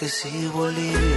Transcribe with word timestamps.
Que 0.00 0.08
sí 0.08 0.48
Bolivia. 0.48 1.09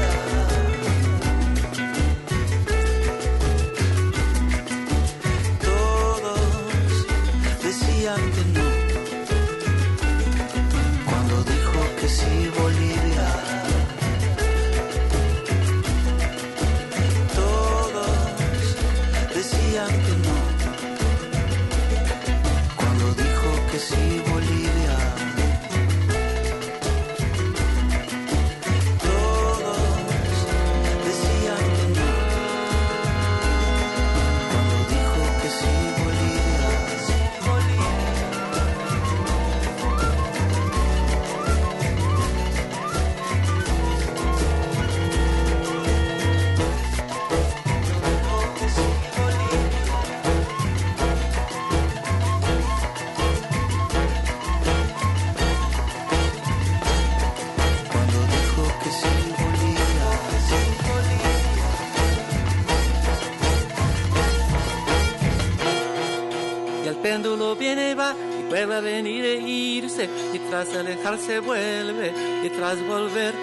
Va 68.65 68.75
y 68.75 68.75
vuelve 68.75 68.75
a 68.75 68.81
venir 68.81 69.25
e 69.25 69.35
irse 69.37 70.09
y 70.33 70.39
tras 70.49 70.73
alejarse 70.73 71.39
vuelve 71.39 72.13
y 72.43 72.49
tras 72.49 72.81
volver 72.87 73.33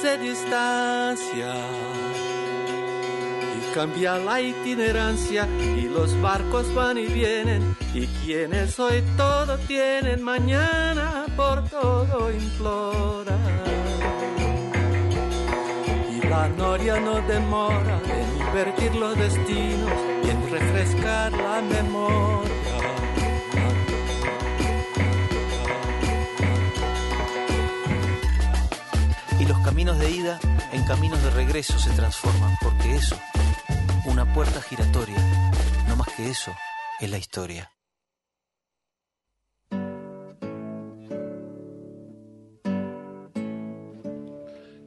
se 0.00 0.18
distancia 0.18 1.54
y 3.56 3.74
cambia 3.74 4.18
la 4.18 4.40
itinerancia 4.40 5.46
y 5.76 5.82
los 5.82 6.20
barcos 6.20 6.72
van 6.74 6.98
y 6.98 7.06
vienen 7.06 7.76
y 7.94 8.06
quienes 8.24 8.78
hoy 8.80 9.02
todo 9.16 9.58
tienen 9.58 10.22
mañana 10.22 11.26
por 11.36 11.68
todo 11.68 12.32
implora 12.32 13.38
y 16.10 16.26
la 16.26 16.48
noria 16.48 16.98
no 17.00 17.20
demora 17.26 18.00
en 18.06 18.46
invertir 18.46 18.94
los 18.96 19.16
destinos 19.16 20.00
y 20.24 20.30
en 20.30 20.50
refrescar 20.50 21.32
la 21.32 21.60
memoria. 21.62 22.63
Caminos 29.84 30.00
de 30.00 30.16
ida 30.16 30.40
en 30.72 30.82
caminos 30.84 31.22
de 31.22 31.28
regreso 31.28 31.78
se 31.78 31.90
transforman, 31.90 32.56
porque 32.62 32.94
eso, 32.94 33.20
una 34.06 34.24
puerta 34.32 34.62
giratoria, 34.62 35.18
no 35.86 35.96
más 35.96 36.08
que 36.16 36.30
eso, 36.30 36.54
es 37.00 37.10
la 37.10 37.18
historia. 37.18 37.70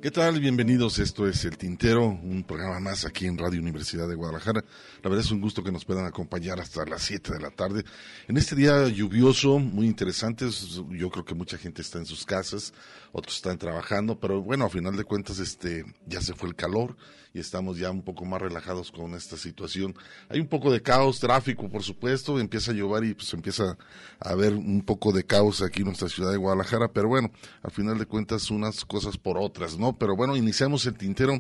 ¿Qué 0.08 0.12
tal? 0.12 0.40
Bienvenidos. 0.40 1.00
Esto 1.00 1.28
es 1.28 1.44
El 1.44 1.58
Tintero, 1.58 2.06
un 2.06 2.46
programa 2.46 2.80
más 2.80 3.04
aquí 3.04 3.26
en 3.26 3.38
Radio 3.38 3.60
Universidad 3.60 4.08
de 4.08 4.16
Guadalajara. 4.16 4.64
La 5.04 5.10
verdad 5.10 5.26
es 5.26 5.32
un 5.32 5.42
gusto 5.42 5.62
que 5.62 5.70
nos 5.70 5.84
puedan 5.84 6.06
acompañar 6.06 6.62
hasta 6.62 6.86
las 6.86 7.02
7 7.02 7.34
de 7.34 7.42
la 7.42 7.50
tarde. 7.50 7.84
En 8.30 8.38
este 8.38 8.56
día 8.56 8.88
lluvioso, 8.88 9.60
muy 9.60 9.86
interesante, 9.86 10.46
yo 10.92 11.10
creo 11.10 11.26
que 11.26 11.36
mucha 11.36 11.58
gente 11.58 11.82
está 11.82 11.98
en 11.98 12.06
sus 12.06 12.26
casas, 12.26 12.74
otros 13.12 13.36
están 13.36 13.58
trabajando, 13.58 14.18
pero 14.18 14.42
bueno, 14.42 14.64
a 14.64 14.70
final 14.70 14.96
de 14.96 15.04
cuentas 15.04 15.40
este 15.40 15.84
ya 16.06 16.22
se 16.22 16.34
fue 16.34 16.48
el 16.48 16.56
calor 16.56 16.96
y 17.38 17.40
estamos 17.40 17.78
ya 17.78 17.92
un 17.92 18.02
poco 18.02 18.26
más 18.26 18.42
relajados 18.42 18.92
con 18.92 19.14
esta 19.14 19.38
situación. 19.38 19.96
Hay 20.28 20.40
un 20.40 20.48
poco 20.48 20.72
de 20.72 20.82
caos, 20.82 21.20
tráfico, 21.20 21.70
por 21.70 21.84
supuesto, 21.84 22.40
empieza 22.40 22.72
a 22.72 22.74
llover 22.74 23.04
y 23.04 23.14
pues 23.14 23.32
empieza 23.32 23.78
a 24.20 24.30
haber 24.30 24.56
un 24.56 24.82
poco 24.82 25.12
de 25.12 25.24
caos 25.24 25.62
aquí 25.62 25.82
en 25.82 25.86
nuestra 25.86 26.10
ciudad 26.10 26.32
de 26.32 26.38
Guadalajara, 26.38 26.92
pero 26.92 27.10
bueno, 27.10 27.30
al 27.62 27.70
final 27.70 28.00
de 28.00 28.08
cuentas 28.08 28.50
unas 28.50 28.84
cosas 28.86 29.18
por 29.18 29.38
otras, 29.38 29.78
¿no? 29.78 29.96
Pero 30.00 30.16
bueno, 30.16 30.36
iniciamos 30.36 30.88
el 30.88 30.98
tintero 30.98 31.40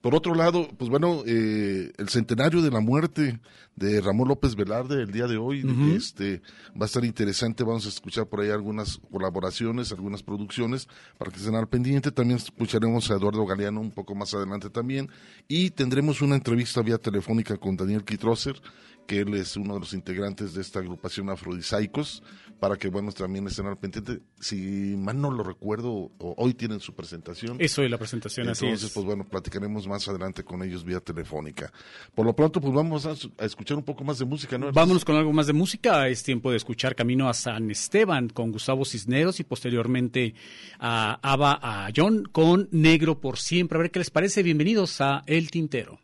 Por 0.00 0.14
otro 0.14 0.34
lado, 0.34 0.68
pues 0.78 0.88
bueno, 0.90 1.22
eh, 1.26 1.92
el 1.96 2.08
centenario 2.08 2.62
de 2.62 2.70
la 2.70 2.78
muerte 2.78 3.40
de 3.74 4.00
Ramón 4.00 4.28
López 4.28 4.54
Velarde 4.54 5.02
el 5.02 5.10
día 5.10 5.26
de 5.26 5.36
hoy, 5.36 5.64
este, 5.94 6.40
va 6.70 6.82
a 6.82 6.86
estar 6.86 7.04
interesante, 7.04 7.64
vamos 7.64 7.84
a 7.84 7.88
escuchar 7.88 8.26
por 8.26 8.40
ahí 8.40 8.50
algunas 8.50 9.00
colaboraciones, 9.10 9.90
algunas 9.90 10.22
producciones, 10.22 10.88
para 11.18 11.32
que 11.32 11.38
estén 11.38 11.56
al 11.56 11.68
pendiente, 11.68 12.12
también 12.12 12.38
escucharemos 12.38 13.10
a 13.10 13.14
Eduardo 13.14 13.44
Galeano 13.44 13.80
un 13.80 13.90
poco 13.90 14.14
más 14.14 14.32
adelante 14.34 14.70
también, 14.70 15.10
y 15.48 15.70
tendremos 15.70 16.22
una 16.22 16.36
entrevista 16.36 16.80
vía 16.80 16.98
telefónica 16.98 17.56
con 17.56 17.76
Daniel 17.76 18.04
Kitroser, 18.04 18.60
que 19.08 19.20
él 19.20 19.34
es 19.34 19.56
uno 19.56 19.74
de 19.74 19.80
los 19.80 19.94
integrantes 19.94 20.52
de 20.52 20.60
esta 20.60 20.80
agrupación 20.80 21.30
Afrodisaicos, 21.30 22.22
para 22.60 22.76
que, 22.76 22.88
bueno, 22.88 23.10
también 23.10 23.46
estén 23.46 23.66
al 23.66 23.78
pendiente. 23.78 24.20
Si 24.38 24.94
mal 24.98 25.18
no 25.18 25.30
lo 25.30 25.42
recuerdo, 25.42 26.12
hoy 26.18 26.52
tienen 26.52 26.78
su 26.78 26.94
presentación. 26.94 27.56
Eso 27.58 27.82
es 27.82 27.90
la 27.90 27.96
presentación, 27.96 28.50
así 28.50 28.66
es. 28.66 28.90
pues 28.90 29.06
bueno, 29.06 29.24
platicaremos 29.26 29.88
más 29.88 30.06
adelante 30.08 30.44
con 30.44 30.62
ellos 30.62 30.84
vía 30.84 31.00
telefónica. 31.00 31.72
Por 32.14 32.26
lo 32.26 32.36
pronto, 32.36 32.60
pues 32.60 32.74
vamos 32.74 33.06
a, 33.06 33.14
escuchar 33.42 33.78
un 33.78 33.82
poco 33.82 34.04
más 34.04 34.18
de 34.18 34.26
música, 34.26 34.58
¿no? 34.58 34.72
Vámonos 34.72 35.06
con 35.06 35.16
algo 35.16 35.32
más 35.32 35.46
de 35.46 35.54
música. 35.54 36.06
Es 36.08 36.22
tiempo 36.22 36.50
de 36.50 36.58
escuchar 36.58 36.94
Camino 36.94 37.30
a 37.30 37.34
San 37.34 37.70
Esteban 37.70 38.28
con 38.28 38.52
Gustavo 38.52 38.84
Cisneros 38.84 39.40
y 39.40 39.44
posteriormente 39.44 40.34
a 40.78 41.18
Ava 41.22 41.58
a 41.62 41.88
John 41.96 42.24
con 42.30 42.68
Negro 42.72 43.20
por 43.20 43.38
Siempre. 43.38 43.78
A 43.78 43.82
ver 43.82 43.90
qué 43.90 44.00
les 44.00 44.10
parece. 44.10 44.42
Bienvenidos 44.42 45.00
a 45.00 45.22
El 45.26 45.50
Tintero. 45.50 45.98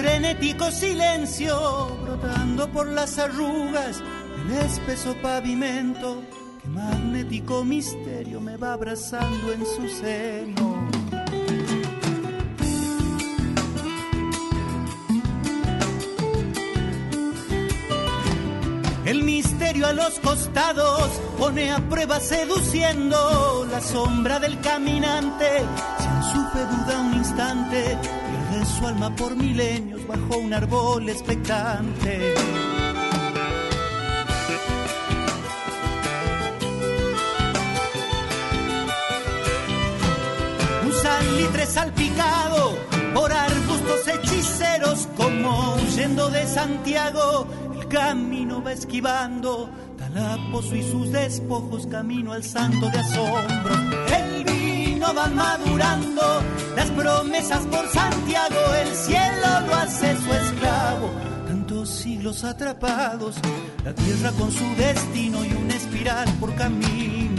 Frenético 0.00 0.70
silencio 0.70 1.98
brotando 2.02 2.66
por 2.72 2.86
las 2.86 3.18
arrugas 3.18 4.02
del 4.38 4.56
espeso 4.64 5.14
pavimento. 5.20 6.22
Qué 6.62 6.68
magnético 6.68 7.64
misterio 7.64 8.40
me 8.40 8.56
va 8.56 8.72
abrazando 8.72 9.52
en 9.52 9.66
su 9.66 9.88
seno. 9.88 10.88
El 19.04 19.22
misterio 19.24 19.86
a 19.86 19.92
los 19.92 20.18
costados 20.20 21.10
pone 21.38 21.72
a 21.72 21.78
prueba 21.90 22.20
seduciendo 22.20 23.66
la 23.70 23.82
sombra 23.82 24.38
del 24.38 24.58
caminante. 24.60 25.62
Si 25.98 26.06
en 26.06 26.22
su 26.22 26.38
duda 26.38 27.00
un 27.00 27.14
instante, 27.14 27.98
su 28.64 28.86
alma 28.86 29.14
por 29.14 29.36
milenios 29.36 30.06
bajo 30.06 30.38
un 30.38 30.52
árbol 30.52 31.08
expectante. 31.08 32.34
Un 40.84 40.92
salitre 40.92 41.66
salpicado 41.66 42.76
por 43.14 43.32
arbustos 43.32 44.08
hechiceros, 44.08 45.08
como 45.16 45.74
huyendo 45.76 46.30
de 46.30 46.46
Santiago, 46.46 47.46
el 47.78 47.88
camino 47.88 48.62
va 48.62 48.72
esquivando 48.72 49.70
Talaposo 49.98 50.74
y 50.74 50.82
sus 50.82 51.12
despojos 51.12 51.86
camino 51.86 52.32
al 52.32 52.42
santo 52.42 52.88
de 52.90 52.98
asombro. 52.98 53.74
El 54.08 54.44
no 55.00 55.14
van 55.14 55.34
madurando 55.34 56.22
las 56.76 56.90
promesas 56.90 57.66
por 57.66 57.88
Santiago, 57.88 58.74
el 58.82 58.94
cielo 58.94 59.60
lo 59.66 59.74
hace 59.74 60.14
su 60.16 60.32
esclavo. 60.32 61.10
Tantos 61.46 61.88
siglos 61.88 62.44
atrapados, 62.44 63.36
la 63.82 63.94
tierra 63.94 64.30
con 64.32 64.52
su 64.52 64.64
destino 64.76 65.44
y 65.44 65.52
una 65.54 65.74
espiral 65.74 66.28
por 66.38 66.54
camino. 66.54 67.29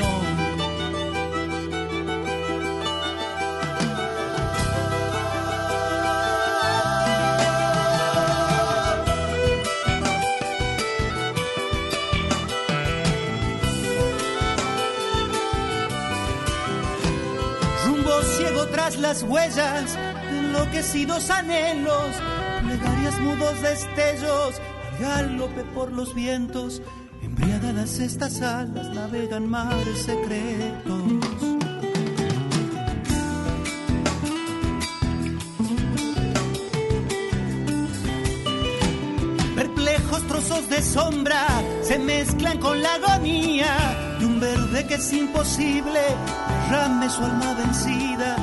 Las 18.90 19.22
huellas 19.24 19.96
enloquecidos 20.30 21.30
anhelos, 21.30 22.16
plegarias 22.64 23.20
mudos 23.20 23.62
destellos, 23.62 24.60
al 25.06 25.28
galope 25.28 25.64
por 25.76 25.92
los 25.92 26.16
vientos, 26.16 26.82
embriagadas 27.22 28.00
estas 28.00 28.42
alas 28.42 28.90
navegan 28.90 29.48
mares 29.48 30.00
secretos. 30.00 31.04
Perplejos 39.56 40.28
trozos 40.28 40.70
de 40.70 40.82
sombra 40.82 41.46
se 41.84 42.00
mezclan 42.00 42.58
con 42.58 42.82
la 42.82 42.96
agonía 42.96 44.18
de 44.20 44.26
un 44.26 44.40
verde 44.40 44.88
que 44.88 44.96
es 44.96 45.14
imposible, 45.14 46.02
rame 46.70 47.10
su 47.10 47.24
alma 47.24 47.54
vencida 47.54 48.36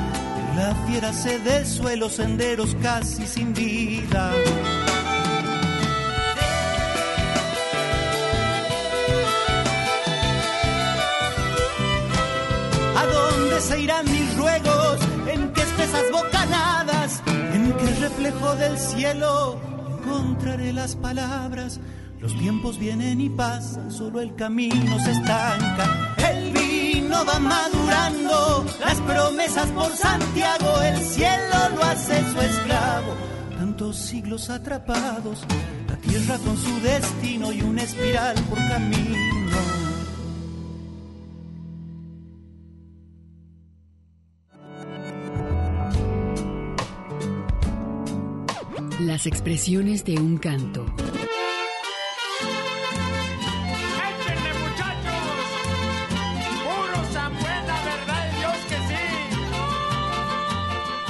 la 0.55 0.75
fiera 0.87 1.13
se 1.13 1.39
del 1.39 1.65
suelo, 1.65 2.09
senderos 2.09 2.75
casi 2.81 3.25
sin 3.25 3.53
vida. 3.53 4.31
¿A 12.95 13.05
dónde 13.05 13.61
se 13.61 13.79
irán 13.81 14.05
mis 14.05 14.37
ruegos? 14.37 14.99
¿En 15.27 15.53
qué 15.53 15.61
espesas 15.61 16.03
bocanadas? 16.11 17.21
¿En 17.53 17.73
qué 17.73 17.95
reflejo 18.01 18.55
del 18.55 18.77
cielo 18.77 19.59
encontraré 20.03 20.73
las 20.73 20.95
palabras? 20.95 21.79
Los 22.19 22.37
tiempos 22.37 22.77
vienen 22.77 23.21
y 23.21 23.29
pasan, 23.29 23.91
solo 23.91 24.19
el 24.19 24.35
camino 24.35 24.99
se 24.99 25.11
estanca. 25.11 26.08
El 26.69 27.09
no 27.09 27.25
va 27.25 27.39
madurando, 27.39 28.65
las 28.79 29.01
promesas 29.01 29.67
por 29.71 29.91
Santiago, 29.95 30.81
el 30.81 30.97
cielo 31.03 31.69
lo 31.75 31.83
hace 31.83 32.19
su 32.31 32.39
esclavo. 32.39 33.15
Tantos 33.57 33.95
siglos 33.97 34.49
atrapados, 34.49 35.39
la 35.87 35.97
tierra 35.97 36.37
con 36.37 36.55
su 36.57 36.79
destino 36.81 37.51
y 37.51 37.61
una 37.61 37.83
espiral 37.83 38.35
por 38.49 38.57
camino. 38.57 39.17
Las 48.99 49.25
expresiones 49.25 50.03
de 50.05 50.15
un 50.19 50.37
canto. 50.37 50.85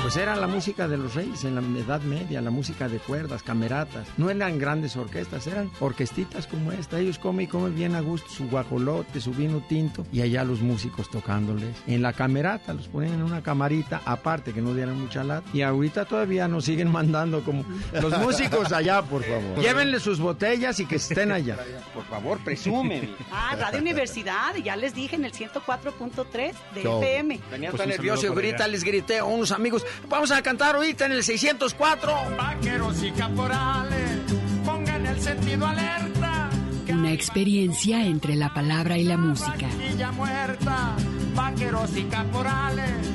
Pues 0.09 0.17
era 0.17 0.35
la 0.35 0.47
música 0.47 0.87
de 0.87 0.97
los 0.97 1.13
reyes 1.13 1.43
en 1.43 1.53
la 1.53 1.61
Edad 1.79 2.01
Media, 2.01 2.41
la 2.41 2.49
música 2.49 2.89
de 2.89 2.97
cuerdas, 2.97 3.43
cameratas. 3.43 4.07
No 4.17 4.31
eran 4.31 4.57
grandes 4.57 4.97
orquestas, 4.97 5.45
eran 5.45 5.69
orquestitas 5.79 6.47
como 6.47 6.71
esta. 6.71 6.99
Ellos 6.99 7.19
comen 7.19 7.45
y 7.45 7.47
comen 7.47 7.75
bien 7.75 7.93
a 7.93 7.99
gusto 7.99 8.27
su 8.27 8.49
guajolote, 8.49 9.21
su 9.21 9.33
vino 9.33 9.63
tinto 9.69 10.07
y 10.11 10.21
allá 10.21 10.43
los 10.43 10.61
músicos 10.61 11.11
tocándoles. 11.11 11.75
En 11.85 12.01
la 12.01 12.13
camerata 12.13 12.73
los 12.73 12.87
ponían 12.87 13.13
en 13.13 13.21
una 13.21 13.43
camarita, 13.43 14.01
aparte 14.03 14.51
que 14.51 14.63
no 14.63 14.73
dieran 14.73 14.99
mucha 14.99 15.23
lata. 15.23 15.47
Y 15.53 15.61
ahorita 15.61 16.05
todavía 16.05 16.47
nos 16.47 16.65
siguen 16.65 16.91
mandando 16.91 17.43
como 17.43 17.63
los 17.93 18.17
músicos 18.17 18.71
allá, 18.71 19.03
por 19.03 19.23
favor. 19.23 19.61
Llévenle 19.61 19.99
sus 19.99 20.19
botellas 20.19 20.79
y 20.79 20.87
que 20.87 20.95
estén 20.95 21.31
allá. 21.31 21.55
Por 21.93 22.05
favor, 22.05 22.43
presumen. 22.43 23.15
Ah, 23.31 23.55
Radio 23.59 23.79
Universidad, 23.79 24.55
ya 24.55 24.75
les 24.75 24.95
dije 24.95 25.17
en 25.17 25.25
el 25.25 25.33
104.3 25.33 26.53
de 26.73 26.81
FM. 26.81 27.39
Venía 27.51 27.69
pues 27.69 27.79
tan 27.79 27.89
nervioso 27.89 28.25
y 28.25 28.29
ahorita 28.29 28.67
les 28.67 28.83
grité 28.83 29.19
a 29.19 29.25
unos 29.25 29.51
amigos, 29.51 29.85
Vamos 30.07 30.31
a 30.31 30.41
cantar 30.41 30.75
ahorita 30.75 31.05
en 31.05 31.13
el 31.13 31.23
604. 31.23 32.13
Vaqueros 32.37 33.03
y 33.03 33.11
caporales, 33.11 34.19
pongan 34.65 35.05
el 35.05 35.21
sentido 35.21 35.65
alerta. 35.65 36.49
Una 36.89 37.11
experiencia 37.13 38.05
entre 38.05 38.35
la 38.35 38.53
palabra 38.53 38.97
y 38.97 39.03
la 39.03 39.17
música. 39.17 39.67
Muerta, 40.13 40.95
vaqueros 41.35 41.95
y 41.95 42.03
caporales, 42.03 43.07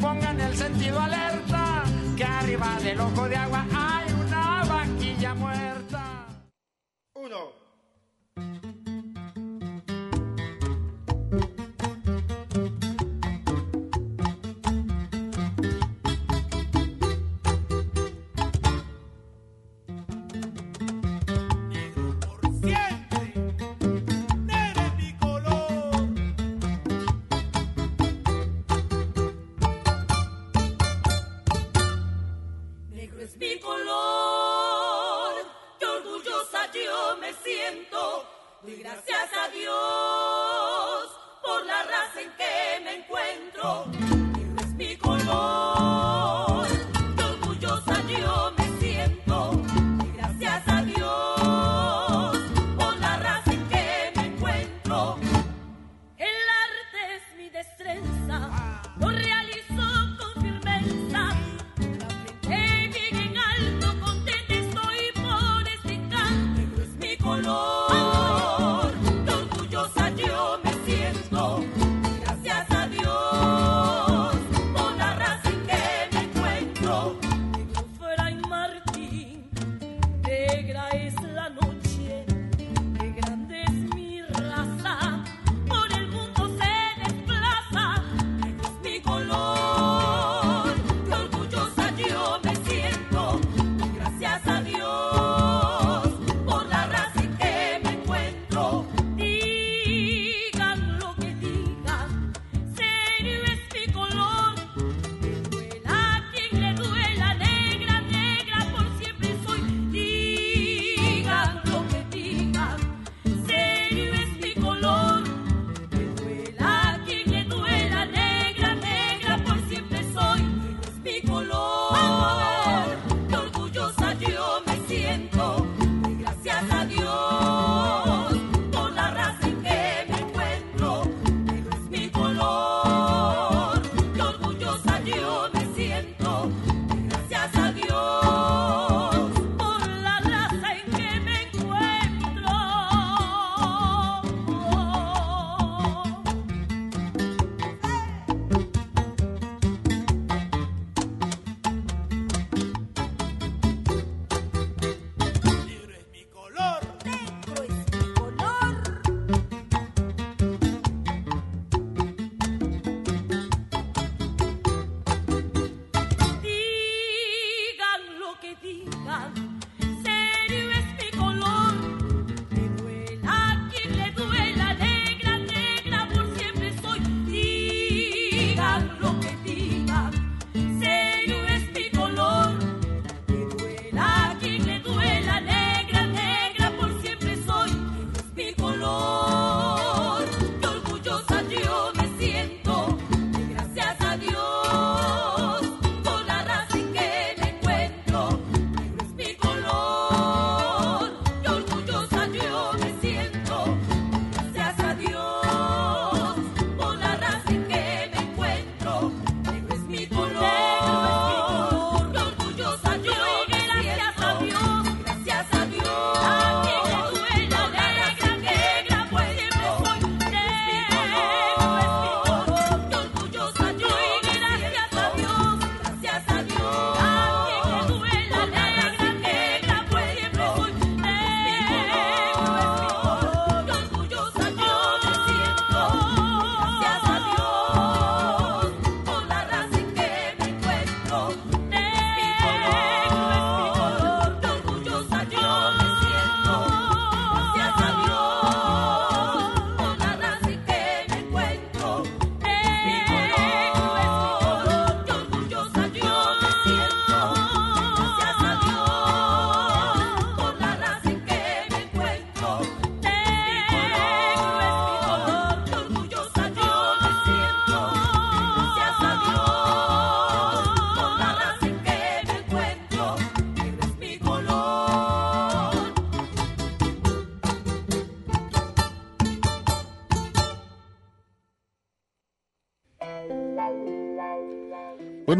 pongan 0.00 0.40
el 0.40 0.56
sentido 0.56 1.00
alerta. 1.00 1.84
Que 2.16 2.24
arriba 2.24 2.78
del 2.82 3.00
ojo 3.00 3.28
de 3.28 3.36
agua 3.36 3.64
hay 3.72 4.12
una 4.12 4.64
vaquilla 4.64 5.34
muerta. 5.34 6.26
Uno. 7.14 7.60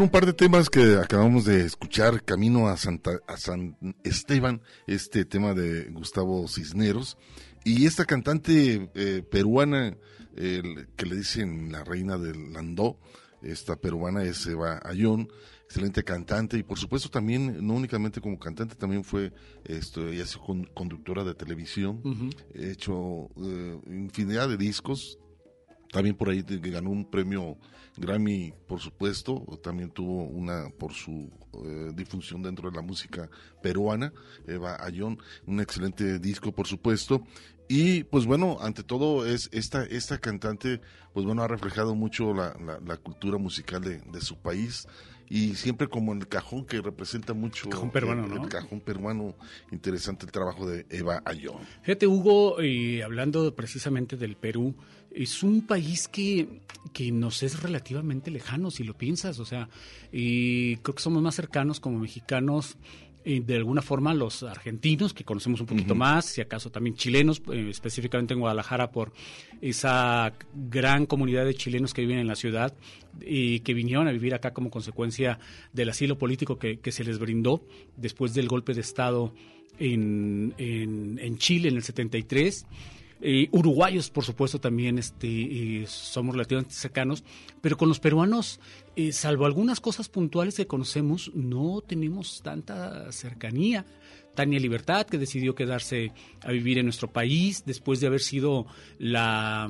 Un 0.01 0.09
par 0.09 0.25
de 0.25 0.33
temas 0.33 0.69
que 0.69 0.95
acabamos 0.95 1.45
de 1.45 1.63
escuchar, 1.63 2.23
Camino 2.23 2.67
a, 2.67 2.75
Santa, 2.75 3.19
a 3.27 3.37
San 3.37 3.77
Esteban, 4.03 4.61
este 4.87 5.25
tema 5.25 5.53
de 5.53 5.91
Gustavo 5.91 6.47
Cisneros, 6.47 7.17
y 7.63 7.85
esta 7.85 8.05
cantante 8.05 8.89
eh, 8.95 9.23
peruana 9.29 9.95
que 10.33 11.05
le 11.05 11.15
dicen 11.15 11.71
la 11.71 11.83
reina 11.83 12.17
del 12.17 12.53
Landó, 12.53 12.97
esta 13.43 13.75
peruana 13.75 14.23
es 14.23 14.45
Eva 14.47 14.79
Ayón, 14.83 15.29
excelente 15.65 16.03
cantante. 16.03 16.57
Y 16.57 16.63
por 16.63 16.79
supuesto 16.79 17.09
también, 17.09 17.65
no 17.65 17.73
únicamente 17.73 18.21
como 18.21 18.39
cantante, 18.39 18.75
también 18.75 19.03
fue, 19.03 19.33
esto, 19.65 20.07
ella 20.07 20.23
es 20.23 20.37
conductora 20.73 21.23
de 21.23 21.35
televisión, 21.35 22.01
ha 22.55 22.59
hecho 22.59 23.29
eh, 23.37 23.79
infinidad 23.87 24.49
de 24.49 24.57
discos, 24.57 25.19
también 25.91 26.15
por 26.15 26.29
ahí 26.29 26.43
ganó 26.47 26.89
un 26.89 27.09
premio 27.09 27.57
Grammy, 28.01 28.53
por 28.67 28.79
supuesto, 28.79 29.45
también 29.63 29.91
tuvo 29.91 30.23
una 30.23 30.69
por 30.77 30.93
su 30.93 31.29
eh, 31.53 31.91
difusión 31.93 32.41
dentro 32.41 32.69
de 32.69 32.75
la 32.75 32.81
música 32.81 33.29
peruana, 33.61 34.11
Eva 34.47 34.83
Ayón, 34.83 35.19
un 35.45 35.61
excelente 35.61 36.19
disco, 36.19 36.51
por 36.51 36.67
supuesto. 36.67 37.23
Y 37.67 38.03
pues 38.03 38.25
bueno, 38.25 38.57
ante 38.59 38.83
todo 38.83 39.25
es 39.25 39.47
esta, 39.53 39.83
esta 39.85 40.17
cantante, 40.17 40.81
pues 41.13 41.25
bueno, 41.25 41.43
ha 41.43 41.47
reflejado 41.47 41.95
mucho 41.95 42.33
la, 42.33 42.53
la, 42.85 42.97
cultura 42.97 43.37
musical 43.37 43.81
de, 43.81 44.01
de, 44.01 44.19
su 44.19 44.35
país 44.35 44.87
y 45.31 45.55
siempre 45.55 45.87
como 45.87 46.11
en 46.11 46.19
el 46.19 46.27
cajón 46.27 46.65
que 46.65 46.81
representa 46.81 47.33
mucho 47.33 47.67
el 47.67 47.71
cajón 47.71 47.89
peruano, 47.89 48.25
el, 48.25 48.35
¿no? 48.35 48.43
el 48.43 48.49
cajón 48.49 48.81
peruano, 48.81 49.33
interesante 49.71 50.25
el 50.25 50.31
trabajo 50.33 50.69
de 50.69 50.85
Eva 50.89 51.21
Ayón. 51.23 51.59
Fíjate, 51.83 52.05
Hugo, 52.05 52.61
y 52.61 52.99
hablando 52.99 53.55
precisamente 53.55 54.17
del 54.17 54.35
Perú, 54.35 54.75
es 55.09 55.41
un 55.41 55.65
país 55.65 56.09
que, 56.09 56.59
que 56.91 57.13
nos 57.13 57.43
es 57.43 57.63
relativamente 57.63 58.29
lejano, 58.29 58.71
si 58.71 58.83
lo 58.83 58.93
piensas, 58.97 59.39
o 59.39 59.45
sea, 59.45 59.69
y 60.11 60.75
creo 60.77 60.95
que 60.95 61.01
somos 61.01 61.23
más 61.23 61.35
cercanos 61.35 61.79
como 61.79 61.99
mexicanos 61.99 62.75
de 63.23 63.55
alguna 63.55 63.81
forma 63.81 64.13
los 64.13 64.43
argentinos, 64.43 65.13
que 65.13 65.23
conocemos 65.23 65.61
un 65.61 65.67
poquito 65.67 65.95
más, 65.95 66.25
si 66.25 66.41
acaso 66.41 66.71
también 66.71 66.95
chilenos, 66.95 67.41
eh, 67.51 67.67
específicamente 67.69 68.33
en 68.33 68.39
Guadalajara 68.39 68.91
por 68.91 69.11
esa 69.61 70.33
gran 70.53 71.05
comunidad 71.05 71.45
de 71.45 71.53
chilenos 71.53 71.93
que 71.93 72.01
viven 72.01 72.19
en 72.19 72.27
la 72.27 72.35
ciudad 72.35 72.73
y 73.21 73.59
que 73.59 73.73
vinieron 73.73 74.07
a 74.07 74.11
vivir 74.11 74.33
acá 74.33 74.53
como 74.53 74.69
consecuencia 74.69 75.39
del 75.73 75.89
asilo 75.89 76.17
político 76.17 76.57
que, 76.57 76.79
que 76.79 76.91
se 76.91 77.03
les 77.03 77.19
brindó 77.19 77.63
después 77.95 78.33
del 78.33 78.47
golpe 78.47 78.73
de 78.73 78.81
Estado 78.81 79.33
en, 79.79 80.53
en, 80.57 81.19
en 81.19 81.37
Chile 81.37 81.69
en 81.69 81.75
el 81.75 81.83
73. 81.83 82.65
Eh, 83.21 83.49
uruguayos, 83.51 84.09
por 84.09 84.23
supuesto, 84.23 84.59
también 84.59 84.97
este, 84.97 85.85
somos 85.87 86.33
relativamente 86.33 86.73
cercanos, 86.73 87.23
pero 87.61 87.77
con 87.77 87.87
los 87.87 87.99
peruanos, 87.99 88.59
eh, 88.95 89.11
salvo 89.11 89.45
algunas 89.45 89.79
cosas 89.79 90.09
puntuales 90.09 90.55
que 90.55 90.67
conocemos, 90.67 91.31
no 91.35 91.81
tenemos 91.81 92.41
tanta 92.41 93.11
cercanía. 93.11 93.85
Tania 94.33 94.59
Libertad, 94.59 95.05
que 95.05 95.17
decidió 95.17 95.55
quedarse 95.55 96.13
a 96.41 96.51
vivir 96.51 96.77
en 96.77 96.85
nuestro 96.85 97.11
país 97.11 97.63
después 97.65 97.99
de 97.99 98.07
haber 98.07 98.21
sido 98.21 98.65
la, 98.97 99.69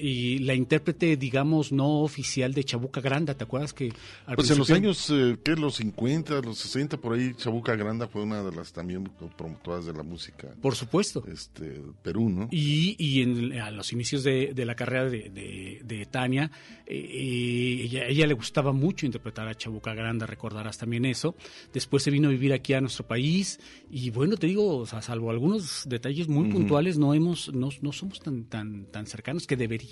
y 0.00 0.38
la 0.40 0.54
intérprete, 0.54 1.16
digamos, 1.16 1.72
no 1.72 2.00
oficial 2.00 2.52
de 2.52 2.64
Chabuca 2.64 3.00
Granda. 3.00 3.34
¿Te 3.34 3.44
acuerdas 3.44 3.72
que 3.72 3.92
al 4.26 4.36
Pues 4.36 4.50
en 4.50 4.58
los 4.58 4.70
años, 4.70 5.10
eh, 5.10 5.36
¿qué? 5.44 5.54
Los 5.56 5.76
50, 5.76 6.40
los 6.40 6.58
60, 6.58 6.96
por 6.98 7.14
ahí, 7.14 7.34
Chabuca 7.34 7.74
Granda 7.76 8.08
fue 8.08 8.22
una 8.22 8.42
de 8.42 8.54
las 8.54 8.72
también 8.72 9.10
promotoras 9.36 9.86
de 9.86 9.92
la 9.92 10.02
música. 10.02 10.48
Por 10.60 10.74
supuesto. 10.74 11.24
Este, 11.30 11.80
Perú, 12.02 12.28
¿no? 12.28 12.48
Y, 12.50 12.96
y 12.98 13.22
en, 13.22 13.52
a 13.60 13.70
los 13.70 13.92
inicios 13.92 14.24
de, 14.24 14.52
de 14.54 14.64
la 14.64 14.74
carrera 14.74 15.04
de, 15.04 15.30
de, 15.30 15.80
de 15.84 16.06
Tania, 16.06 16.50
eh, 16.86 17.80
ella, 17.84 18.06
ella, 18.06 18.26
le 18.26 18.34
gustaba 18.34 18.72
mucho 18.72 19.06
interpretar 19.06 19.48
a 19.48 19.54
Chabuca 19.54 19.94
Granda, 19.94 20.26
recordarás 20.26 20.78
también 20.78 21.04
eso. 21.04 21.34
Después 21.72 22.02
se 22.02 22.10
vino 22.10 22.28
a 22.28 22.30
vivir 22.30 22.52
aquí 22.52 22.74
a 22.74 22.80
nuestro 22.80 23.06
país 23.06 23.60
y 23.90 24.10
bueno, 24.10 24.36
te 24.36 24.46
digo, 24.46 24.78
o 24.78 24.86
sea, 24.86 25.02
salvo 25.02 25.30
algunos 25.30 25.84
detalles 25.86 26.28
muy 26.28 26.44
uh 26.44 26.48
-huh. 26.48 26.52
puntuales, 26.52 26.98
no 26.98 27.14
hemos, 27.14 27.52
no, 27.54 27.68
no 27.80 27.92
somos 27.92 28.20
tan, 28.20 28.44
tan, 28.44 28.86
tan 28.86 29.06
cercanos 29.06 29.46
que 29.46 29.56
deberíamos, 29.56 29.83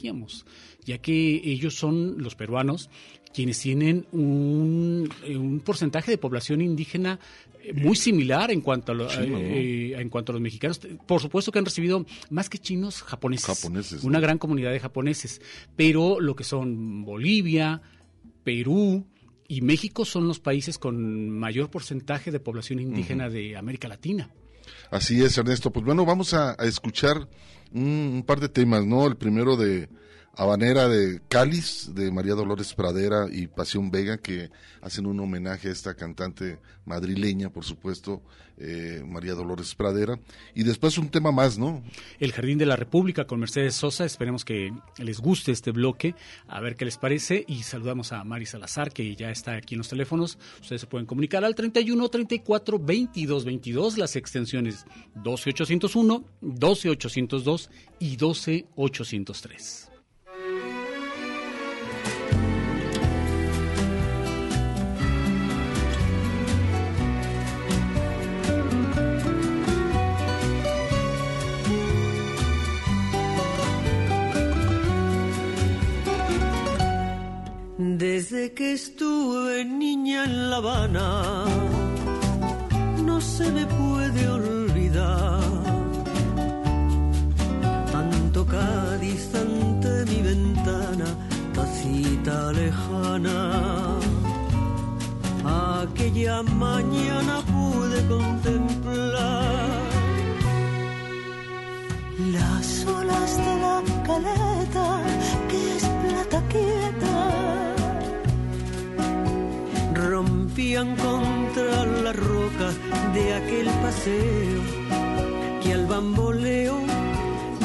ya 0.85 0.99
que 0.99 1.41
ellos 1.45 1.75
son 1.75 2.17
los 2.19 2.35
peruanos 2.35 2.91
quienes 3.33 3.59
tienen 3.61 4.07
un, 4.13 5.09
un 5.35 5.61
porcentaje 5.61 6.11
de 6.11 6.19
población 6.19 6.61
indígena 6.61 7.19
muy 7.75 7.97
similar 7.97 8.51
en 8.51 8.61
cuanto 8.61 8.93
a, 8.93 8.95
lo, 8.95 9.09
eh, 9.11 9.95
en 9.99 10.09
cuanto 10.09 10.33
a 10.33 10.35
los 10.35 10.43
mexicanos. 10.43 10.81
Por 11.07 11.21
supuesto 11.21 11.53
que 11.53 11.59
han 11.59 11.65
recibido 11.65 12.05
más 12.31 12.49
que 12.49 12.59
chinos 12.59 13.03
japoneses, 13.03 13.47
japoneses 13.47 14.05
una 14.05 14.19
¿no? 14.19 14.23
gran 14.23 14.39
comunidad 14.39 14.73
de 14.73 14.81
japoneses, 14.81 15.41
pero 15.77 16.21
lo 16.21 16.35
que 16.35 16.45
son 16.45 17.05
Bolivia, 17.05 17.81
Perú, 18.45 19.07
y 19.49 19.61
México 19.61 20.05
son 20.05 20.27
los 20.29 20.41
países 20.41 20.79
con 20.79 21.31
mayor 21.31 21.71
porcentaje 21.71 22.31
de 22.31 22.41
población 22.41 22.81
indígena 22.81 23.27
uh 23.27 23.29
-huh. 23.29 23.33
de 23.33 23.57
América 23.57 23.87
Latina. 23.87 24.31
Así 24.91 25.23
es, 25.23 25.37
Ernesto. 25.37 25.71
Pues 25.71 25.85
bueno, 25.85 26.07
vamos 26.07 26.33
a, 26.33 26.57
a 26.59 26.65
escuchar 26.65 27.29
un, 27.75 28.25
par 28.27 28.41
de 28.41 28.49
temas, 28.49 28.85
¿no? 28.87 29.07
El 29.07 29.17
primero 29.17 29.57
de 29.57 29.89
Habanera 30.35 30.89
de 30.89 31.21
Cáliz, 31.29 31.91
de 31.95 32.11
María 32.11 32.35
Dolores 32.35 32.73
Pradera 32.73 33.27
y 33.31 33.49
Pasión 33.49 33.91
Vega, 33.91 34.17
que 34.17 34.51
hacen 34.81 35.05
un 35.05 35.21
homenaje 35.21 35.69
a 35.69 35.73
esta 35.73 35.95
cantante 35.95 36.59
madrileña, 36.87 37.51
por 37.51 37.65
supuesto, 37.65 38.23
eh, 38.57 39.03
María 39.07 39.35
Dolores 39.35 39.75
Pradera. 39.75 40.19
Y 40.55 40.63
después 40.63 40.97
un 40.97 41.11
tema 41.11 41.33
más, 41.33 41.59
¿no? 41.59 41.83
El 42.19 42.33
Jardín 42.33 42.57
de 42.57 42.65
la 42.65 42.77
República 42.77 43.27
con 43.27 43.41
Mercedes 43.41 43.75
Sosa. 43.75 44.07
Esperemos 44.07 44.47
que 44.47 44.73
les 44.97 45.21
guste 45.21 45.53
este 45.53 45.71
bloque, 45.71 46.15
a 46.49 46.61
ver 46.61 46.77
qué 46.77 46.87
les 46.87 46.97
parece. 46.97 47.45
Y 47.47 47.65
saludamos 47.65 48.13
a 48.13 48.25
Mari 48.25 48.47
Salazar, 48.47 48.91
que 48.91 49.15
ya 49.15 49.31
está 49.31 49.53
aquí 49.53 49.75
en 49.75 49.79
los 49.79 49.91
teléfonos. 49.91 50.39
Ustedes 50.63 50.81
se 50.81 50.87
pueden 50.87 51.07
comunicar 51.07 51.45
al 51.45 51.55
31 51.55 52.09
34 52.09 52.79
22 52.79 53.45
22, 53.45 53.99
las 53.99 54.17
extensiones 54.17 54.87
12801, 55.15 56.25
12802 56.41 57.71
y 57.99 58.17
12803. 58.17 59.92
Desde 78.03 78.53
que 78.53 78.73
estuve 78.73 79.65
niña 79.65 80.25
en 80.25 80.51
La 80.51 80.57
Habana, 80.57 81.45
no 83.07 83.21
se 83.21 83.49
me 83.53 83.65
puede 83.65 84.29
olvidar. 84.29 85.41
Tanto 87.93 88.45
Cádiz 88.45 89.31
ante 89.37 90.05
mi 90.11 90.21
ventana, 90.21 91.09
tacita 91.55 92.51
lejana. 92.51 93.39
Aquella 95.85 96.43
mañana 96.43 97.35
pude 97.55 97.99
contemplar 98.09 99.81
las 102.33 102.85
olas 102.85 103.37
de 103.47 103.55
la 103.65 103.77
caleta, 104.09 104.87
que 105.49 105.77
es 105.77 105.85
plata 106.03 106.43
quieta 106.49 107.72
rompían 110.03 110.97
contra 110.97 111.87
la 111.87 112.13
roca 112.13 112.69
de 113.15 113.35
aquel 113.35 113.67
paseo 113.83 114.61
que 115.63 115.73
al 115.73 115.87
bamboleo 115.87 116.79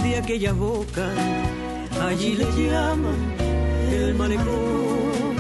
de 0.04 0.18
aquella 0.18 0.54
boca 0.54 1.10
allí 2.02 2.36
le 2.36 2.46
llaman 2.46 3.34
el 3.92 4.14
malecón. 4.14 5.36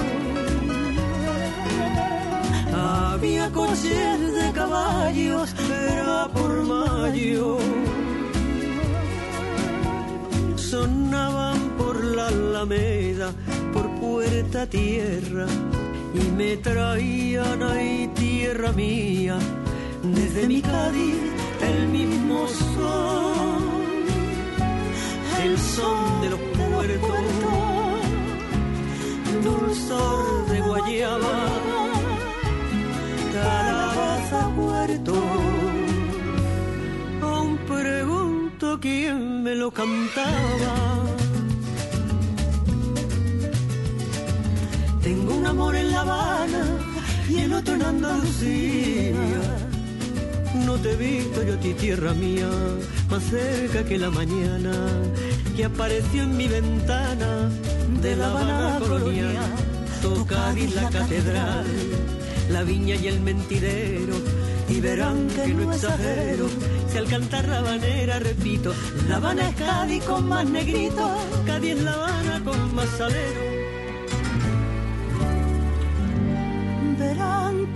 Había 2.73 3.51
coches 3.51 4.33
de 4.33 4.51
caballos, 4.53 5.55
era 5.69 6.27
por 6.33 6.63
mayo. 6.63 7.57
Sonaban 10.55 11.59
por 11.77 12.03
la 12.03 12.27
alameda, 12.27 13.31
por 13.73 13.89
puerta 13.99 14.67
tierra 14.67 15.47
y 16.19 16.31
me 16.31 16.57
traían 16.57 17.61
ahí 17.63 18.09
tierra 18.15 18.71
mía, 18.71 19.37
desde 20.03 20.47
mi 20.47 20.61
Cádiz 20.61 21.15
el 21.61 21.87
mismo 21.89 22.47
son, 22.47 23.63
el 25.43 25.57
son 25.57 26.21
de 26.21 26.29
los 26.29 26.39
puertos, 26.39 27.19
dulzor 29.43 30.47
de 30.47 30.61
guayaba, 30.61 31.37
calabaza 33.33 34.49
puerto. 34.55 35.13
Aún 37.21 37.57
pregunto 37.67 38.79
quién 38.79 39.43
me 39.43 39.55
lo 39.55 39.71
cantaba 39.71 41.07
Tengo 45.07 45.35
un 45.35 45.45
amor 45.45 45.73
en 45.73 45.89
La 45.89 46.01
Habana 46.01 46.65
y 47.29 47.37
el 47.37 47.53
otro 47.53 47.75
en 47.75 47.81
Andalucía. 47.81 49.13
No 50.65 50.75
te 50.75 50.91
he 50.91 50.95
visto 50.97 51.43
yo 51.43 51.53
a 51.53 51.59
ti, 51.61 51.73
tierra 51.75 52.13
mía, 52.13 52.49
más 53.09 53.23
cerca 53.23 53.85
que 53.85 53.97
la 53.97 54.09
mañana 54.09 54.73
que 55.55 55.63
apareció 55.63 56.23
en 56.23 56.35
mi 56.35 56.49
ventana 56.49 57.49
de 58.01 58.17
La 58.17 58.31
Habana 58.31 58.79
colonial. 58.79 59.37
Toca 60.01 60.53
la 60.75 60.89
catedral, 60.89 61.67
la 62.51 62.63
viña 62.63 62.95
y 62.95 63.07
el 63.07 63.21
mentidero. 63.21 64.15
Y 64.67 64.81
verán 64.81 65.29
que 65.29 65.53
no 65.53 65.71
exagero, 65.71 66.49
si 66.91 66.97
al 66.97 67.07
cantar 67.07 67.47
la 67.47 67.59
habanera 67.59 68.19
repito, 68.19 68.73
La 69.07 69.15
Habana 69.15 69.47
es 69.47 69.55
Cádiz 69.55 70.03
con 70.03 70.27
más 70.27 70.45
negrito, 70.49 71.15
Cádiz 71.45 71.77
es 71.77 71.83
La 71.83 71.93
Habana 71.93 72.43
con 72.43 72.75
más 72.75 72.89
salero. 72.97 73.46
Verán 77.27 77.73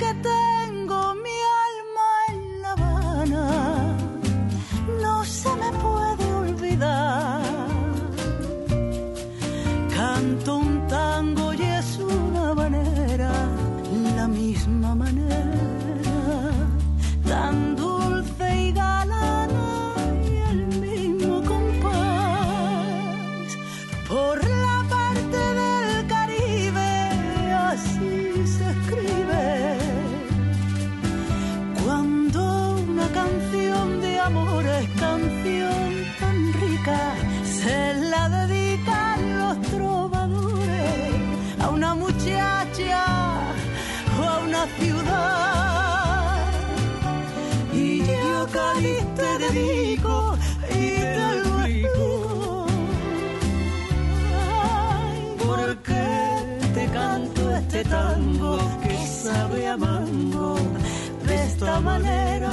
manera, 61.81 62.51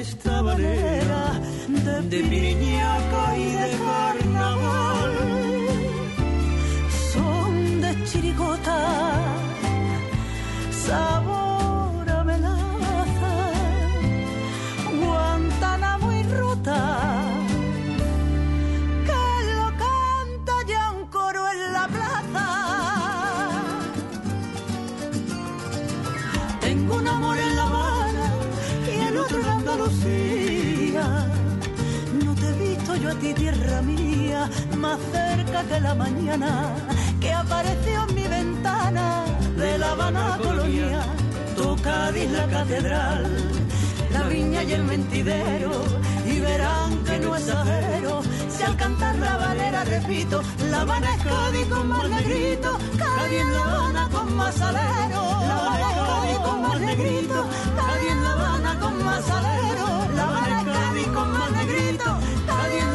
esta 0.00 0.42
manera 0.42 1.40
de 2.10 2.22
piriñaco 2.22 2.73
ti, 33.24 33.34
tierra 33.34 33.80
mía, 33.82 34.50
más 34.76 34.98
cerca 35.12 35.62
que 35.64 35.80
la 35.80 35.94
mañana 35.94 36.74
que 37.20 37.32
apareció 37.32 38.04
en 38.08 38.14
mi 38.14 38.26
ventana 38.28 39.24
de 39.56 39.78
La 39.78 39.92
Habana 39.92 40.38
colonia. 40.42 41.00
Tocadis 41.56 42.30
la 42.30 42.46
catedral, 42.46 43.24
la 44.12 44.22
viña 44.24 44.62
y 44.64 44.72
el 44.72 44.84
mentidero, 44.84 45.72
y 46.26 46.40
verán 46.40 46.98
que 47.04 47.18
no 47.20 47.36
exagero. 47.36 48.22
Si 48.54 48.62
al 48.62 48.76
cantar 48.76 49.16
la 49.16 49.36
valera 49.36 49.84
repito, 49.84 50.42
La 50.70 50.82
Habana 50.82 51.14
es 51.14 51.22
Cádiz 51.22 51.66
con 51.68 51.88
más 51.88 52.08
negrito, 52.08 52.78
Cádiz 52.98 53.40
en 53.40 53.52
La 53.54 53.62
Habana 53.62 54.08
con 54.12 54.36
más 54.36 54.54
salero. 54.54 55.22
La 55.48 55.56
Habana 55.56 55.90
Cádiz 56.08 56.38
con 56.46 56.62
más 56.62 56.80
negrito, 56.80 57.38
Cádiz 57.78 58.10
en 58.10 58.24
La 58.24 58.32
Habana 58.32 58.80
con 58.80 59.04
más 59.04 59.24
salero. 59.24 59.86
La 60.16 60.24
Habana 60.24 60.64
Cádiz 60.72 61.08
con 61.08 61.32
más 61.32 61.50
negrito, 61.52 62.08
Cádiz 62.46 62.82
en 62.82 62.94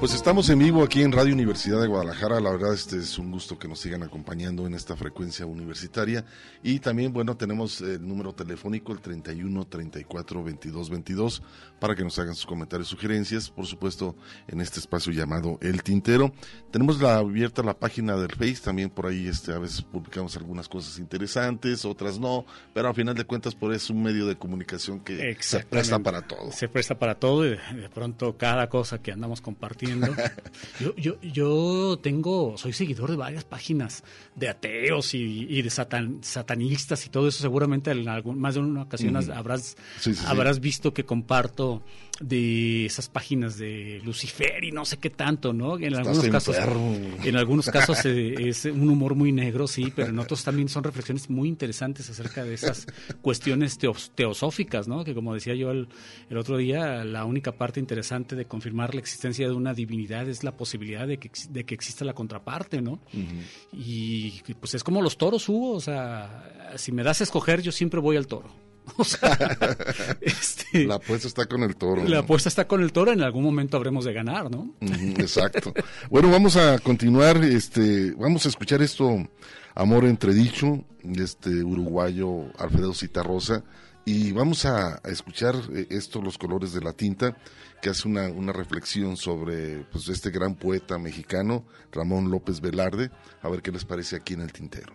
Pues 0.00 0.14
estamos 0.14 0.48
en 0.48 0.60
vivo 0.60 0.84
aquí 0.84 1.02
en 1.02 1.10
Radio 1.10 1.34
Universidad 1.34 1.80
de 1.80 1.88
Guadalajara. 1.88 2.38
La 2.38 2.52
verdad, 2.52 2.72
este 2.72 2.98
es 2.98 3.18
un 3.18 3.32
gusto 3.32 3.58
que 3.58 3.66
nos 3.66 3.80
sigan 3.80 4.04
acompañando 4.04 4.64
en 4.64 4.74
esta 4.74 4.94
frecuencia 4.94 5.44
universitaria. 5.44 6.24
Y 6.62 6.78
también, 6.78 7.12
bueno, 7.12 7.36
tenemos 7.36 7.80
el 7.80 8.06
número 8.06 8.32
telefónico, 8.32 8.92
el 8.92 9.00
31 9.00 9.66
34 9.66 10.44
22 10.44 10.90
22, 10.90 11.42
para 11.80 11.96
que 11.96 12.04
nos 12.04 12.16
hagan 12.16 12.36
sus 12.36 12.46
comentarios, 12.46 12.86
sugerencias. 12.86 13.50
Por 13.50 13.66
supuesto, 13.66 14.14
en 14.46 14.60
este 14.60 14.78
espacio 14.78 15.12
llamado 15.12 15.58
El 15.60 15.82
Tintero. 15.82 16.32
Tenemos 16.70 17.00
la, 17.00 17.16
abierta 17.16 17.64
la 17.64 17.76
página 17.76 18.16
del 18.16 18.30
Face. 18.30 18.60
También 18.62 18.90
por 18.90 19.06
ahí, 19.06 19.26
este, 19.26 19.52
a 19.52 19.58
veces 19.58 19.82
publicamos 19.82 20.36
algunas 20.36 20.68
cosas 20.68 21.00
interesantes, 21.00 21.84
otras 21.84 22.20
no. 22.20 22.46
Pero 22.72 22.88
a 22.88 22.94
final 22.94 23.16
de 23.16 23.24
cuentas, 23.24 23.56
por 23.56 23.72
eso 23.72 23.86
es 23.86 23.90
un 23.90 24.04
medio 24.04 24.28
de 24.28 24.36
comunicación 24.36 25.00
que 25.00 25.36
se 25.40 25.64
presta 25.64 25.98
para 25.98 26.22
todo. 26.22 26.52
Se 26.52 26.68
presta 26.68 26.96
para 26.96 27.16
todo 27.16 27.44
y 27.44 27.50
de, 27.50 27.80
de 27.80 27.88
pronto 27.88 28.36
cada 28.36 28.68
cosa 28.68 29.02
que 29.02 29.10
andamos 29.10 29.40
compartiendo. 29.40 29.87
Yo, 30.80 30.94
yo, 30.96 31.20
yo 31.22 31.98
tengo, 32.02 32.56
soy 32.56 32.72
seguidor 32.72 33.10
de 33.10 33.16
varias 33.16 33.44
páginas 33.44 34.04
de 34.36 34.48
ateos 34.48 35.14
y, 35.14 35.46
y 35.48 35.62
de 35.62 35.70
satan, 35.70 36.18
satanistas 36.22 37.04
y 37.06 37.08
todo 37.10 37.28
eso. 37.28 37.40
Seguramente 37.42 37.90
en 37.90 38.08
algún, 38.08 38.38
más 38.38 38.54
de 38.54 38.60
una 38.60 38.82
ocasión 38.82 39.16
habrás, 39.32 39.76
Sí, 39.98 40.14
sí, 40.14 40.20
sí. 40.20 40.24
habrás 40.26 40.60
visto 40.60 40.94
que 40.94 41.04
comparto 41.04 41.82
de 42.20 42.86
esas 42.86 43.08
páginas 43.08 43.58
de 43.58 44.00
Lucifer 44.04 44.62
y 44.64 44.72
no 44.72 44.84
sé 44.84 44.96
qué 44.98 45.10
tanto, 45.10 45.52
¿no? 45.52 45.76
En 45.78 45.84
Estás 45.94 45.98
algunos 46.08 46.28
casos, 46.28 46.56
en 47.24 47.36
algunos 47.36 47.66
casos 47.70 48.04
eh, 48.06 48.34
es 48.48 48.64
un 48.64 48.88
humor 48.90 49.14
muy 49.14 49.30
negro, 49.32 49.66
sí, 49.68 49.92
pero 49.94 50.08
en 50.08 50.18
otros 50.18 50.42
también 50.42 50.68
son 50.68 50.82
reflexiones 50.84 51.30
muy 51.30 51.48
interesantes 51.48 52.10
acerca 52.10 52.44
de 52.44 52.54
esas 52.54 52.86
cuestiones 53.22 53.78
teos- 53.78 54.10
teosóficas, 54.14 54.88
¿no? 54.88 55.04
Que 55.04 55.14
como 55.14 55.32
decía 55.34 55.54
yo 55.54 55.70
el, 55.70 55.88
el 56.28 56.38
otro 56.38 56.56
día, 56.56 57.04
la 57.04 57.24
única 57.24 57.52
parte 57.52 57.78
interesante 57.80 58.34
de 58.34 58.46
confirmar 58.46 58.94
la 58.94 59.00
existencia 59.00 59.46
de 59.46 59.54
una 59.54 59.72
divinidad 59.78 60.28
es 60.28 60.42
la 60.44 60.56
posibilidad 60.56 61.06
de 61.06 61.18
que, 61.18 61.30
de 61.50 61.64
que 61.64 61.74
exista 61.74 62.04
la 62.04 62.12
contraparte, 62.12 62.82
¿no? 62.82 63.00
Y 63.72 64.42
pues 64.60 64.74
es 64.74 64.84
como 64.84 65.00
los 65.00 65.16
toros, 65.16 65.48
Hugo, 65.48 65.72
o 65.72 65.80
sea, 65.80 66.74
si 66.76 66.92
me 66.92 67.02
das 67.02 67.20
a 67.20 67.24
escoger, 67.24 67.62
yo 67.62 67.72
siempre 67.72 68.00
voy 68.00 68.16
al 68.16 68.26
toro. 68.26 68.48
O 68.96 69.04
sea, 69.04 69.36
este, 70.22 70.86
La 70.86 70.94
apuesta 70.94 71.28
está 71.28 71.44
con 71.44 71.62
el 71.62 71.76
toro. 71.76 72.02
la 72.08 72.20
apuesta 72.20 72.48
está 72.48 72.66
con 72.66 72.82
el 72.82 72.90
toro, 72.90 73.12
en 73.12 73.20
algún 73.22 73.44
momento 73.44 73.76
habremos 73.76 74.06
de 74.06 74.14
ganar, 74.14 74.50
¿no? 74.50 74.74
Exacto. 74.80 75.74
Bueno, 76.08 76.30
vamos 76.30 76.56
a 76.56 76.78
continuar, 76.78 77.36
este, 77.44 78.12
vamos 78.12 78.46
a 78.46 78.48
escuchar 78.48 78.80
esto, 78.80 79.28
Amor 79.74 80.06
Entredicho, 80.06 80.84
este 81.04 81.50
uruguayo 81.62 82.50
Alfredo 82.58 82.94
Citarrosa, 82.94 83.62
y 84.06 84.32
vamos 84.32 84.64
a, 84.64 84.94
a 85.04 85.08
escuchar 85.10 85.54
eh, 85.74 85.86
esto, 85.90 86.22
Los 86.22 86.38
colores 86.38 86.72
de 86.72 86.80
la 86.80 86.94
tinta, 86.94 87.36
que 87.80 87.90
hace 87.90 88.08
una, 88.08 88.28
una 88.28 88.52
reflexión 88.52 89.16
sobre 89.16 89.84
pues, 89.90 90.08
este 90.08 90.30
gran 90.30 90.54
poeta 90.54 90.98
mexicano, 90.98 91.66
Ramón 91.92 92.30
López 92.30 92.60
Velarde, 92.60 93.10
a 93.42 93.48
ver 93.48 93.62
qué 93.62 93.72
les 93.72 93.84
parece 93.84 94.16
aquí 94.16 94.34
en 94.34 94.40
el 94.40 94.52
tintero. 94.52 94.94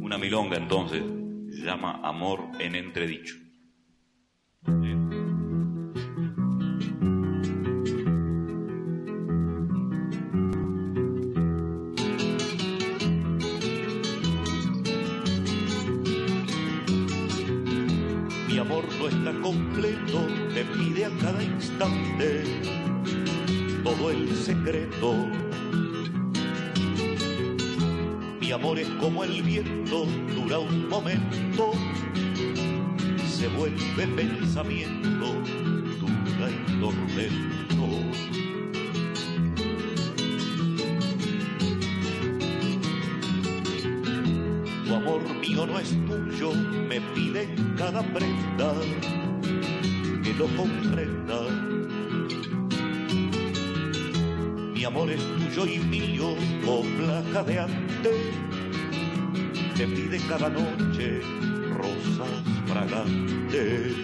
Una 0.00 0.18
milonga 0.18 0.56
entonces 0.56 1.02
se 1.50 1.64
llama 1.64 2.00
Amor 2.02 2.40
en 2.58 2.74
entredicho. 2.74 3.36
Completo, 20.12 20.54
te 20.54 20.64
pide 20.64 21.04
a 21.06 21.10
cada 21.18 21.42
instante 21.42 22.42
todo 23.82 24.10
el 24.10 24.34
secreto. 24.36 25.26
Mi 28.40 28.52
amor 28.52 28.78
es 28.78 28.88
como 29.00 29.24
el 29.24 29.42
viento, 29.42 30.06
dura 30.34 30.58
un 30.58 30.88
momento, 30.88 31.72
se 33.28 33.48
vuelve 33.48 34.06
pensamiento, 34.16 35.34
dura 36.00 36.48
el 36.48 36.80
tormento. 36.80 37.88
Tu 44.86 44.94
amor 44.94 45.22
mío 45.40 45.66
no 45.66 45.78
es 45.78 45.90
tuyo, 46.06 46.52
me 46.88 47.00
pide 47.14 47.54
cada 47.76 48.02
prenda 48.02 48.72
lo 50.38 50.46
comprenda. 50.56 51.40
Mi 54.72 54.84
amor 54.84 55.10
es 55.10 55.20
tuyo 55.36 55.66
y 55.66 55.78
mío, 55.80 56.36
copla 56.64 57.24
jadeante, 57.32 58.10
te 59.76 59.86
pide 59.88 60.18
cada 60.28 60.48
noche 60.48 61.20
rosas 61.76 62.28
fragantes. 62.68 63.96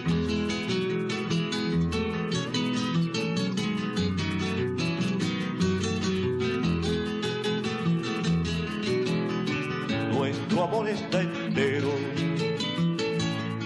Nuestro 10.11 10.63
amor 10.63 10.89
está 10.89 11.21
entero, 11.21 11.91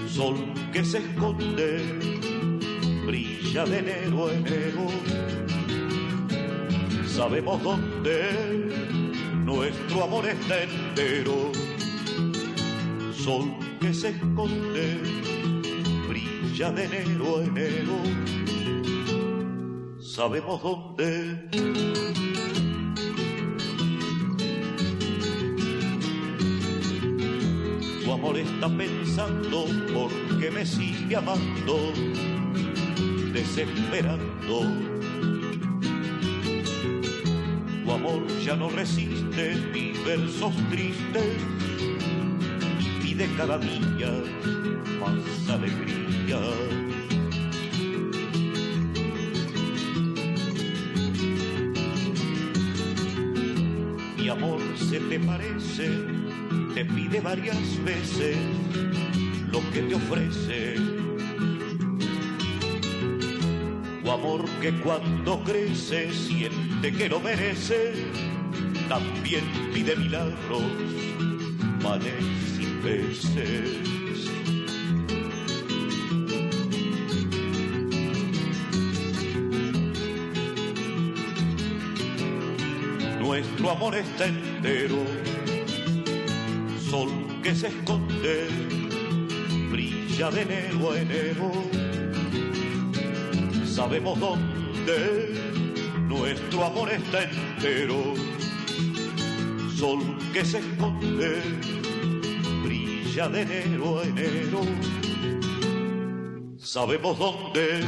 sol 0.07 0.35
que 0.71 0.85
se 0.85 0.99
esconde, 0.99 1.58
brilla 3.49 3.65
de 3.65 3.79
enero 3.79 4.29
enero. 4.29 4.87
Sabemos 7.07 7.63
dónde 7.63 8.69
nuestro 9.43 10.03
amor 10.03 10.27
está 10.27 10.63
entero, 10.63 11.51
sol 13.11 13.49
que 13.79 13.91
se 13.91 14.09
esconde, 14.09 14.99
brilla 16.07 16.71
de 16.71 16.83
enero 16.85 17.39
a 17.39 17.43
enero. 17.43 17.97
Sabemos 19.99 20.61
dónde. 20.61 21.49
Tu 28.03 28.11
amor 28.13 28.37
está 28.37 28.69
pensando 28.69 29.65
porque 29.93 30.51
me 30.51 30.65
sigue 30.65 31.15
amando, 31.15 31.93
desesperando. 33.39 34.59
Tu 37.85 37.91
amor 37.91 38.27
ya 38.43 38.55
no 38.55 38.69
resiste 38.69 39.55
mis 39.73 40.03
versos 40.03 40.53
tristes 40.69 41.37
y 42.79 43.01
pide 43.01 43.29
cada 43.37 43.57
día 43.57 44.11
más 44.99 45.49
alegría. 45.49 46.41
Mi 54.17 54.27
amor 54.27 54.59
se 54.75 54.99
te 54.99 55.19
parece, 55.19 55.89
te 56.75 56.85
pide 56.85 57.21
varias 57.21 57.83
veces 57.85 58.37
lo 59.51 59.61
que 59.71 59.81
te 59.83 59.95
ofrece. 59.95 60.98
Amor 64.11 64.43
que 64.59 64.73
cuando 64.81 65.39
crece 65.43 66.11
siente 66.11 66.91
que 66.91 67.07
lo 67.07 67.19
merece, 67.19 67.93
también 68.87 69.43
pide 69.71 69.95
milagros, 69.95 70.63
manes 71.83 72.59
y 72.59 72.65
peces. 72.81 73.89
Nuestro 83.19 83.69
amor 83.69 83.95
está 83.95 84.25
entero, 84.25 85.03
sol 86.89 87.09
que 87.43 87.53
se 87.53 87.67
esconde 87.67 88.47
brilla 89.69 90.31
de 90.31 90.41
enero 90.41 90.91
a 90.91 90.99
enero. 90.99 91.88
Sabemos 93.79 94.19
dónde 94.19 95.33
nuestro 96.01 96.65
amor 96.65 96.91
está 96.91 97.23
entero. 97.23 98.13
Sol 99.73 100.01
que 100.33 100.43
se 100.43 100.57
esconde 100.57 101.41
brilla 102.61 103.29
de 103.29 103.41
enero 103.41 103.99
a 103.99 104.03
enero. 104.03 104.59
Sabemos 106.57 107.17
dónde 107.17 107.79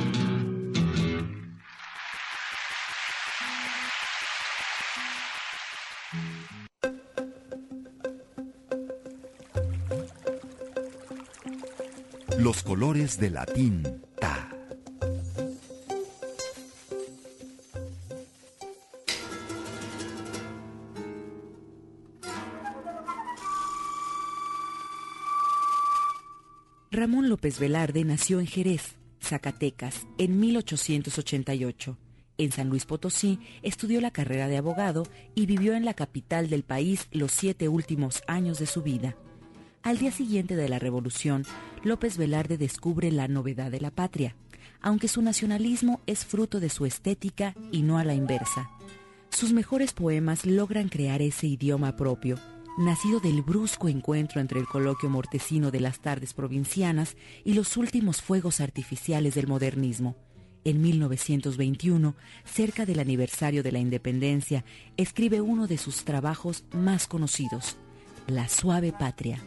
Los 12.38 12.64
colores 12.64 13.20
de 13.20 13.30
la 13.30 13.46
López 27.42 27.58
Velarde 27.58 28.06
nació 28.06 28.40
en 28.40 28.46
Jerez, 28.46 28.98
Zacatecas, 29.20 30.06
en 30.20 30.40
1888. 30.40 31.98
En 32.38 32.52
San 32.52 32.70
Luis 32.70 32.86
Potosí 32.86 33.40
estudió 33.64 34.00
la 34.00 34.12
carrera 34.12 34.48
de 34.48 34.58
abogado 34.58 35.08
y 35.34 35.48
vivió 35.48 35.74
en 35.74 35.84
la 35.84 35.96
capital 35.96 36.52
del 36.52 36.62
país 36.62 37.08
los 37.12 37.32
siete 37.32 37.68
últimos 37.68 38.22
años 38.28 38.60
de 38.60 38.68
su 38.68 38.84
vida. 38.84 39.16
Al 39.82 39.98
día 39.98 40.12
siguiente 40.12 40.56
de 40.56 40.70
la 40.70 40.78
revolución, 40.78 41.44
López 41.84 42.20
Velarde 42.20 42.60
descubre 42.60 43.12
la 43.12 43.28
novedad 43.28 43.72
de 43.72 43.82
la 43.82 43.90
patria, 43.90 44.36
aunque 44.80 45.08
su 45.08 45.24
nacionalismo 45.24 46.00
es 46.06 46.26
fruto 46.26 46.60
de 46.60 46.70
su 46.70 46.86
estética 46.86 47.56
y 47.72 47.82
no 47.82 47.98
a 47.98 48.04
la 48.04 48.14
inversa. 48.14 48.70
Sus 49.32 49.52
mejores 49.52 49.94
poemas 49.94 50.46
logran 50.46 50.90
crear 50.90 51.24
ese 51.24 51.48
idioma 51.48 51.96
propio, 51.96 52.38
nacido 52.78 53.20
del 53.20 53.42
brusco 53.42 53.88
encuentro 53.90 54.40
entre 54.42 54.60
el 54.60 54.68
coloquio 54.68 55.10
mortecino 55.10 55.72
de 55.72 55.80
las 55.80 56.00
tardes 56.00 56.34
provincianas 56.34 57.18
y 57.44 57.54
los 57.54 57.78
últimos 57.78 58.22
fuegos 58.22 58.62
artificiales 58.62 59.36
del 59.36 59.48
modernismo. 59.48 60.16
En 60.64 60.82
1921, 60.82 62.16
cerca 62.46 62.86
del 62.86 63.00
aniversario 63.00 63.64
de 63.64 63.72
la 63.72 63.80
independencia, 63.80 64.64
escribe 64.96 65.42
uno 65.42 65.68
de 65.68 65.78
sus 65.78 66.04
trabajos 66.06 66.66
más 66.72 67.08
conocidos, 67.08 67.78
La 68.28 68.48
suave 68.48 68.94
patria. 68.94 69.42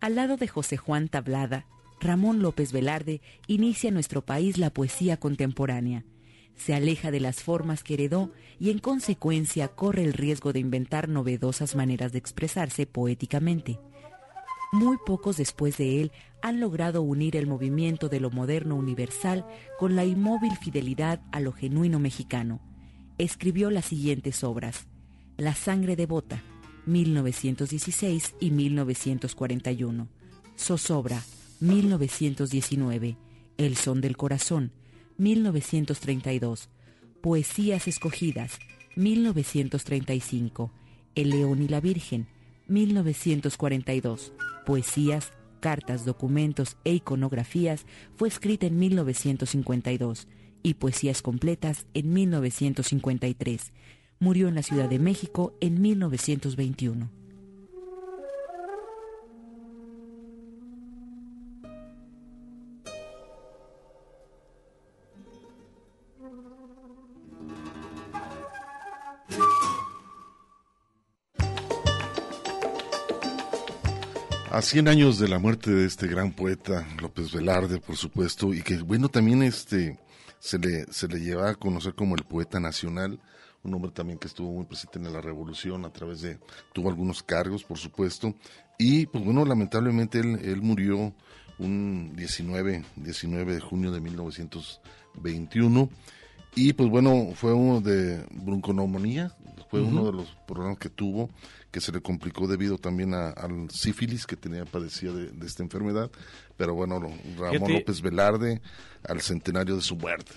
Al 0.00 0.14
lado 0.14 0.36
de 0.36 0.46
José 0.48 0.76
Juan 0.76 1.08
Tablada, 1.08 1.66
Ramón 2.00 2.40
López 2.40 2.72
Velarde 2.72 3.20
inicia 3.46 3.88
en 3.88 3.94
nuestro 3.94 4.24
país 4.24 4.56
la 4.58 4.70
poesía 4.70 5.18
contemporánea. 5.18 6.04
Se 6.60 6.74
aleja 6.74 7.10
de 7.10 7.20
las 7.20 7.42
formas 7.42 7.82
que 7.82 7.94
heredó 7.94 8.30
y 8.58 8.68
en 8.68 8.80
consecuencia 8.80 9.68
corre 9.68 10.04
el 10.04 10.12
riesgo 10.12 10.52
de 10.52 10.60
inventar 10.60 11.08
novedosas 11.08 11.74
maneras 11.74 12.12
de 12.12 12.18
expresarse 12.18 12.84
poéticamente. 12.84 13.80
Muy 14.70 14.98
pocos 15.06 15.38
después 15.38 15.78
de 15.78 16.02
él 16.02 16.12
han 16.42 16.60
logrado 16.60 17.00
unir 17.00 17.34
el 17.36 17.46
movimiento 17.46 18.10
de 18.10 18.20
lo 18.20 18.30
moderno 18.30 18.76
universal 18.76 19.46
con 19.78 19.96
la 19.96 20.04
inmóvil 20.04 20.54
fidelidad 20.58 21.22
a 21.32 21.40
lo 21.40 21.52
genuino 21.52 21.98
mexicano. 21.98 22.60
Escribió 23.16 23.70
las 23.70 23.86
siguientes 23.86 24.44
obras. 24.44 24.86
La 25.38 25.54
sangre 25.54 25.96
devota, 25.96 26.42
1916 26.84 28.34
y 28.38 28.50
1941. 28.50 30.08
Zozobra, 30.58 31.22
1919. 31.60 33.16
El 33.56 33.76
son 33.76 34.02
del 34.02 34.18
corazón, 34.18 34.72
1932. 35.20 36.68
Poesías 37.20 37.86
escogidas, 37.86 38.58
1935. 38.96 40.72
El 41.14 41.30
león 41.30 41.62
y 41.62 41.68
la 41.68 41.80
virgen, 41.80 42.26
1942. 42.66 44.32
Poesías, 44.66 45.32
cartas, 45.60 46.04
documentos 46.04 46.76
e 46.84 46.94
iconografías 46.94 47.86
fue 48.16 48.26
escrita 48.26 48.66
en 48.66 48.78
1952 48.78 50.26
y 50.62 50.74
poesías 50.74 51.22
completas 51.22 51.86
en 51.94 52.12
1953 52.12 53.72
murió 54.20 54.48
en 54.48 54.54
la 54.54 54.62
Ciudad 54.62 54.88
de 54.88 54.98
México 54.98 55.54
en 55.60 55.80
1921. 55.80 57.19
A 74.52 74.62
100 74.62 74.88
años 74.88 75.20
de 75.20 75.28
la 75.28 75.38
muerte 75.38 75.70
de 75.70 75.86
este 75.86 76.08
gran 76.08 76.32
poeta 76.32 76.84
López 77.00 77.30
Velarde, 77.30 77.78
por 77.78 77.96
supuesto, 77.96 78.52
y 78.52 78.62
que 78.62 78.78
bueno 78.78 79.08
también 79.08 79.44
este 79.44 79.96
se 80.40 80.58
le 80.58 80.92
se 80.92 81.06
le 81.06 81.20
lleva 81.20 81.50
a 81.50 81.54
conocer 81.54 81.94
como 81.94 82.16
el 82.16 82.24
poeta 82.24 82.58
nacional, 82.58 83.20
un 83.62 83.74
hombre 83.74 83.92
también 83.92 84.18
que 84.18 84.26
estuvo 84.26 84.50
muy 84.52 84.64
presente 84.64 84.98
en 84.98 85.12
la 85.12 85.20
revolución 85.20 85.84
a 85.84 85.92
través 85.92 86.22
de, 86.22 86.40
tuvo 86.72 86.88
algunos 86.88 87.22
cargos, 87.22 87.62
por 87.62 87.78
supuesto, 87.78 88.34
y 88.76 89.06
pues 89.06 89.24
bueno, 89.24 89.44
lamentablemente 89.44 90.18
él, 90.18 90.40
él 90.42 90.62
murió 90.62 91.14
un 91.60 92.16
19, 92.16 92.84
19 92.96 93.54
de 93.54 93.60
junio 93.60 93.92
de 93.92 94.00
1921, 94.00 95.88
y 96.54 96.72
pues 96.72 96.88
bueno, 96.88 97.30
fue 97.34 97.52
uno 97.52 97.80
de 97.80 98.24
bronconomonía, 98.30 99.32
fue 99.70 99.80
uno 99.80 100.04
de 100.06 100.12
los 100.12 100.28
problemas 100.46 100.78
que 100.78 100.88
tuvo, 100.90 101.30
que 101.70 101.80
se 101.80 101.92
le 101.92 102.00
complicó 102.00 102.48
debido 102.48 102.76
también 102.78 103.14
a- 103.14 103.30
al 103.30 103.70
sífilis 103.70 104.26
que 104.26 104.36
tenía, 104.36 104.64
padecía 104.64 105.12
de, 105.12 105.28
de 105.30 105.46
esta 105.46 105.62
enfermedad, 105.62 106.10
pero 106.56 106.74
bueno, 106.74 106.98
lo- 106.98 107.12
Ramón. 107.38 107.72
López 107.72 108.00
Velarde, 108.02 108.60
al 109.04 109.20
centenario 109.20 109.76
de 109.76 109.82
su 109.82 109.94
muerte. 109.96 110.32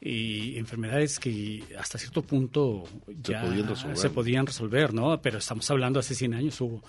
y 0.00 0.56
enfermedades 0.58 1.18
que 1.18 1.64
hasta 1.80 1.98
cierto 1.98 2.22
punto 2.22 2.84
ya 3.24 3.42
podían 3.42 3.66
resolver. 3.66 3.96
se 3.96 4.10
podían 4.10 4.46
resolver, 4.46 4.94
¿no? 4.94 5.20
Pero 5.20 5.38
estamos 5.38 5.68
hablando 5.70 5.98
hace 5.98 6.14
100 6.14 6.34
años 6.34 6.60
hubo 6.60 6.82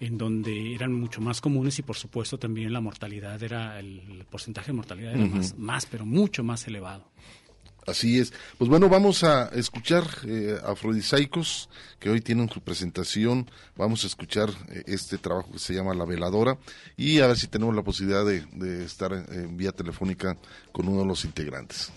en 0.00 0.18
donde 0.18 0.74
eran 0.74 0.92
mucho 0.92 1.20
más 1.20 1.40
comunes 1.40 1.78
y 1.78 1.82
por 1.82 1.94
supuesto 1.96 2.36
también 2.38 2.72
la 2.72 2.80
mortalidad 2.80 3.40
era 3.40 3.78
el 3.78 4.24
porcentaje 4.28 4.68
de 4.68 4.72
mortalidad 4.72 5.14
era 5.14 5.24
más, 5.26 5.56
más 5.56 5.86
pero 5.86 6.04
mucho 6.04 6.42
más 6.42 6.66
elevado. 6.66 7.06
Así 7.86 8.18
es. 8.18 8.32
Pues 8.58 8.70
bueno, 8.70 8.88
vamos 8.88 9.24
a 9.24 9.48
escuchar 9.48 10.04
eh, 10.26 10.58
Afrodisaicos, 10.64 11.68
que 11.98 12.10
hoy 12.10 12.20
tienen 12.20 12.48
su 12.48 12.60
presentación. 12.60 13.50
Vamos 13.76 14.04
a 14.04 14.06
escuchar 14.06 14.50
eh, 14.70 14.84
este 14.86 15.18
trabajo 15.18 15.52
que 15.52 15.58
se 15.58 15.74
llama 15.74 15.94
La 15.94 16.04
Veladora 16.04 16.56
y 16.96 17.20
a 17.20 17.26
ver 17.26 17.36
si 17.36 17.46
tenemos 17.46 17.74
la 17.74 17.82
posibilidad 17.82 18.24
de, 18.24 18.84
estar 18.84 19.12
en, 19.12 19.26
en 19.32 19.56
vía 19.56 19.72
telefónica 19.72 20.36
con 20.72 20.88
uno 20.88 21.00
de 21.00 21.06
los 21.06 21.24
integrantes. 21.24 21.92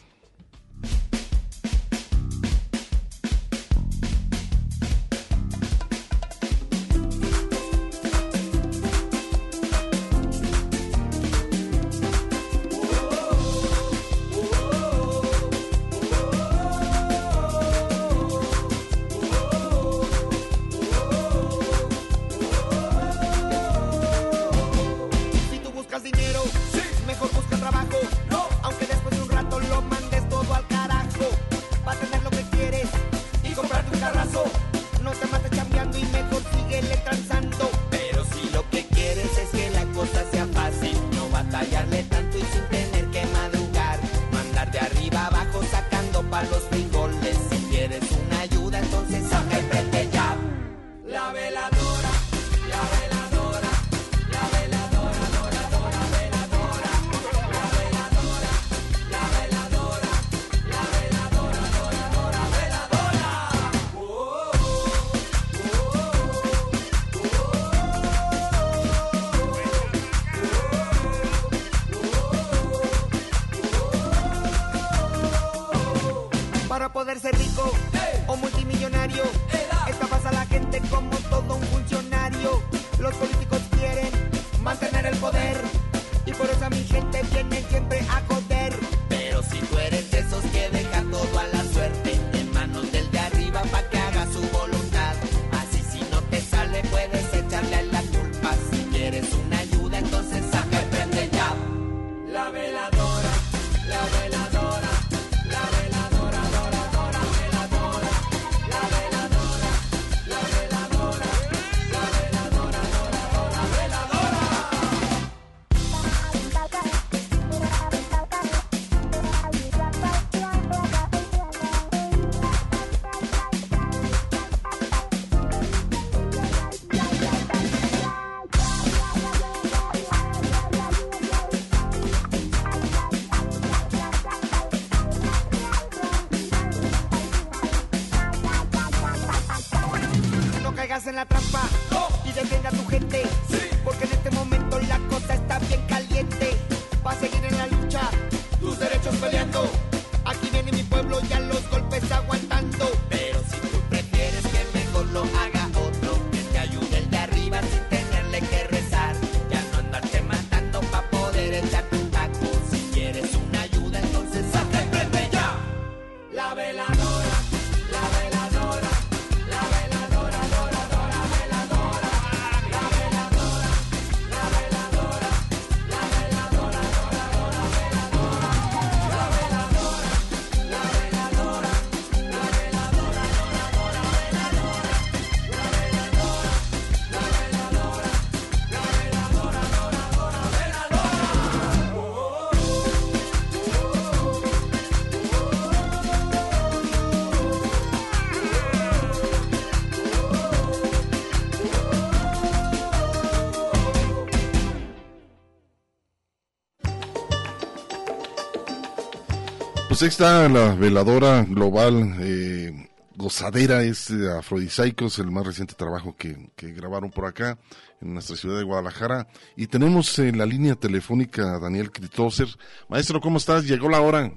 Pues 209.97 210.03
ahí 210.03 210.09
está 210.09 210.47
la 210.47 210.75
veladora 210.75 211.43
global 211.43 212.17
eh, 212.19 212.87
gozadera, 213.15 213.81
es 213.81 214.15
de 214.15 214.31
Afrodisaicos, 214.31 215.17
el 215.17 215.31
más 215.31 215.43
reciente 215.43 215.73
trabajo 215.73 216.15
que, 216.15 216.51
que 216.55 216.71
grabaron 216.71 217.09
por 217.09 217.25
acá 217.25 217.57
en 217.99 218.13
nuestra 218.13 218.35
ciudad 218.35 218.59
de 218.59 218.63
Guadalajara. 218.63 219.25
Y 219.55 219.65
tenemos 219.65 220.19
en 220.19 220.37
la 220.37 220.45
línea 220.45 220.75
telefónica 220.75 221.55
a 221.55 221.59
Daniel 221.59 221.91
Kritoser. 221.91 222.47
Maestro, 222.87 223.19
¿cómo 223.19 223.39
estás? 223.39 223.65
Llegó 223.65 223.89
la 223.89 223.99
hora. 224.01 224.31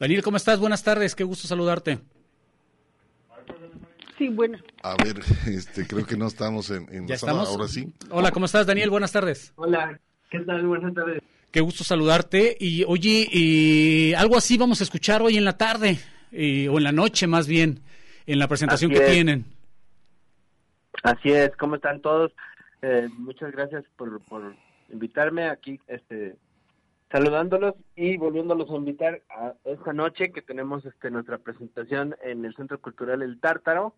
Daniel, 0.00 0.22
¿cómo 0.22 0.38
estás? 0.38 0.58
Buenas 0.58 0.82
tardes, 0.82 1.14
qué 1.14 1.24
gusto 1.24 1.46
saludarte. 1.46 1.98
Sí, 4.16 4.28
bueno. 4.28 4.56
A 4.82 4.96
ver, 5.04 5.20
este, 5.54 5.86
creo 5.86 6.06
que 6.06 6.16
no 6.16 6.28
estamos 6.28 6.70
en, 6.70 6.88
en 6.90 7.06
¿Ya 7.06 7.16
la 7.16 7.18
sala, 7.18 7.32
estamos? 7.32 7.48
ahora 7.50 7.68
sí. 7.68 7.92
Hola, 8.08 8.30
¿cómo 8.30 8.46
estás, 8.46 8.66
Daniel? 8.66 8.88
Buenas 8.88 9.12
tardes. 9.12 9.52
Hola, 9.56 10.00
¿qué 10.30 10.38
tal? 10.38 10.66
Buenas 10.66 10.94
tardes. 10.94 11.22
Qué 11.52 11.60
gusto 11.60 11.84
saludarte. 11.84 12.56
Y 12.58 12.82
oye, 12.84 13.28
eh, 13.32 14.16
algo 14.16 14.36
así 14.36 14.56
vamos 14.56 14.80
a 14.80 14.84
escuchar 14.84 15.20
hoy 15.22 15.36
en 15.36 15.44
la 15.44 15.58
tarde, 15.58 15.98
eh, 16.32 16.68
o 16.68 16.78
en 16.78 16.84
la 16.84 16.92
noche 16.92 17.26
más 17.26 17.46
bien, 17.46 17.80
en 18.26 18.38
la 18.38 18.48
presentación 18.48 18.90
Así 18.90 18.98
que 18.98 19.06
es. 19.06 19.12
tienen. 19.12 19.44
Así 21.02 21.30
es, 21.30 21.54
¿cómo 21.56 21.76
están 21.76 22.00
todos? 22.00 22.32
Eh, 22.80 23.08
muchas 23.18 23.52
gracias 23.52 23.84
por, 23.96 24.20
por 24.24 24.54
invitarme 24.90 25.48
aquí, 25.48 25.78
este, 25.88 26.36
saludándolos 27.10 27.74
y 27.96 28.16
volviéndolos 28.16 28.70
a 28.70 28.76
invitar 28.76 29.20
a 29.28 29.52
esta 29.64 29.92
noche 29.92 30.32
que 30.32 30.42
tenemos 30.42 30.84
este, 30.86 31.10
nuestra 31.10 31.38
presentación 31.38 32.16
en 32.22 32.44
el 32.44 32.54
Centro 32.56 32.80
Cultural 32.80 33.20
El 33.20 33.40
Tártaro, 33.40 33.94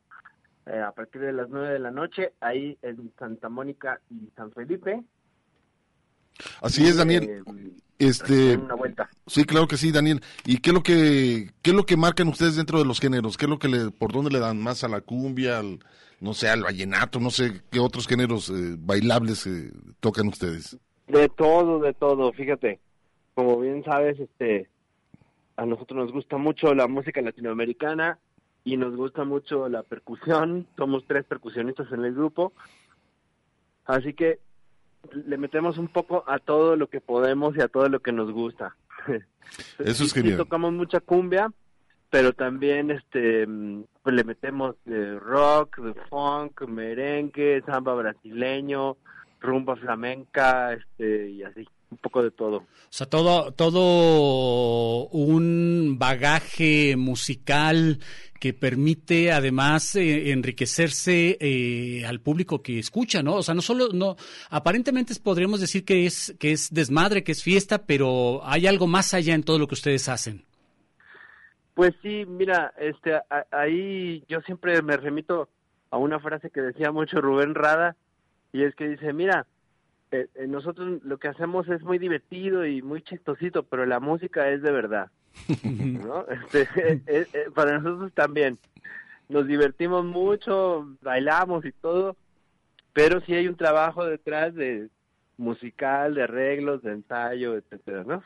eh, 0.67 0.81
a 0.81 0.93
partir 0.93 1.21
de 1.21 1.33
las 1.33 1.49
nueve 1.51 1.73
de 1.73 1.79
la 1.79 1.91
noche, 1.91 2.33
ahí 2.41 2.77
en 2.83 3.13
Santa 3.19 3.49
Mónica 3.49 4.01
y 4.11 4.29
San 4.35 4.51
Felipe. 4.51 5.03
Así 6.63 6.85
es, 6.85 6.97
Daniel. 6.97 7.25
Eh, 7.25 7.43
Este, 7.99 8.57
una 8.57 8.75
vuelta. 8.75 9.09
sí, 9.27 9.45
claro 9.45 9.69
que 9.69 9.77
sí, 9.77 9.93
Daniel. 9.93 10.21
¿Y 10.45 10.59
qué 10.59 10.71
es 10.71 10.75
lo 10.75 10.83
que, 10.83 11.51
qué 11.63 11.71
es 11.71 11.77
lo 11.77 11.87
que 11.87 11.97
marcan 11.97 12.29
ustedes 12.29 12.57
dentro 12.57 12.79
de 12.79 12.85
los 12.85 12.99
géneros? 13.01 13.37
¿Qué 13.37 13.47
es 13.47 13.51
lo 13.51 13.59
que 13.59 13.69
le, 13.69 13.91
por 13.91 14.13
dónde 14.13 14.31
le 14.31 14.41
dan 14.41 14.61
más 14.61 14.83
a 14.83 14.89
la 14.89 15.01
cumbia, 15.01 15.61
al, 15.61 15.79
no 16.21 16.35
sé, 16.35 16.49
al 16.49 16.63
vallenato, 16.65 17.21
no 17.21 17.31
sé 17.31 17.63
qué 17.71 17.79
otros 17.79 18.09
géneros 18.09 18.51
eh, 18.51 18.77
bailables 18.79 19.47
eh, 19.47 19.71
tocan 20.01 20.27
ustedes? 20.29 20.77
De 21.07 21.29
todo, 21.29 21.79
de 21.79 21.95
todo, 21.95 22.33
fíjate. 22.33 22.81
Como 23.35 23.61
bien 23.61 23.85
sabes, 23.85 24.19
este 24.19 24.69
a 25.57 25.65
nosotros 25.65 25.97
nos 26.05 26.13
gusta 26.13 26.37
mucho 26.37 26.75
la 26.75 26.89
música 26.89 27.21
latinoamericana 27.23 28.19
y 28.65 28.77
nos 28.77 28.97
gusta 28.97 29.23
mucho 29.25 29.69
la 29.69 29.85
percusión. 29.85 30.67
Somos 30.77 31.05
tres 31.07 31.25
percusionistas 31.27 31.93
en 31.93 32.05
el 32.05 32.13
grupo. 32.15 32.53
Así 33.85 34.15
que 34.15 34.41
le 35.13 35.37
metemos 35.39 35.79
un 35.79 35.89
poco 35.89 36.25
a 36.27 36.39
todo 36.39 36.77
lo 36.77 36.89
que 36.89 37.01
podemos 37.01 37.57
y 37.57 37.61
a 37.61 37.69
todo 37.69 37.89
lo 37.89 38.01
que 38.01 38.13
nos 38.13 38.31
gusta. 38.33 38.77
Eso 39.79 40.05
es 40.05 40.11
Sí, 40.11 40.21
genial. 40.21 40.37
tocamos 40.39 40.73
mucha 40.73 41.01
cumbia, 41.01 41.53
pero 42.11 42.33
también 42.33 42.91
este 42.91 43.47
pues 44.03 44.15
le 44.15 44.25
metemos 44.25 44.77
de 44.85 45.19
rock, 45.19 45.79
de 45.81 45.95
funk, 46.09 46.63
merengue, 46.69 47.63
samba 47.67 47.95
brasileño, 47.95 48.97
rumba 49.41 49.77
flamenca, 49.77 50.73
este 50.75 51.31
y 51.31 51.43
así, 51.43 51.67
un 51.91 51.99
poco 51.99 52.23
de 52.23 52.31
todo. 52.31 52.59
O 52.59 52.67
sea, 52.91 53.07
todo, 53.09 53.53
todo 53.53 55.07
un 55.11 55.97
bagaje 55.99 56.97
musical 56.97 57.99
que 58.45 58.53
permite 58.53 59.33
además 59.33 59.97
eh, 59.97 60.31
enriquecerse 60.31 61.39
eh, 61.41 62.05
al 62.05 62.21
público 62.21 62.61
que 62.61 62.79
escucha, 62.79 63.23
¿no? 63.23 63.37
O 63.37 63.43
sea, 63.43 63.55
no 63.55 63.63
solo, 63.63 63.89
no, 63.95 64.17
aparentemente 64.51 65.15
podríamos 65.19 65.63
decir 65.63 65.87
que 65.87 66.05
es, 66.05 66.37
que 66.39 66.53
es 66.53 66.69
desmadre, 66.75 67.25
que 67.25 67.33
es 67.33 67.43
fiesta, 67.43 67.87
pero 67.87 68.43
hay 68.45 68.67
algo 68.67 68.87
más 68.87 69.15
allá 69.15 69.35
en 69.35 69.45
todo 69.45 69.59
lo 69.59 69.67
que 69.67 69.73
ustedes 69.73 70.11
hacen. 70.11 70.45
Pues 71.73 71.95
sí, 72.03 72.27
mira, 72.27 72.75
este 72.79 73.19
ahí 73.51 74.23
yo 74.29 74.43
siempre 74.43 74.83
me 74.83 74.99
remito 74.99 75.49
a 75.91 75.97
una 75.97 76.21
frase 76.21 76.51
que 76.51 76.61
decía 76.61 76.93
mucho 76.93 77.23
Rubén 77.23 77.55
Rada 77.55 77.97
y 78.53 78.65
es 78.65 78.75
que 78.75 78.87
dice, 78.87 79.15
mira, 79.15 79.47
eh, 80.15 80.29
eh, 80.35 80.47
nosotros 80.47 81.03
lo 81.03 81.19
que 81.19 81.29
hacemos 81.29 81.69
es 81.69 81.83
muy 81.83 81.99
divertido 81.99 82.65
y 82.65 82.83
muy 82.83 83.03
chistosito, 83.03 83.65
pero 83.65 83.85
la 83.87 84.01
música 84.01 84.49
es 84.51 84.63
de 84.63 84.71
verdad. 84.71 85.11
¿no? 85.65 86.27
Este, 86.29 86.63
eh, 87.07 87.27
eh, 87.33 87.47
para 87.55 87.79
nosotros 87.79 88.13
también. 88.13 88.59
Nos 89.29 89.47
divertimos 89.47 90.05
mucho, 90.05 90.87
bailamos 91.01 91.65
y 91.65 91.73
todo, 91.73 92.17
pero 92.93 93.21
sí 93.23 93.35
hay 93.35 93.49
un 93.49 93.57
trabajo 93.57 94.05
detrás 94.05 94.55
de 94.55 94.89
musical, 95.37 96.15
de 96.15 96.23
arreglos, 96.25 96.83
de 96.83 96.93
ensayo, 96.93 97.57
etcétera, 97.57 98.05
¿no? 98.05 98.23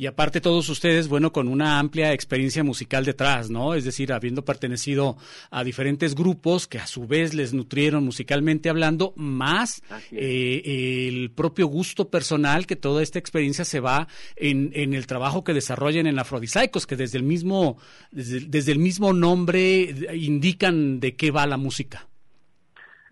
Y 0.00 0.06
aparte 0.06 0.40
todos 0.40 0.66
ustedes, 0.70 1.08
bueno, 1.08 1.30
con 1.30 1.46
una 1.46 1.78
amplia 1.78 2.14
experiencia 2.14 2.64
musical 2.64 3.04
detrás, 3.04 3.50
¿no? 3.50 3.74
Es 3.74 3.84
decir, 3.84 4.14
habiendo 4.14 4.46
pertenecido 4.46 5.18
a 5.50 5.62
diferentes 5.62 6.14
grupos 6.14 6.66
que 6.66 6.78
a 6.78 6.86
su 6.86 7.06
vez 7.06 7.34
les 7.34 7.52
nutrieron 7.52 8.06
musicalmente 8.06 8.70
hablando, 8.70 9.12
más 9.16 9.82
eh, 10.10 11.08
el 11.10 11.30
propio 11.32 11.66
gusto 11.66 12.08
personal 12.08 12.66
que 12.66 12.76
toda 12.76 13.02
esta 13.02 13.18
experiencia 13.18 13.66
se 13.66 13.80
va 13.80 14.08
en, 14.36 14.70
en 14.72 14.94
el 14.94 15.06
trabajo 15.06 15.44
que 15.44 15.52
desarrollan 15.52 16.06
en 16.06 16.18
Afrodisaicos, 16.18 16.86
que 16.86 16.96
desde 16.96 17.18
el 17.18 17.24
mismo, 17.24 17.76
desde, 18.10 18.40
desde 18.48 18.72
el 18.72 18.78
mismo 18.78 19.12
nombre 19.12 19.94
indican 20.14 21.00
de 21.00 21.14
qué 21.14 21.30
va 21.30 21.46
la 21.46 21.58
música. 21.58 22.08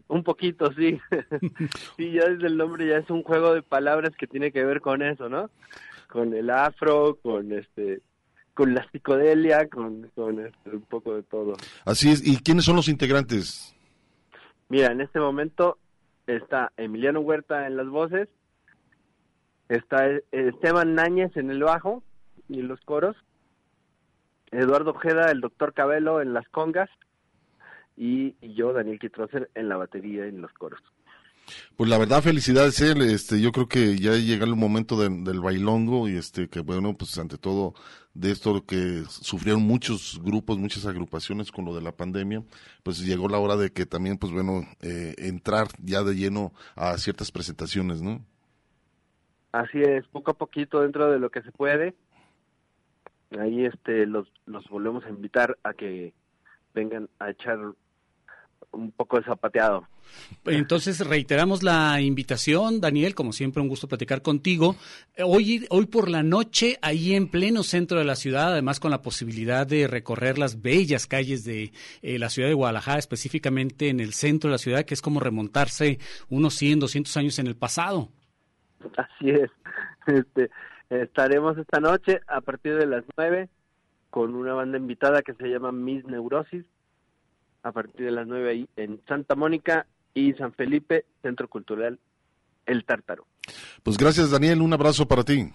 Un 0.08 0.24
poquito, 0.24 0.72
sí. 0.72 0.98
sí, 1.98 2.12
ya 2.12 2.30
desde 2.30 2.46
el 2.46 2.56
nombre 2.56 2.88
ya 2.88 2.96
es 2.96 3.10
un 3.10 3.22
juego 3.22 3.52
de 3.52 3.60
palabras 3.60 4.16
que 4.16 4.26
tiene 4.26 4.52
que 4.52 4.64
ver 4.64 4.80
con 4.80 5.02
eso, 5.02 5.28
¿no? 5.28 5.50
Con 6.08 6.34
el 6.34 6.50
afro, 6.50 7.18
con 7.22 7.52
este 7.52 8.02
con 8.54 8.74
la 8.74 8.84
psicodelia, 8.90 9.68
con, 9.68 10.10
con 10.16 10.44
este, 10.44 10.70
un 10.70 10.82
poco 10.82 11.14
de 11.14 11.22
todo. 11.22 11.54
Así 11.84 12.10
es. 12.10 12.26
¿Y 12.26 12.42
quiénes 12.42 12.64
son 12.64 12.74
los 12.74 12.88
integrantes? 12.88 13.72
Mira, 14.68 14.90
en 14.90 15.00
este 15.00 15.20
momento 15.20 15.78
está 16.26 16.72
Emiliano 16.76 17.20
Huerta 17.20 17.68
en 17.68 17.76
las 17.76 17.86
voces, 17.86 18.28
está 19.68 20.08
Esteban 20.32 20.94
Náñez 20.94 21.36
en 21.36 21.50
el 21.50 21.62
bajo 21.62 22.02
y 22.48 22.62
los 22.62 22.80
coros, 22.80 23.16
Eduardo 24.50 24.90
Ojeda, 24.90 25.30
el 25.30 25.40
doctor 25.40 25.72
Cabello 25.72 26.20
en 26.20 26.34
las 26.34 26.48
congas 26.48 26.90
y, 27.96 28.34
yo, 28.54 28.72
Daniel 28.72 28.98
Kitroser, 28.98 29.50
en 29.54 29.68
la 29.68 29.76
batería 29.76 30.26
y 30.26 30.30
en 30.30 30.40
los 30.40 30.52
coros. 30.52 30.80
Pues 31.76 31.88
la 31.88 31.98
verdad, 31.98 32.22
felicidades, 32.22 32.80
él. 32.80 33.02
Este, 33.02 33.40
yo 33.40 33.52
creo 33.52 33.68
que 33.68 33.98
ya 33.98 34.12
llega 34.12 34.44
el 34.44 34.56
momento 34.56 34.96
del 34.98 35.40
bailongo 35.40 36.08
y 36.08 36.16
este, 36.16 36.48
que 36.48 36.60
bueno, 36.60 36.94
pues 36.96 37.16
ante 37.18 37.38
todo 37.38 37.74
de 38.14 38.32
esto 38.32 38.64
que 38.66 39.04
sufrieron 39.08 39.62
muchos 39.62 40.20
grupos, 40.22 40.58
muchas 40.58 40.86
agrupaciones 40.86 41.52
con 41.52 41.64
lo 41.64 41.74
de 41.74 41.82
la 41.82 41.92
pandemia, 41.92 42.42
pues 42.82 43.00
llegó 43.00 43.28
la 43.28 43.38
hora 43.38 43.56
de 43.56 43.70
que 43.70 43.86
también, 43.86 44.18
pues 44.18 44.32
bueno, 44.32 44.62
eh, 44.80 45.14
entrar 45.18 45.68
ya 45.82 46.02
de 46.02 46.16
lleno 46.16 46.52
a 46.74 46.98
ciertas 46.98 47.30
presentaciones, 47.30 48.02
¿no? 48.02 48.24
Así 49.52 49.80
es, 49.80 50.06
poco 50.08 50.32
a 50.32 50.34
poquito 50.34 50.80
dentro 50.80 51.10
de 51.10 51.18
lo 51.18 51.30
que 51.30 51.42
se 51.42 51.52
puede. 51.52 51.94
Ahí 53.38 53.64
este 53.66 54.06
los, 54.06 54.26
los 54.46 54.66
volvemos 54.68 55.04
a 55.04 55.10
invitar 55.10 55.56
a 55.62 55.74
que 55.74 56.12
vengan 56.74 57.08
a 57.18 57.30
echar 57.30 57.58
un 58.72 58.92
poco 58.92 59.22
zapateado. 59.22 59.86
Entonces 60.46 61.06
reiteramos 61.06 61.62
la 61.62 62.00
invitación, 62.00 62.80
Daniel, 62.80 63.14
como 63.14 63.32
siempre 63.32 63.62
un 63.62 63.68
gusto 63.68 63.88
platicar 63.88 64.22
contigo. 64.22 64.76
Hoy, 65.22 65.66
hoy 65.70 65.86
por 65.86 66.08
la 66.08 66.22
noche, 66.22 66.78
ahí 66.80 67.14
en 67.14 67.28
pleno 67.28 67.62
centro 67.62 67.98
de 67.98 68.04
la 68.04 68.16
ciudad, 68.16 68.52
además 68.52 68.80
con 68.80 68.90
la 68.90 69.02
posibilidad 69.02 69.66
de 69.66 69.86
recorrer 69.86 70.38
las 70.38 70.62
bellas 70.62 71.06
calles 71.06 71.44
de 71.44 71.72
eh, 72.02 72.18
la 72.18 72.30
ciudad 72.30 72.48
de 72.48 72.54
Guadalajara, 72.54 72.98
específicamente 72.98 73.88
en 73.88 74.00
el 74.00 74.12
centro 74.12 74.48
de 74.48 74.54
la 74.54 74.58
ciudad, 74.58 74.84
que 74.84 74.94
es 74.94 75.02
como 75.02 75.20
remontarse 75.20 75.98
unos 76.30 76.54
100, 76.54 76.80
200 76.80 77.16
años 77.16 77.38
en 77.38 77.46
el 77.46 77.56
pasado. 77.56 78.08
Así 78.96 79.30
es. 79.30 79.50
Este, 80.06 80.50
estaremos 80.88 81.58
esta 81.58 81.80
noche 81.80 82.20
a 82.28 82.40
partir 82.40 82.76
de 82.76 82.86
las 82.86 83.04
9 83.16 83.48
con 84.08 84.34
una 84.34 84.54
banda 84.54 84.78
invitada 84.78 85.20
que 85.20 85.34
se 85.34 85.48
llama 85.48 85.70
Miss 85.70 86.04
Neurosis 86.06 86.64
a 87.68 87.72
partir 87.72 88.06
de 88.06 88.12
las 88.12 88.26
9 88.26 88.50
ahí 88.50 88.68
en 88.76 89.00
Santa 89.06 89.34
Mónica 89.34 89.86
y 90.14 90.32
San 90.34 90.52
Felipe, 90.52 91.04
Centro 91.22 91.48
Cultural 91.48 91.98
El 92.66 92.84
Tártaro. 92.84 93.26
Pues 93.82 93.96
gracias 93.96 94.30
Daniel, 94.30 94.60
un 94.60 94.72
abrazo 94.72 95.06
para 95.06 95.24
ti. 95.24 95.48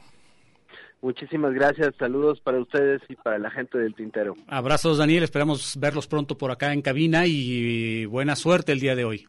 Muchísimas 1.01 1.53
gracias, 1.53 1.93
saludos 1.99 2.39
para 2.39 2.59
ustedes 2.59 3.01
y 3.09 3.15
para 3.15 3.37
la 3.37 3.51
gente 3.51 3.77
del 3.77 3.93
Tintero. 3.93 4.35
Abrazos 4.47 4.97
Daniel, 4.97 5.23
esperamos 5.23 5.77
verlos 5.77 6.07
pronto 6.07 6.37
por 6.37 6.49
acá 6.49 6.71
en 6.71 6.81
cabina 6.81 7.25
y 7.27 8.05
buena 8.05 8.37
suerte 8.37 8.71
el 8.71 8.79
día 8.79 8.95
de 8.95 9.03
hoy. 9.03 9.27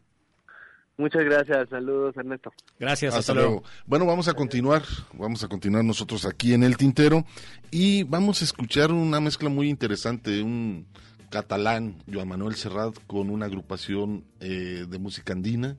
Muchas 0.97 1.25
gracias, 1.25 1.69
saludos 1.71 2.17
Ernesto. 2.17 2.53
Gracias, 2.79 3.17
hasta, 3.17 3.35
luego. 3.35 3.65
Bueno, 3.87 4.07
vamos 4.07 4.29
a 4.29 4.35
continuar, 4.35 4.83
vamos 5.15 5.43
a 5.43 5.49
continuar 5.49 5.85
nosotros 5.85 6.25
aquí 6.25 6.55
en 6.55 6.63
el 6.63 6.77
Tintero 6.77 7.25
y 7.73 8.05
vamos 8.05 8.41
a 8.43 8.45
escuchar 8.45 8.93
una 8.93 9.21
mezcla 9.21 9.49
muy 9.49 9.69
interesante, 9.69 10.41
un 10.41 10.87
catalán, 11.35 11.97
Joan 12.07 12.29
Manuel 12.29 12.55
Serrat, 12.55 12.95
con 13.09 13.29
una 13.29 13.47
agrupación 13.47 14.25
eh, 14.39 14.87
de 14.89 14.99
música 15.01 15.33
andina, 15.33 15.77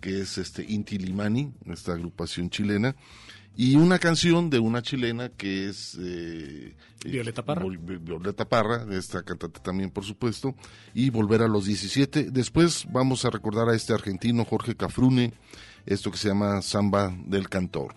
que 0.00 0.20
es 0.20 0.38
este 0.38 0.62
Inti 0.62 0.96
Limani, 0.96 1.52
esta 1.66 1.94
agrupación 1.94 2.50
chilena, 2.50 2.94
y 3.56 3.74
una 3.74 3.98
canción 3.98 4.48
de 4.48 4.60
una 4.60 4.80
chilena 4.80 5.28
que 5.30 5.68
es 5.68 5.98
eh, 6.00 6.76
Violeta 7.04 7.44
Parra. 7.44 7.66
Violeta 7.66 8.48
Parra, 8.48 8.86
esta 8.96 9.24
cantante 9.24 9.58
también, 9.58 9.90
por 9.90 10.04
supuesto, 10.04 10.54
y 10.94 11.10
Volver 11.10 11.42
a 11.42 11.48
los 11.48 11.66
17. 11.66 12.30
Después 12.30 12.86
vamos 12.88 13.24
a 13.24 13.30
recordar 13.30 13.68
a 13.70 13.74
este 13.74 13.92
argentino 13.92 14.44
Jorge 14.44 14.76
Cafrune, 14.76 15.32
esto 15.84 16.12
que 16.12 16.16
se 16.16 16.28
llama 16.28 16.62
Samba 16.62 17.12
del 17.26 17.48
Cantor. 17.48 17.96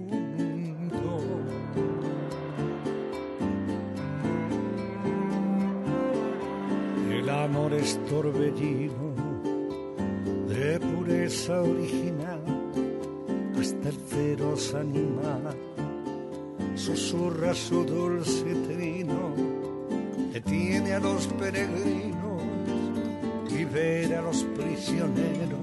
es 7.81 7.99
torbellino 8.05 9.15
de 10.47 10.79
pureza 10.79 11.61
original, 11.61 12.41
hasta 13.59 13.89
el 13.89 13.95
feroz 13.95 14.75
animal 14.75 15.57
susurra 16.75 17.53
su 17.53 17.83
dulce 17.83 18.53
trino, 18.67 19.33
detiene 20.31 20.93
a 20.93 20.99
los 20.99 21.25
peregrinos, 21.27 22.43
libera 23.51 24.19
a 24.19 24.21
los 24.21 24.43
prisioneros, 24.43 25.59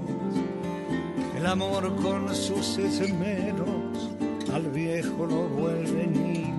el 1.37 1.45
amor 1.45 1.95
con 1.97 2.35
sus 2.35 2.77
esmeros 2.77 4.11
al 4.53 4.69
viejo 4.71 5.25
lo 5.25 5.47
vuelve 5.47 6.07
niño 6.07 6.49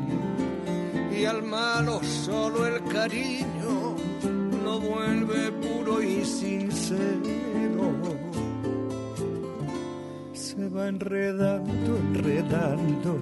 y 1.12 1.24
al 1.24 1.42
malo 1.42 2.00
solo 2.02 2.66
el 2.66 2.82
cariño 2.84 3.99
vuelve 4.80 5.52
puro 5.52 6.02
y 6.02 6.24
sincero. 6.24 7.92
Se 10.32 10.68
va 10.68 10.88
enredando, 10.88 11.96
enredando, 11.96 13.18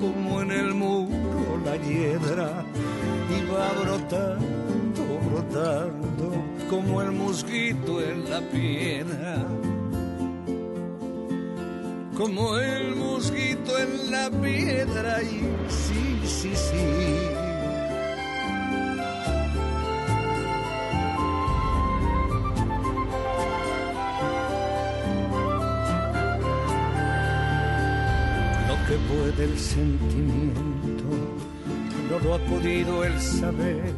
como 0.00 0.42
en 0.42 0.50
el 0.50 0.74
muro 0.74 1.60
la 1.64 1.76
hiedra, 1.76 2.64
y 3.30 3.52
va 3.52 3.72
brotando, 3.82 5.02
brotando, 5.30 6.32
como 6.70 7.02
el 7.02 7.12
mosquito 7.12 8.00
en 8.02 8.30
la 8.30 8.40
piedra. 8.50 9.46
Como 12.16 12.56
el 12.58 12.94
mosquito 12.94 13.78
en 13.78 14.10
la 14.10 14.30
piedra, 14.30 15.22
y 15.22 15.40
sí, 15.68 16.20
sí, 16.24 16.50
sí 16.54 17.33
puede 29.44 29.52
el 29.52 29.58
sentimiento 29.58 31.04
no 32.10 32.18
lo 32.20 32.34
ha 32.34 32.38
podido 32.38 33.04
el 33.04 33.20
saber, 33.20 33.92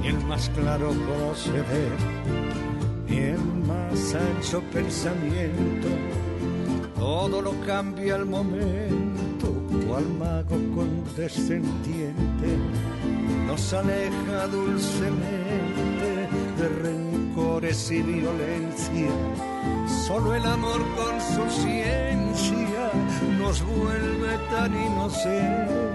ni 0.00 0.08
el 0.08 0.20
más 0.26 0.48
claro 0.50 0.90
proceder, 0.90 1.92
ni 3.08 3.16
el 3.18 3.44
más 3.66 4.14
ancho 4.14 4.62
pensamiento. 4.72 5.88
Todo 6.96 7.42
lo 7.42 7.52
cambia 7.66 8.16
al 8.16 8.26
momento, 8.26 9.52
cual 9.86 10.04
mago 10.18 10.56
condescendiente 10.74 12.58
nos 13.46 13.72
aleja 13.72 14.46
dulcemente 14.48 16.28
de 16.58 16.68
rencores 16.82 17.90
y 17.90 18.02
violencia. 18.02 19.10
Solo 20.06 20.34
el 20.34 20.44
amor 20.44 20.80
con 20.96 21.20
su 21.20 21.62
ciencia 21.62 22.67
nos 23.38 23.62
vuelve 23.62 24.38
tan 24.50 24.74
inocentes. 24.74 25.88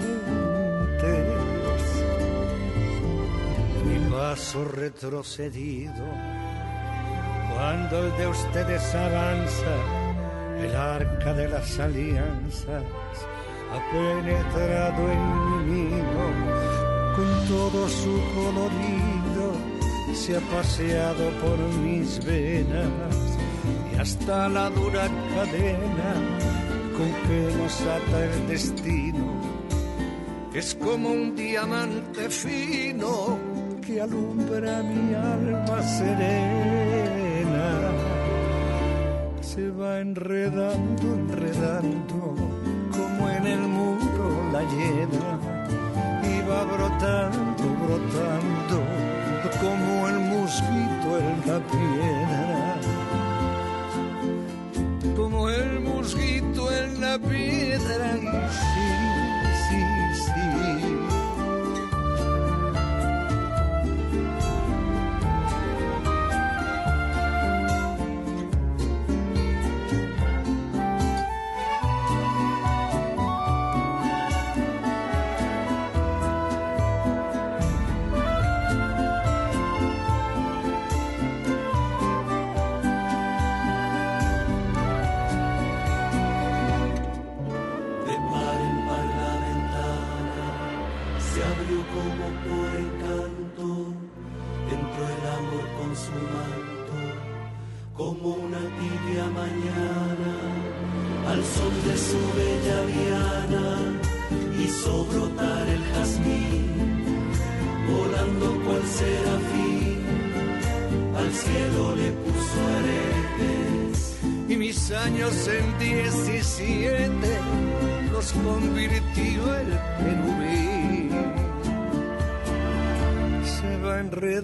Mi 3.85 4.09
paso 4.09 4.65
retrocedido, 4.65 6.05
cuando 7.53 8.05
el 8.05 8.17
de 8.17 8.27
ustedes 8.27 8.95
avanza, 8.95 9.75
el 10.59 10.75
arca 10.75 11.33
de 11.33 11.49
las 11.49 11.79
alianzas 11.79 12.83
ha 13.73 13.91
penetrado 13.91 15.11
en 15.11 15.23
mi 15.45 15.73
nido 15.73 16.23
con 17.15 17.47
todo 17.47 17.89
su 17.89 18.21
colorido, 18.35 19.53
se 20.13 20.37
ha 20.37 20.41
paseado 20.41 21.29
por 21.41 21.57
mis 21.81 22.23
venas 22.23 23.37
y 23.93 23.99
hasta 23.99 24.49
la 24.49 24.69
dura 24.69 25.07
cadena 25.35 26.62
que 27.27 27.57
nos 27.57 27.81
ata 27.81 28.25
el 28.25 28.47
destino 28.47 29.63
es 30.53 30.75
como 30.75 31.09
un 31.09 31.35
diamante 31.35 32.29
fino 32.29 33.39
que 33.81 33.99
alumbra 33.99 34.83
mi 34.83 35.15
alma 35.15 35.81
serena. 35.81 37.89
Se 39.41 39.71
va 39.71 39.99
enredando, 39.99 41.01
enredando, 41.01 42.35
como 42.91 43.29
en 43.29 43.47
el 43.47 43.61
muro 43.61 44.51
la 44.51 44.61
llena, 44.61 45.39
y 46.21 46.39
va 46.47 46.65
brotando, 46.65 47.63
brotando, 47.83 48.83
como 49.59 50.07
el 50.07 50.19
mosquito 50.19 51.17
en 51.17 51.41
la 51.47 51.59
piedra. 51.67 52.22
Mosquito 57.19 57.52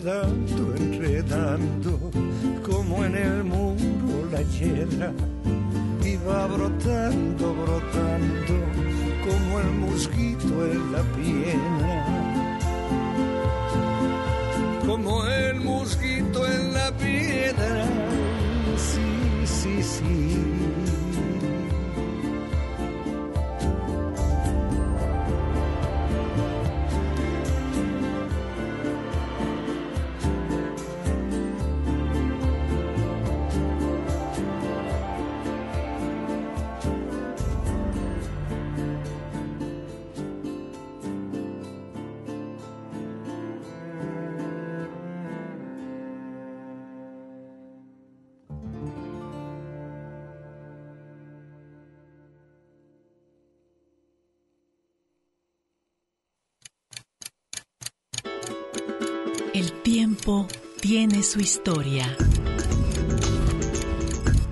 enredando, 0.10 0.76
enredando, 0.76 2.12
como 2.64 3.06
en 3.06 3.16
el 3.16 3.44
muro 3.44 4.28
la 4.32 4.42
hiedra, 4.42 5.14
tiene 60.80 61.24
su 61.24 61.40
historia. 61.40 62.16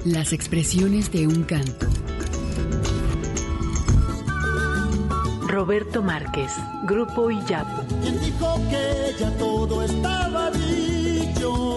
Las 0.05 0.34
expresiones 0.34 1.11
de 1.11 1.28
un 1.28 1.43
canto. 1.43 1.86
Roberto 5.47 6.01
Márquez, 6.01 6.51
Grupo 6.86 7.30
Iyapu. 7.30 7.84
¿Quién 8.01 8.19
dijo 8.19 8.55
que 8.69 9.15
ya 9.19 9.38
todo 9.38 9.84
estaba 9.84 10.51
dicho? 10.51 11.76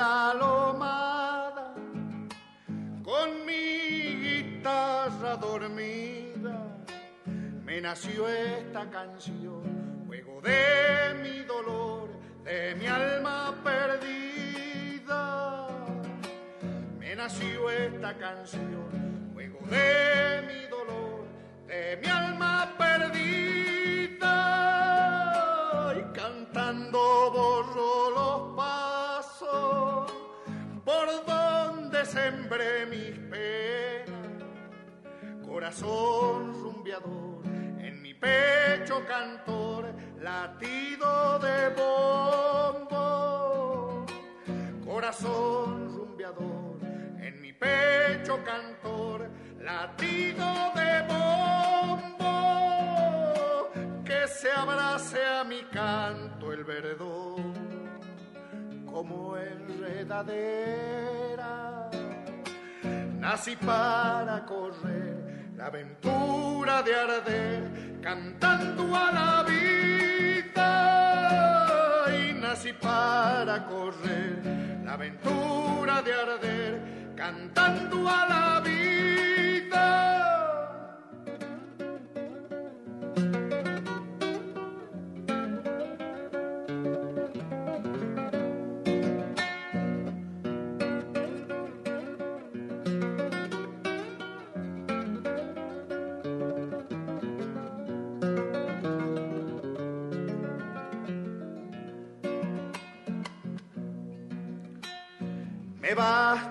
La 0.00 0.32
lomada, 0.32 1.74
con 3.04 3.28
mi 3.44 4.16
guitarra 4.26 5.36
dormida, 5.36 6.56
me 7.66 7.82
nació 7.82 8.26
esta 8.26 8.88
canción, 8.88 9.60
juego 10.06 10.40
de 10.40 11.20
mi 11.22 11.40
dolor, 11.44 12.08
de 12.44 12.74
mi 12.76 12.86
alma 12.86 13.54
perdida. 13.62 15.22
Me 16.98 17.14
nació 17.14 17.68
esta 17.68 18.16
canción, 18.16 19.30
juego 19.34 19.60
de 19.66 20.42
mi 20.48 20.60
dolor, 20.76 21.26
de 21.66 21.98
mi 22.00 22.08
alma 22.08 22.74
perdida. 22.78 24.69
Sembré 32.10 32.86
mis 32.86 33.16
penas. 33.30 34.10
Corazón 35.46 36.52
rumbeador, 36.60 37.44
en 37.78 38.02
mi 38.02 38.14
pecho 38.14 39.04
cantor, 39.06 39.94
latido 40.20 41.38
de 41.38 41.68
bombo. 41.80 42.96
Corazón 44.84 45.96
rumbeador, 45.96 46.80
en 47.20 47.40
mi 47.40 47.52
pecho 47.52 48.42
cantor, 48.44 49.30
latido 49.60 50.72
de 50.74 51.02
bombo, 51.12 52.32
que 54.04 54.26
se 54.26 54.50
abrace 54.50 55.24
a 55.24 55.44
mi 55.44 55.62
canto 55.64 56.52
el 56.52 56.64
verdor, 56.64 57.40
como 58.86 59.36
enredadera. 59.36 60.50
Nací 63.20 63.54
para 63.56 64.46
correr 64.46 65.52
la 65.54 65.66
aventura 65.66 66.82
de 66.82 66.94
arder, 66.94 68.00
cantando 68.00 68.96
a 68.96 69.12
la 69.12 69.42
vida. 69.42 70.66
Y 72.18 72.32
nací 72.32 72.72
para 72.72 73.66
correr 73.66 74.80
la 74.84 74.94
aventura 74.94 76.00
de 76.00 76.14
arder, 76.14 77.12
cantando 77.14 78.08
a 78.08 78.26
la 78.26 78.60
vida. 78.60 78.80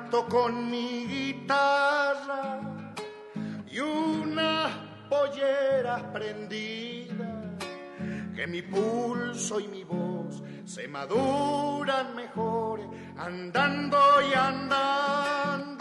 Con 0.09 0.71
mi 0.71 1.05
guitarra 1.05 2.59
y 3.67 3.79
unas 3.79 4.71
polleras 5.07 6.01
prendidas, 6.11 7.27
que 8.35 8.47
mi 8.47 8.63
pulso 8.63 9.59
y 9.59 9.67
mi 9.67 9.83
voz 9.83 10.41
se 10.65 10.87
maduran 10.87 12.15
mejor 12.15 12.79
andando 13.17 13.99
y 14.27 14.33
andando, 14.33 15.77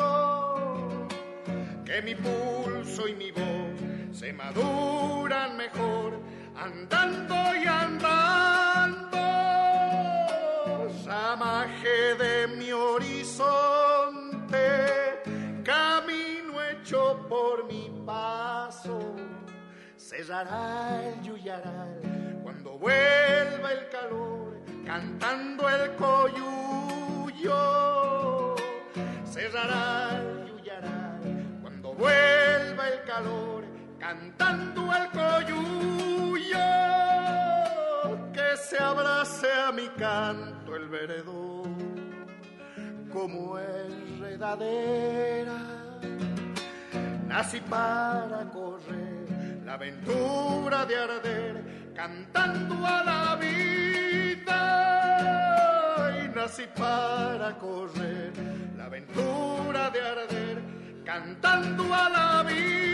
que 1.87 2.03
mi 2.03 2.15
pulso 2.15 3.09
y 3.09 3.15
mi 3.15 3.31
voz 3.31 3.81
se 4.13 4.35
maduran 4.35 5.57
mejor 5.57 6.21
andando 6.55 7.35
y 7.57 7.67
andando. 7.67 9.09
Ramaje 11.07 12.15
de 12.17 12.49
mi 12.59 12.71
horizonte, 12.71 13.78
por 17.29 17.67
mi 17.67 17.91
paso, 18.07 18.99
cerrará 19.97 21.03
el 21.05 21.21
yuyaral 21.23 22.01
cuando 22.43 22.79
vuelva 22.79 23.73
el 23.73 23.89
calor, 23.91 24.59
cantando 24.87 25.69
el 25.69 25.95
coyuyo, 25.97 27.55
cerrará 29.25 30.19
el 30.19 30.47
yuyaral 30.49 31.21
cuando 31.63 31.93
vuelva 31.95 32.89
el 32.89 33.03
calor, 33.05 33.65
cantando 33.99 34.91
el 34.95 35.11
coyuyo. 35.11 36.59
Que 38.33 38.57
se 38.57 38.79
abrace 38.79 39.53
a 39.53 39.71
mi 39.73 39.89
canto 39.89 40.75
el 40.75 40.89
veredor 40.89 41.69
como 43.13 43.59
enredadera. 43.59 45.88
Nací 47.29 47.61
para 47.61 48.49
correr 48.51 49.63
la 49.67 49.75
aventura 49.75 50.87
de 50.87 50.97
arder 50.97 51.93
cantando 51.95 52.87
a 52.87 53.05
la 53.05 53.37
vida. 53.37 54.63
Y 56.25 56.29
nací 56.35 56.65
para 56.75 57.59
correr 57.59 58.33
la 58.79 58.87
aventura 58.87 59.91
de 59.91 60.01
arder 60.01 60.63
cantando 61.05 61.95
a 61.95 62.09
la 62.09 62.43
vida. 62.45 62.89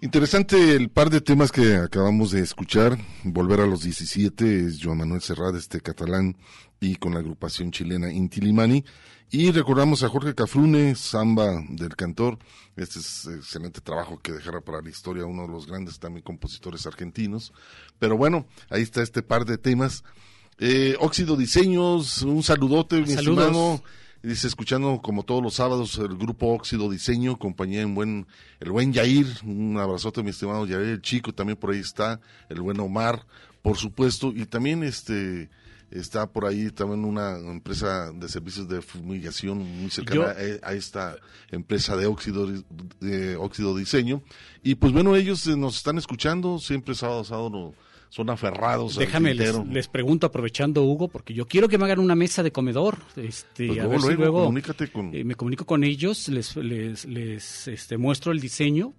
Interesante 0.00 0.76
el 0.76 0.90
par 0.90 1.10
de 1.10 1.20
temas 1.20 1.50
que 1.50 1.74
acabamos 1.74 2.30
de 2.30 2.40
escuchar. 2.40 2.96
Volver 3.24 3.60
a 3.60 3.66
los 3.66 3.82
17 3.82 4.66
es 4.66 4.78
Joan 4.80 4.98
Manuel 4.98 5.20
Serrat, 5.20 5.56
este 5.56 5.80
catalán, 5.80 6.36
y 6.80 6.94
con 6.96 7.14
la 7.14 7.18
agrupación 7.20 7.72
chilena 7.72 8.12
Intilimani. 8.12 8.84
Y 9.30 9.50
recordamos 9.50 10.04
a 10.04 10.08
Jorge 10.08 10.36
Cafrune, 10.36 10.94
samba 10.94 11.64
del 11.68 11.96
cantor. 11.96 12.38
Este 12.76 13.00
es 13.00 13.26
excelente 13.26 13.80
trabajo 13.80 14.20
que 14.22 14.30
dejará 14.32 14.60
para 14.60 14.80
la 14.80 14.88
historia, 14.88 15.26
uno 15.26 15.42
de 15.42 15.48
los 15.48 15.66
grandes 15.66 15.98
también 15.98 16.22
compositores 16.22 16.86
argentinos. 16.86 17.52
Pero 17.98 18.16
bueno, 18.16 18.46
ahí 18.70 18.82
está 18.82 19.02
este 19.02 19.22
par 19.22 19.44
de 19.46 19.58
temas. 19.58 20.04
Eh, 20.60 20.96
Óxido 21.00 21.36
Diseños, 21.36 22.22
un 22.22 22.44
saludote, 22.44 23.00
mi 23.00 23.08
Saludos. 23.08 23.46
estimado. 23.46 23.82
Dice, 24.22 24.48
escuchando 24.48 25.00
como 25.00 25.22
todos 25.22 25.42
los 25.42 25.54
sábados 25.54 25.96
el 25.98 26.16
grupo 26.16 26.48
Óxido 26.48 26.90
Diseño, 26.90 27.38
compañía 27.38 27.82
en 27.82 27.94
buen, 27.94 28.26
el 28.58 28.72
buen 28.72 28.92
Yair, 28.92 29.26
un 29.44 29.76
abrazote 29.78 30.22
mi 30.24 30.30
estimado 30.30 30.66
Yair, 30.66 30.82
el 30.88 31.02
chico 31.02 31.32
también 31.32 31.56
por 31.56 31.70
ahí 31.70 31.78
está, 31.78 32.20
el 32.48 32.60
buen 32.60 32.80
Omar, 32.80 33.24
por 33.62 33.76
supuesto, 33.76 34.32
y 34.34 34.44
también 34.46 34.82
este 34.82 35.48
está 35.90 36.26
por 36.30 36.44
ahí 36.44 36.70
también 36.70 37.04
una 37.04 37.38
empresa 37.38 38.12
de 38.12 38.28
servicios 38.28 38.68
de 38.68 38.82
fumigación 38.82 39.58
muy 39.58 39.90
cercana 39.90 40.34
Yo- 40.34 40.58
a, 40.62 40.68
a 40.68 40.72
esta 40.74 41.16
empresa 41.50 41.96
de 41.96 42.06
óxido, 42.06 42.46
de 43.00 43.36
óxido 43.36 43.74
diseño. 43.76 44.20
Y 44.62 44.74
pues 44.74 44.92
bueno, 44.92 45.14
ellos 45.16 45.46
eh, 45.46 45.56
nos 45.56 45.76
están 45.76 45.96
escuchando, 45.96 46.58
siempre 46.58 46.94
sábado 46.94 47.24
sábado 47.24 47.72
son 48.10 48.30
aferrados 48.30 48.96
al 48.96 49.04
Déjame, 49.04 49.34
les, 49.34 49.52
tintero. 49.52 49.72
les 49.72 49.88
pregunto, 49.88 50.26
aprovechando, 50.26 50.82
Hugo, 50.82 51.08
porque 51.08 51.34
yo 51.34 51.46
quiero 51.46 51.68
que 51.68 51.76
me 51.78 51.84
hagan 51.84 51.98
una 52.00 52.14
mesa 52.14 52.42
de 52.42 52.50
comedor. 52.52 52.98
Este, 53.16 53.66
Pues 53.68 53.78
a 53.78 53.82
luego, 53.84 53.90
ver 53.90 54.00
si 54.00 54.06
luego, 54.06 54.22
luego 54.22 54.38
comunícate 54.44 54.88
con- 54.90 55.14
eh, 55.14 55.24
me 55.24 55.34
comunico 55.34 55.66
con 55.66 55.84
ellos, 55.84 56.28
les, 56.28 56.56
les, 56.56 57.04
les 57.04 57.68
este, 57.68 57.96
muestro 57.98 58.32
el 58.32 58.40
diseño 58.40 58.94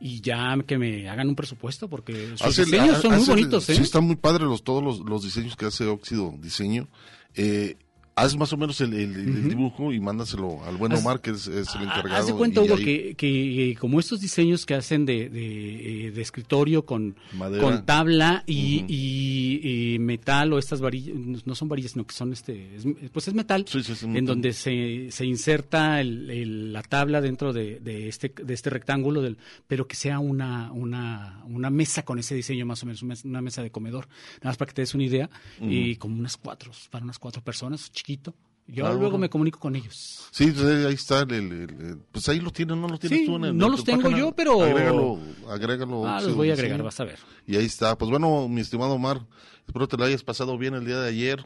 y 0.00 0.20
ya 0.20 0.56
que 0.66 0.76
me 0.78 1.08
hagan 1.08 1.28
un 1.28 1.34
presupuesto, 1.36 1.88
porque 1.88 2.28
sus 2.36 2.42
Hace- 2.42 2.64
diseños 2.64 3.00
son 3.00 3.16
muy 3.16 3.24
bonitos. 3.26 3.68
¿eh? 3.70 3.74
Sí, 3.76 3.82
están 3.82 4.04
muy 4.04 4.16
padres 4.16 4.42
los, 4.48 4.62
todos 4.62 4.82
los, 4.82 5.00
los 5.00 5.22
diseños 5.24 5.56
que 5.56 5.66
hace 5.66 5.86
Óxido 5.86 6.34
Diseño. 6.38 6.88
Eh, 7.34 7.76
haz 8.16 8.36
más 8.36 8.52
o 8.52 8.56
menos 8.56 8.80
el, 8.80 8.94
el- 8.94 9.14
el 9.16 9.38
Ujú. 9.40 9.48
dibujo 9.48 9.92
y 9.92 10.00
mándaselo 10.00 10.62
al 10.64 10.76
buen 10.76 10.92
Haz- 10.92 11.00
Omar, 11.00 11.20
que 11.20 11.30
es, 11.30 11.46
es 11.46 11.74
el 11.74 11.82
encargado. 11.82 12.14
Haz 12.16 12.26
de 12.28 12.32
cuenta, 12.34 12.60
Hugo, 12.60 12.76
ahí- 12.76 12.84
que, 12.84 13.14
que 13.16 13.70
eh, 13.70 13.76
como 13.76 13.98
estos 14.00 14.20
diseños 14.20 14.64
que 14.66 14.74
hacen 14.74 15.04
de, 15.04 15.28
de, 15.28 16.06
eh, 16.06 16.10
de 16.12 16.22
escritorio 16.22 16.84
con, 16.84 17.16
Madera. 17.32 17.62
con 17.62 17.84
tabla 17.84 18.44
y, 18.46 18.78
Ujú. 18.78 18.86
y- 18.88 19.94
y 19.94 19.98
metal 19.98 20.52
o 20.52 20.58
estas 20.58 20.80
varillas, 20.80 21.14
no 21.44 21.54
son 21.54 21.68
varillas, 21.68 21.92
sino 21.92 22.06
que 22.06 22.14
son 22.14 22.32
este, 22.32 22.76
es- 22.76 22.86
pues 23.12 23.26
es 23.28 23.34
metal, 23.34 23.64
en 23.74 24.12
metal. 24.12 24.26
donde 24.26 24.52
se, 24.52 25.08
se 25.10 25.26
inserta 25.26 26.00
el- 26.00 26.72
la 26.72 26.82
tabla 26.82 27.20
dentro 27.20 27.52
de, 27.52 27.80
de 27.80 28.08
este, 28.08 28.32
de 28.42 28.54
este 28.54 28.70
rectángulo, 28.70 29.22
del, 29.22 29.38
pero 29.66 29.86
que 29.88 29.96
sea 29.96 30.18
una, 30.18 30.70
una, 30.72 31.42
una 31.46 31.70
mesa 31.70 32.04
con 32.04 32.18
ese 32.18 32.34
diseño 32.34 32.64
más 32.66 32.82
o 32.82 32.86
menos, 32.86 33.02
una 33.02 33.08
mes- 33.14 33.24
una 33.24 33.40
mesa 33.42 33.62
de 33.62 33.70
comedor, 33.70 34.06
nada 34.38 34.50
más 34.50 34.56
para 34.56 34.68
que 34.68 34.74
te 34.74 34.82
des 34.82 34.94
una 34.94 35.04
idea, 35.04 35.30
y 35.60 35.96
como 35.96 36.18
unas 36.18 36.36
cuatro, 36.36 36.70
para 36.90 37.04
unas 37.04 37.18
cuatro 37.18 37.42
personas, 37.42 37.90
chiquito. 38.04 38.34
Yo 38.66 38.84
Claro. 38.84 38.98
luego 38.98 39.18
me 39.18 39.28
comunico 39.28 39.58
con 39.58 39.76
ellos. 39.76 40.26
Sí, 40.30 40.50
pues, 40.50 40.86
ahí 40.86 40.94
está, 40.94 41.20
el, 41.20 41.32
el- 41.32 41.52
el- 41.52 41.98
pues 42.10 42.26
ahí 42.30 42.40
lo 42.40 42.50
tienes, 42.50 42.76
no 42.78 42.88
lo 42.88 42.98
tienes 42.98 43.18
Sí, 43.20 43.26
tú 43.26 43.36
en 43.36 43.44
el- 43.44 43.56
no 43.56 43.68
los 43.68 43.84
tengo 43.84 44.02
página. 44.04 44.18
yo, 44.18 44.32
pero- 44.32 44.62
Agrégalo, 44.62 45.18
agrégalo. 45.50 46.06
Ah, 46.08 46.20
los 46.22 46.34
voy 46.34 46.50
a 46.50 46.54
sí. 46.56 46.60
agregar, 46.62 46.82
vas 46.82 46.98
a 47.00 47.04
ver. 47.04 47.18
Y 47.46 47.56
ahí 47.56 47.66
está. 47.66 47.96
Pues 47.98 48.10
bueno, 48.10 48.48
mi 48.48 48.62
estimado 48.62 48.92
Omar, 48.94 49.26
espero 49.66 49.86
te 49.86 49.98
lo 49.98 50.04
hayas 50.04 50.22
pasado 50.24 50.56
bien 50.56 50.72
el 50.74 50.86
día 50.86 50.98
de 51.00 51.08
ayer. 51.08 51.44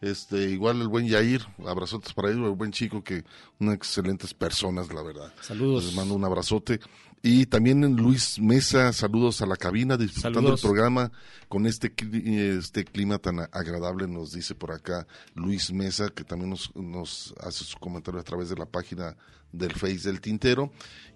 Este, 0.00 0.50
igual 0.50 0.80
el 0.80 0.88
buen 0.88 1.06
Yair, 1.06 1.46
abrazotes 1.66 2.12
para 2.12 2.28
él, 2.30 2.42
el 2.44 2.50
buen 2.50 2.72
chico 2.72 3.02
que 3.04 3.24
unas 3.60 3.74
excelentes 3.76 4.32
personas, 4.34 4.92
la 4.92 5.02
verdad. 5.02 5.32
Saludos. 5.40 5.84
Les 5.84 5.94
mando 5.94 6.14
un 6.14 6.24
abrazote. 6.24 6.80
Y 7.24 7.46
también 7.46 7.96
Luis 7.96 8.40
Mesa, 8.40 8.92
saludos 8.92 9.42
a 9.42 9.46
la 9.46 9.56
cabina, 9.56 9.96
disfrutando 9.96 10.40
Saludos. 10.40 10.64
el 10.64 10.68
programa 10.68 11.12
con 11.48 11.66
este, 11.66 11.92
este 12.56 12.84
clima 12.84 13.18
tan 13.18 13.38
agradable, 13.52 14.08
nos 14.08 14.32
dice 14.32 14.56
por 14.56 14.72
acá 14.72 15.06
Luis 15.34 15.72
Mesa, 15.72 16.08
que 16.08 16.24
también 16.24 16.50
nos, 16.50 16.74
nos 16.74 17.32
hace 17.40 17.62
su 17.62 17.78
comentario 17.78 18.18
a 18.18 18.24
través 18.24 18.48
de 18.48 18.56
la 18.56 18.66
página 18.66 19.16
del 19.52 19.72
Face 19.72 20.00
del 20.00 20.20
Tintero. 20.20 20.72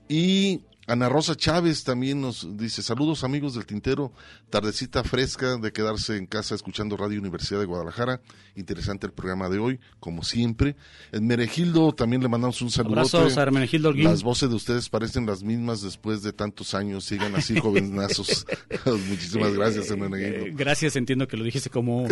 Y 0.09 0.63
Ana 0.89 1.09
Rosa 1.09 1.35
Chávez 1.35 1.83
también 1.83 2.21
nos 2.21 2.57
dice, 2.57 2.81
saludos 2.81 3.25
amigos 3.25 3.55
del 3.55 3.67
Tintero, 3.67 4.13
tardecita 4.51 5.03
fresca 5.03 5.57
de 5.57 5.73
quedarse 5.73 6.17
en 6.17 6.27
casa 6.27 6.55
escuchando 6.55 6.97
Radio 6.97 7.19
Universidad 7.19 7.59
de 7.59 7.67
Guadalajara, 7.67 8.21
interesante 8.55 9.05
el 9.07 9.13
programa 9.13 9.49
de 9.49 9.59
hoy, 9.59 9.81
como 9.99 10.23
siempre. 10.23 10.77
En 11.11 11.27
Meregildo 11.27 11.93
también 11.93 12.23
le 12.23 12.29
mandamos 12.29 12.63
un 12.63 12.71
saludo. 12.71 12.93
Abrazos 12.93 13.37
a 13.37 13.43
Hermenegildo. 13.43 13.93
Las 13.95 14.23
voces 14.23 14.49
de 14.49 14.55
ustedes 14.55 14.89
parecen 14.89 15.27
las 15.27 15.43
mismas 15.43 15.83
después 15.83 16.23
de 16.23 16.33
tantos 16.33 16.73
años, 16.75 17.05
sigan 17.05 17.35
así 17.35 17.59
jovenazos. 17.61 18.47
Muchísimas 19.09 19.55
gracias, 19.55 19.91
Hermenegildo. 19.91 20.47
Eh, 20.47 20.53
Gracias, 20.57 20.95
entiendo 20.95 21.27
que 21.27 21.37
lo 21.37 21.43
dijiste 21.43 21.69
como, 21.69 22.07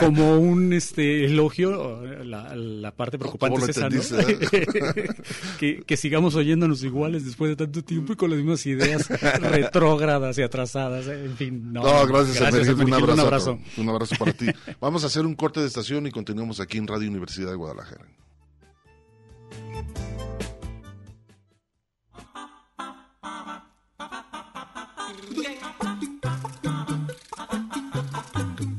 como 0.00 0.36
un 0.38 0.72
este 0.72 1.26
elogio. 1.26 2.04
La, 2.24 2.56
la 2.56 2.90
parte 2.90 3.18
preocupante 3.18 3.56
¿Cómo 3.56 3.66
es 3.66 3.76
que, 5.60 5.82
que 5.86 5.96
sigamos 5.96 6.34
oyéndonos 6.34 6.82
iguales 6.82 7.24
después 7.24 7.50
de 7.50 7.56
tanto 7.56 7.84
tiempo 7.84 8.15
con 8.16 8.30
las 8.30 8.38
mismas 8.38 8.64
ideas 8.66 9.08
retrógradas 9.40 10.36
y 10.38 10.42
atrasadas. 10.42 11.06
En 11.06 11.36
fin, 11.36 11.72
no. 11.72 11.82
No, 11.82 12.06
gracias. 12.06 12.40
Un 12.40 12.58
Hermenegildo, 12.60 12.96
abrazo. 12.96 13.12
un 13.12 13.20
abrazo. 13.20 13.58
Un 13.76 13.88
abrazo 13.88 14.16
para 14.18 14.32
ti. 14.32 14.46
Vamos 14.80 15.04
a 15.04 15.06
hacer 15.08 15.24
un 15.26 15.34
corte 15.34 15.60
de 15.60 15.66
estación 15.66 16.06
y 16.06 16.10
continuamos 16.10 16.60
aquí 16.60 16.78
en 16.78 16.86
Radio 16.86 17.08
Universidad 17.08 17.50
de 17.50 17.56
Guadalajara. 17.56 18.06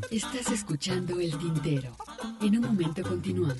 Estás 0.10 0.52
escuchando 0.52 1.20
El 1.20 1.38
Tintero. 1.38 1.96
En 2.42 2.58
un 2.58 2.62
momento 2.64 3.02
continuamos. 3.04 3.58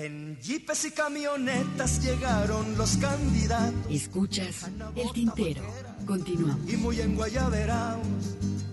En 0.00 0.38
jeepes 0.40 0.84
y 0.84 0.90
camionetas 0.92 2.00
llegaron 2.00 2.78
los 2.78 2.98
candidatos. 2.98 3.90
Escuchas 3.90 4.70
El 4.94 5.10
Tintero. 5.12 5.60
Continuamos. 6.06 6.72
Y 6.72 6.76
muy 6.76 7.00
en 7.00 7.16
guayaberaos. 7.16 8.06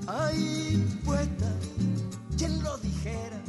Ay, 0.05 0.85
poeta, 1.03 1.51
¿quién 2.37 2.61
lo 2.61 2.77
dijera? 2.77 3.41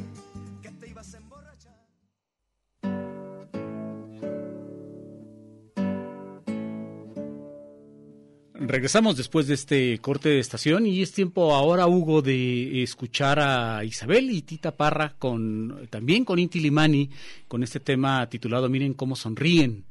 Regresamos 8.59 9.17
después 9.17 9.47
de 9.47 9.55
este 9.55 9.99
corte 9.99 10.31
de 10.31 10.39
estación 10.39 10.87
y 10.87 11.03
es 11.03 11.13
tiempo 11.13 11.55
ahora, 11.55 11.87
Hugo, 11.87 12.23
de 12.23 12.83
escuchar 12.83 13.39
a 13.39 13.85
Isabel 13.85 14.31
y 14.31 14.43
Tita 14.43 14.75
Parra 14.75 15.15
con 15.19 15.87
también 15.91 16.25
con 16.25 16.39
Inti 16.39 16.61
Limani 16.61 17.11
con 17.49 17.63
este 17.63 17.81
tema 17.81 18.27
titulado 18.29 18.69
Miren 18.69 18.95
cómo 18.95 19.15
sonríen. 19.15 19.85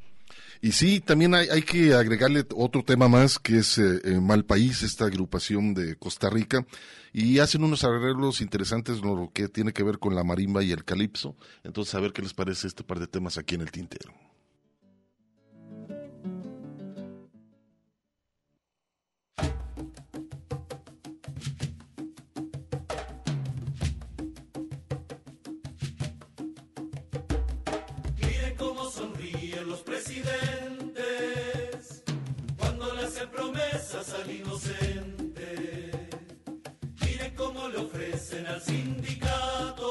Y 0.61 0.71
sí, 0.71 0.99
también 0.99 1.35
hay, 1.35 1.61
que 1.61 1.93
agregarle 1.93 2.43
otro 2.55 2.81
tema 2.83 3.07
más, 3.07 3.37
que 3.37 3.57
es 3.57 3.77
eh, 3.77 4.01
eh, 4.03 4.19
Mal 4.19 4.45
País, 4.45 4.81
esta 4.81 5.05
agrupación 5.05 5.73
de 5.75 5.95
Costa 5.97 6.29
Rica, 6.29 6.65
y 7.13 7.37
hacen 7.39 7.63
unos 7.63 7.83
arreglos 7.83 8.41
interesantes 8.41 9.01
lo 9.01 9.29
que 9.31 9.47
tiene 9.47 9.73
que 9.73 9.83
ver 9.83 9.99
con 9.99 10.15
la 10.15 10.23
marimba 10.23 10.63
y 10.63 10.71
el 10.71 10.83
calipso. 10.83 11.35
Entonces, 11.63 11.93
a 11.93 11.99
ver 11.99 12.13
qué 12.13 12.23
les 12.23 12.33
parece 12.33 12.67
este 12.67 12.83
par 12.83 12.99
de 12.99 13.07
temas 13.07 13.37
aquí 13.37 13.55
en 13.55 13.61
el 13.61 13.71
tintero. 13.71 14.11
Inocente. 34.31 35.91
Miren 37.01 37.35
cómo 37.35 37.67
le 37.69 37.77
ofrecen 37.77 38.45
al 38.47 38.61
sindicato 38.61 39.84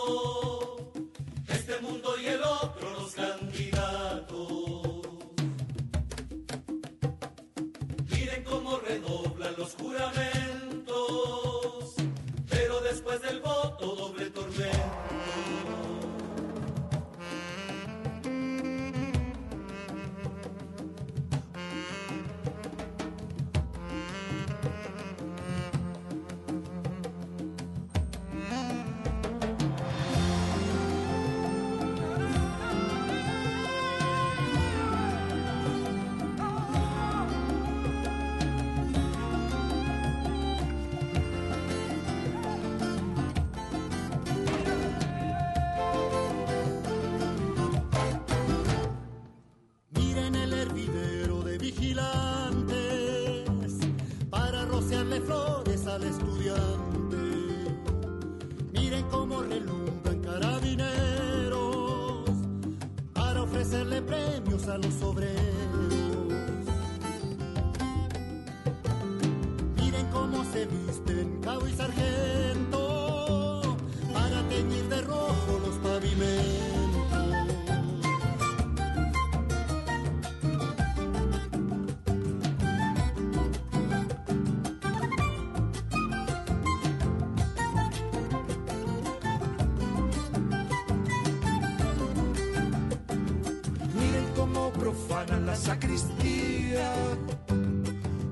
premios 64.64 64.68
a 64.68 64.78
los 64.78 65.02
sacristía 95.56 96.92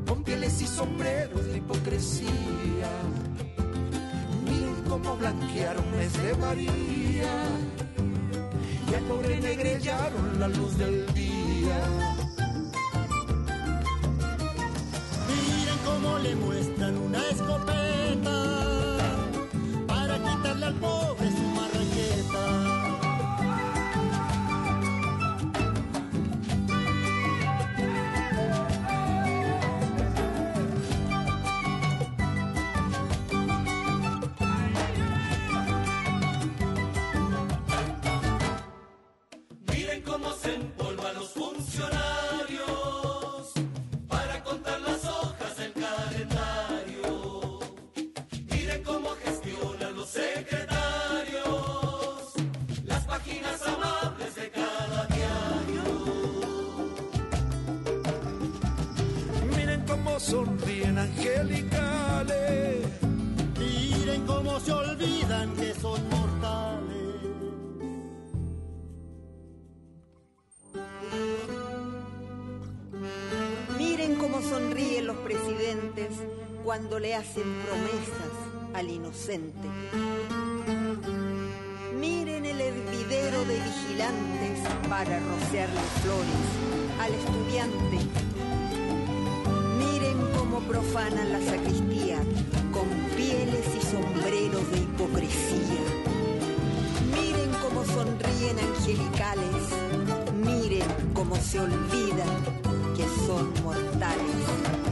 con 0.07 0.25
pieles 0.25 0.61
y 0.61 0.67
sombreros 0.67 1.45
de 1.47 1.59
hipocresía. 1.59 2.91
Miren 4.45 4.83
cómo 4.89 5.17
blanquearon 5.17 5.85
mes 5.93 6.13
de 6.23 6.35
María 6.37 7.33
y 8.91 8.95
al 8.95 9.05
pobre 9.05 9.41
negrellaron 9.41 10.41
la 10.41 10.49
luz 10.49 10.77
del 10.79 11.12
cuando 76.73 76.99
le 76.99 77.15
hacen 77.15 77.45
promesas 77.67 78.33
al 78.73 78.89
inocente. 78.89 79.69
Miren 82.01 82.47
el 82.47 82.59
hervidero 82.63 83.45
de 83.45 83.61
vigilantes 83.61 84.59
para 84.89 85.21
rociarle 85.21 85.81
flores 86.01 86.49
al 86.99 87.13
estudiante. 87.13 87.99
Miren 89.77 90.17
cómo 90.35 90.61
profanan 90.61 91.31
la 91.31 91.43
sacristía 91.43 92.17
con 92.73 92.89
pieles 93.19 93.67
y 93.77 93.83
sombreros 93.85 94.71
de 94.71 94.79
hipocresía. 94.79 95.83
Miren 97.15 97.51
cómo 97.61 97.85
sonríen 97.85 98.59
angelicales. 98.59 99.63
Miren 100.43 101.13
cómo 101.13 101.37
se 101.37 101.61
olvidan 101.61 102.31
que 102.97 103.05
son 103.27 103.53
mortales. 103.63 104.92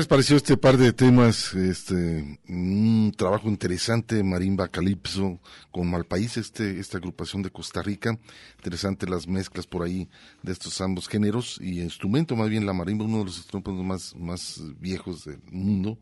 Les 0.00 0.06
pareció 0.06 0.36
este 0.36 0.56
par 0.56 0.78
de 0.78 0.94
temas? 0.94 1.52
Este, 1.52 2.38
un 2.48 3.12
trabajo 3.14 3.48
interesante, 3.48 4.22
Marimba 4.22 4.68
Calipso 4.68 5.40
con 5.70 5.90
Malpaís, 5.90 6.38
este, 6.38 6.80
esta 6.80 6.96
agrupación 6.96 7.42
de 7.42 7.50
Costa 7.50 7.82
Rica. 7.82 8.18
Interesante 8.56 9.06
las 9.06 9.28
mezclas 9.28 9.66
por 9.66 9.82
ahí 9.82 10.08
de 10.42 10.52
estos 10.52 10.80
ambos 10.80 11.06
géneros 11.06 11.58
y 11.60 11.82
instrumento, 11.82 12.34
más 12.34 12.48
bien 12.48 12.64
la 12.64 12.72
marimba, 12.72 13.04
uno 13.04 13.18
de 13.18 13.24
los 13.26 13.36
instrumentos 13.36 13.84
más, 13.84 14.16
más 14.16 14.62
viejos 14.78 15.26
del 15.26 15.38
mundo. 15.50 15.98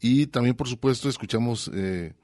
Y 0.00 0.26
también, 0.26 0.56
por 0.56 0.66
supuesto, 0.66 1.08
escuchamos 1.08 1.70
eh, 1.72 2.14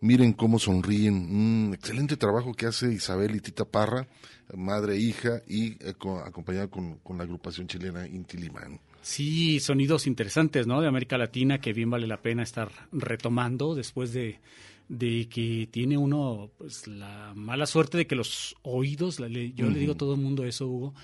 Miren 0.00 0.32
cómo 0.32 0.58
sonríen, 0.58 1.14
un 1.14 1.70
excelente 1.72 2.16
trabajo 2.16 2.52
que 2.52 2.66
hace 2.66 2.92
Isabel 2.92 3.36
y 3.36 3.40
Tita 3.40 3.64
Parra, 3.64 4.08
madre 4.52 4.96
e 4.96 4.98
hija, 4.98 5.40
y 5.46 5.82
eh, 5.84 5.94
co- 5.96 6.18
acompañada 6.18 6.66
con, 6.66 6.96
con 6.98 7.16
la 7.16 7.22
agrupación 7.24 7.68
chilena 7.68 8.08
Inti 8.08 8.36
Limán. 8.38 8.80
Sí, 9.04 9.60
sonidos 9.60 10.06
interesantes, 10.06 10.66
¿no? 10.66 10.80
De 10.80 10.88
América 10.88 11.18
Latina 11.18 11.60
que 11.60 11.74
bien 11.74 11.90
vale 11.90 12.06
la 12.06 12.22
pena 12.22 12.42
estar 12.42 12.70
retomando 12.90 13.74
después 13.74 14.12
de 14.12 14.40
de 14.88 15.28
que 15.30 15.66
tiene 15.70 15.96
uno 15.96 16.50
pues 16.58 16.86
la 16.86 17.32
mala 17.34 17.64
suerte 17.66 17.96
de 17.96 18.06
que 18.06 18.14
los 18.16 18.54
oídos, 18.62 19.18
la- 19.18 19.28
yo 19.28 19.70
le 19.70 19.78
digo 19.78 19.92
a 19.92 19.96
todo 19.96 20.14
el 20.14 20.20
mundo 20.20 20.44
eso, 20.44 20.66
Hugo, 20.66 20.94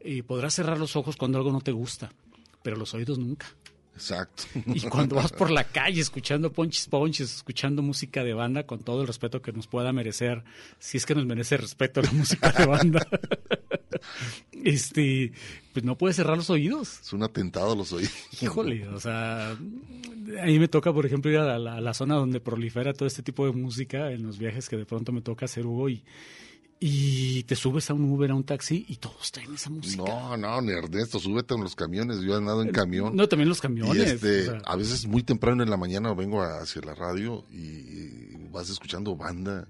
eh, 0.00 0.22
podrás 0.22 0.52
cerrar 0.54 0.78
los 0.78 0.96
ojos 0.96 1.16
cuando 1.16 1.38
algo 1.38 1.50
no 1.50 1.62
te 1.62 1.72
gusta, 1.72 2.12
pero 2.62 2.76
los 2.76 2.92
oídos 2.92 3.18
nunca. 3.18 3.46
Exacto. 4.02 4.42
Y 4.66 4.80
cuando 4.88 5.14
vas 5.14 5.30
por 5.30 5.50
la 5.50 5.62
calle 5.62 6.00
escuchando 6.00 6.52
ponches 6.52 6.88
ponches, 6.88 7.32
escuchando 7.36 7.82
música 7.82 8.24
de 8.24 8.34
banda, 8.34 8.66
con 8.66 8.80
todo 8.80 9.02
el 9.02 9.06
respeto 9.06 9.40
que 9.40 9.52
nos 9.52 9.68
pueda 9.68 9.92
merecer, 9.92 10.42
si 10.80 10.96
es 10.96 11.06
que 11.06 11.14
nos 11.14 11.24
merece 11.24 11.56
respeto 11.56 12.02
la 12.02 12.10
música 12.12 12.50
de 12.50 12.66
banda, 12.66 13.06
este, 14.64 15.32
pues 15.72 15.84
no 15.84 15.96
puedes 15.96 16.16
cerrar 16.16 16.36
los 16.36 16.50
oídos. 16.50 16.98
Es 17.00 17.12
un 17.12 17.22
atentado 17.22 17.74
a 17.74 17.76
los 17.76 17.92
oídos. 17.92 18.12
Híjole, 18.40 18.88
o 18.88 18.98
sea, 18.98 19.52
a 19.52 20.46
mí 20.46 20.58
me 20.58 20.66
toca, 20.66 20.92
por 20.92 21.06
ejemplo, 21.06 21.30
ir 21.30 21.38
a 21.38 21.56
la, 21.56 21.76
a 21.76 21.80
la 21.80 21.94
zona 21.94 22.16
donde 22.16 22.40
prolifera 22.40 22.94
todo 22.94 23.06
este 23.06 23.22
tipo 23.22 23.46
de 23.46 23.52
música 23.52 24.10
en 24.10 24.24
los 24.24 24.36
viajes 24.36 24.68
que 24.68 24.76
de 24.76 24.84
pronto 24.84 25.12
me 25.12 25.20
toca 25.20 25.44
hacer, 25.44 25.64
Hugo, 25.64 25.88
y, 25.88 26.02
y 26.84 27.44
te 27.44 27.54
subes 27.54 27.88
a 27.90 27.94
un 27.94 28.10
Uber, 28.10 28.32
a 28.32 28.34
un 28.34 28.42
taxi, 28.42 28.84
y 28.88 28.96
todos 28.96 29.30
traen 29.30 29.54
esa 29.54 29.70
música. 29.70 30.02
No, 30.02 30.36
no, 30.36 30.60
ni 30.60 30.72
Ernesto, 30.72 31.20
súbete 31.20 31.54
en 31.54 31.62
los 31.62 31.76
camiones. 31.76 32.20
Yo 32.22 32.34
he 32.34 32.38
andado 32.38 32.60
en 32.62 32.70
camión. 32.72 33.14
No, 33.14 33.28
también 33.28 33.48
los 33.48 33.60
camiones. 33.60 33.96
Y 33.96 34.00
este, 34.00 34.48
o 34.48 34.52
sea. 34.52 34.62
a 34.64 34.74
veces 34.76 35.06
muy 35.06 35.22
temprano 35.22 35.62
en 35.62 35.70
la 35.70 35.76
mañana 35.76 36.12
vengo 36.12 36.42
hacia 36.42 36.82
la 36.82 36.94
radio 36.96 37.44
y 37.52 38.32
vas 38.50 38.68
escuchando 38.68 39.16
banda 39.16 39.66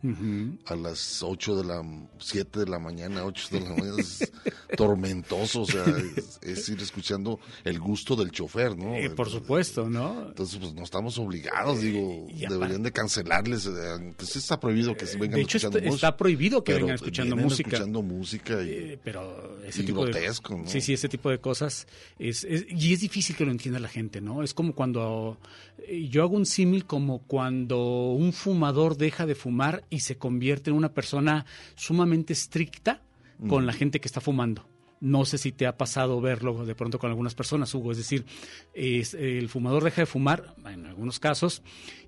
a 0.66 0.74
las 0.74 1.22
8 1.22 1.56
de 1.56 1.64
la 1.64 1.82
7 2.18 2.60
de 2.60 2.66
la 2.66 2.78
mañana, 2.80 3.24
8 3.24 3.48
de 3.52 3.60
la 3.60 3.68
mañana 3.76 3.96
es 4.00 4.32
tormentoso, 4.76 5.62
o 5.62 5.66
sea, 5.66 5.84
es, 6.16 6.40
es 6.42 6.68
ir 6.68 6.80
escuchando 6.80 7.38
el 7.62 7.78
gusto 7.78 8.16
del 8.16 8.30
chofer, 8.32 8.76
¿no? 8.76 8.94
Eh, 8.96 9.10
por 9.10 9.30
supuesto, 9.30 9.88
¿no? 9.88 10.28
Entonces, 10.28 10.58
pues 10.58 10.74
no 10.74 10.82
estamos 10.82 11.16
obligados, 11.18 11.80
digo, 11.80 12.26
Y 12.30 12.44
aparte- 12.44 12.54
deberían 12.54 12.82
de 12.82 12.90
cancelarles, 12.92 13.66
eh, 13.66 13.70
entonces 14.00 14.36
está 14.36 14.58
prohibido 14.58 14.96
que 14.96 15.04
vengan 15.16 15.30
De 15.32 15.42
hecho, 15.42 15.58
escuchando 15.58 15.78
está, 15.78 15.88
música. 15.90 16.06
está 16.08 16.16
prohibido 16.16 16.64
que 16.64 16.74
vengan 16.74 16.98
escuchando 17.02 17.34
vienen 17.36 17.50
música. 17.50 17.68
escuchando 17.70 18.02
música 18.02 18.62
y, 18.62 18.68
Eh, 18.70 18.98
pero 19.02 19.58
ese 19.66 19.82
y 19.82 19.86
tipo 19.86 20.02
grotesco, 20.02 20.54
de 20.54 20.62
¿no? 20.62 20.68
sí 20.68 20.80
sí 20.80 20.92
ese 20.94 21.08
tipo 21.08 21.30
de 21.30 21.38
cosas 21.38 21.86
es, 22.18 22.44
es- 22.44 22.66
y 22.68 22.92
es 22.92 23.00
difícil 23.00 23.36
que 23.36 23.44
lo 23.44 23.50
entienda 23.52 23.78
la 23.80 23.88
gente 23.88 24.20
no 24.20 24.42
es 24.42 24.54
como 24.54 24.74
cuando 24.74 25.38
eh, 25.86 26.08
yo 26.10 26.22
hago 26.22 26.36
un 26.36 26.46
símil 26.46 26.84
como 26.86 27.18
cuando 27.22 28.12
un 28.12 28.32
fumador 28.32 28.96
deja 28.96 29.26
de 29.26 29.34
fumar 29.34 29.84
y 29.90 30.00
se 30.00 30.16
convierte 30.16 30.70
en 30.70 30.76
una 30.76 30.92
persona 30.92 31.44
sumamente 31.74 32.32
estricta 32.32 33.02
con 33.48 33.64
Mm. 33.64 33.66
la 33.66 33.72
gente 33.72 34.00
que 34.00 34.06
está 34.08 34.20
fumando 34.20 34.64
no 35.02 35.24
sé 35.24 35.36
si 35.36 35.50
te 35.52 35.66
ha 35.66 35.76
pasado 35.76 36.20
verlo 36.20 36.64
de 36.64 36.74
pronto 36.74 36.98
con 36.98 37.10
algunas 37.10 37.34
personas, 37.34 37.74
Hugo. 37.74 37.90
Es 37.92 37.98
decir, 37.98 38.24
es- 38.72 39.14
el 39.14 39.48
fumador 39.48 39.82
deja 39.84 40.02
de 40.02 40.06
fumar, 40.06 40.54
en 40.64 40.86
algunos 40.86 41.18
casos, 41.18 41.62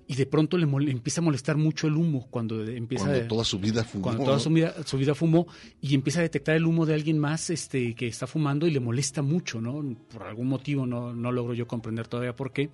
y 0.07 0.15
de 0.15 0.25
pronto 0.25 0.57
le, 0.57 0.65
empieza 0.91 1.19
a 1.19 1.23
molestar 1.23 1.57
mucho 1.57 1.87
el 1.87 1.95
humo 1.95 2.27
cuando 2.29 2.63
empieza 2.63 3.05
Cuando 3.05 3.27
toda 3.27 3.43
su 3.43 3.59
vida 3.59 3.83
fumó, 3.83 4.03
Cuando 4.03 4.23
toda 4.23 4.39
su 4.39 4.49
vida, 4.51 4.73
su 4.85 4.97
vida 4.97 5.13
fumó 5.15 5.47
y 5.81 5.93
empieza 5.95 6.19
a 6.19 6.21
detectar 6.23 6.55
el 6.55 6.65
humo 6.65 6.85
de 6.85 6.93
alguien 6.93 7.19
más 7.19 7.49
este, 7.49 7.95
que 7.95 8.07
está 8.07 8.27
fumando 8.27 8.65
y 8.67 8.71
le 8.71 8.79
molesta 8.79 9.21
mucho, 9.21 9.59
¿no? 9.59 9.83
Por 10.13 10.23
algún 10.23 10.47
motivo, 10.47 10.85
no, 10.87 11.13
no 11.13 11.31
logro 11.31 11.53
yo 11.53 11.67
comprender 11.67 12.07
todavía 12.07 12.35
por 12.35 12.53
qué. 12.53 12.69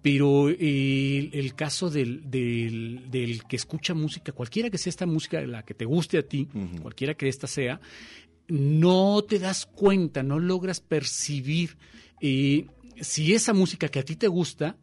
Pero 0.00 0.48
el, 0.48 1.30
el 1.32 1.54
caso 1.54 1.88
del, 1.88 2.28
del, 2.28 3.08
del 3.10 3.44
que 3.44 3.54
escucha 3.54 3.94
música, 3.94 4.32
cualquiera 4.32 4.68
que 4.68 4.76
sea 4.78 4.90
esta 4.90 5.06
música, 5.06 5.40
la 5.42 5.62
que 5.64 5.74
te 5.74 5.84
guste 5.84 6.18
a 6.18 6.22
ti, 6.26 6.48
cualquiera 6.80 7.14
que 7.14 7.28
esta 7.28 7.46
sea, 7.46 7.80
no 8.52 9.24
te 9.26 9.38
das 9.38 9.64
cuenta, 9.64 10.22
no 10.22 10.38
logras 10.38 10.80
percibir 10.80 11.78
eh, 12.20 12.66
si 13.00 13.32
esa 13.32 13.54
música 13.54 13.88
que 13.88 13.98
a 13.98 14.04
ti 14.04 14.14
te 14.14 14.28
gusta 14.28 14.76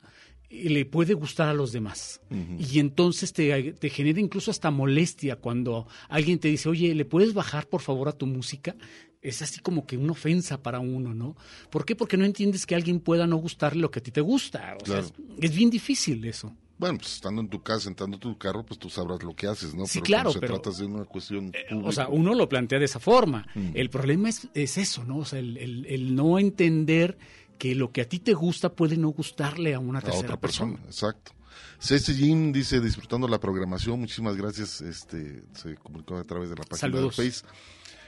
eh, 0.49 0.71
le 0.71 0.85
puede 0.85 1.13
gustar 1.13 1.49
a 1.49 1.53
los 1.53 1.71
demás. 1.71 2.19
Y 2.57 2.79
entonces 2.79 3.31
te, 3.31 3.73
te 3.73 3.89
genera 3.91 4.19
incluso 4.19 4.49
hasta 4.49 4.71
molestia 4.71 5.35
cuando 5.35 5.87
alguien 6.07 6.39
te 6.39 6.47
dice, 6.47 6.67
oye, 6.67 6.95
¿le 6.95 7.05
puedes 7.05 7.35
bajar 7.35 7.67
por 7.67 7.81
favor 7.81 8.09
a 8.09 8.17
tu 8.17 8.25
música? 8.25 8.75
Es 9.21 9.43
así 9.43 9.59
como 9.59 9.85
que 9.85 9.97
una 9.97 10.13
ofensa 10.13 10.63
para 10.63 10.79
uno, 10.79 11.13
¿no? 11.13 11.35
¿Por 11.69 11.85
qué? 11.85 11.95
Porque 11.95 12.17
no 12.17 12.25
entiendes 12.25 12.65
que 12.65 12.73
alguien 12.73 12.99
pueda 12.99 13.27
no 13.27 13.37
gustarle 13.37 13.81
lo 13.81 13.91
que 13.91 13.99
a 13.99 14.03
ti 14.03 14.09
te 14.09 14.21
gusta. 14.21 14.75
O 14.81 14.85
sea, 14.85 15.03
es 15.39 15.55
bien 15.55 15.69
difícil 15.69 16.25
eso. 16.25 16.55
Bueno, 16.79 16.97
pues 16.97 17.13
estando 17.15 17.41
en 17.41 17.49
tu 17.49 17.61
casa, 17.61 17.81
sentando 17.81 18.15
en 18.15 18.21
tu 18.21 18.37
carro, 18.37 18.65
pues 18.65 18.79
tú 18.79 18.89
sabrás 18.89 19.21
lo 19.21 19.35
que 19.35 19.45
haces, 19.47 19.75
¿no? 19.75 19.85
Sí, 19.85 19.99
pero 19.99 20.05
claro, 20.05 20.31
se 20.31 20.39
pero- 20.39 20.59
trata 20.59 20.75
de 20.79 20.85
una 20.85 21.03
cuestión 21.05 21.51
O 21.83 21.91
sea, 21.91 22.07
uno 22.07 22.33
lo 22.33 22.47
plantea 22.49 22.79
de 22.79 22.85
esa 22.85 22.99
forma. 22.99 23.45
Mm. 23.53 23.71
El 23.73 23.89
problema 23.89 24.29
es, 24.29 24.47
es 24.53 24.77
eso, 24.77 25.03
¿no? 25.03 25.17
O 25.17 25.25
sea, 25.25 25.39
el, 25.39 25.57
el- 25.57 25.85
el 25.87 26.15
no 26.15 26.39
entender 26.39 27.17
que 27.57 27.75
lo 27.75 27.91
que 27.91 27.99
a 28.01 28.07
ti 28.07 28.19
te 28.19 28.33
gusta 28.33 28.69
puede 28.73 28.95
no 28.95 29.09
gustarle 29.09 29.73
a 29.75 29.79
una 29.79 29.99
a 29.99 30.01
tercera 30.01 30.23
otra 30.27 30.39
persona. 30.39 30.71
persona, 30.77 30.89
exacto. 30.89 31.33
Ceci 31.81 32.13
Jim 32.13 32.51
dice, 32.53 32.79
disfrutando 32.79 33.27
la 33.27 33.39
programación, 33.39 33.99
muchísimas 33.99 34.35
gracias, 34.37 34.79
este, 34.81 35.43
se 35.53 35.75
comunicó 35.75 36.15
a 36.17 36.23
través 36.23 36.49
de 36.49 36.55
la 36.55 36.63
página 36.63 36.77
Saludos. 36.79 37.17
de 37.17 37.29
Face. 37.29 37.45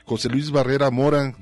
José 0.05 0.29
Luis 0.29 0.49
Barrera 0.51 0.89
Mora, 0.91 1.35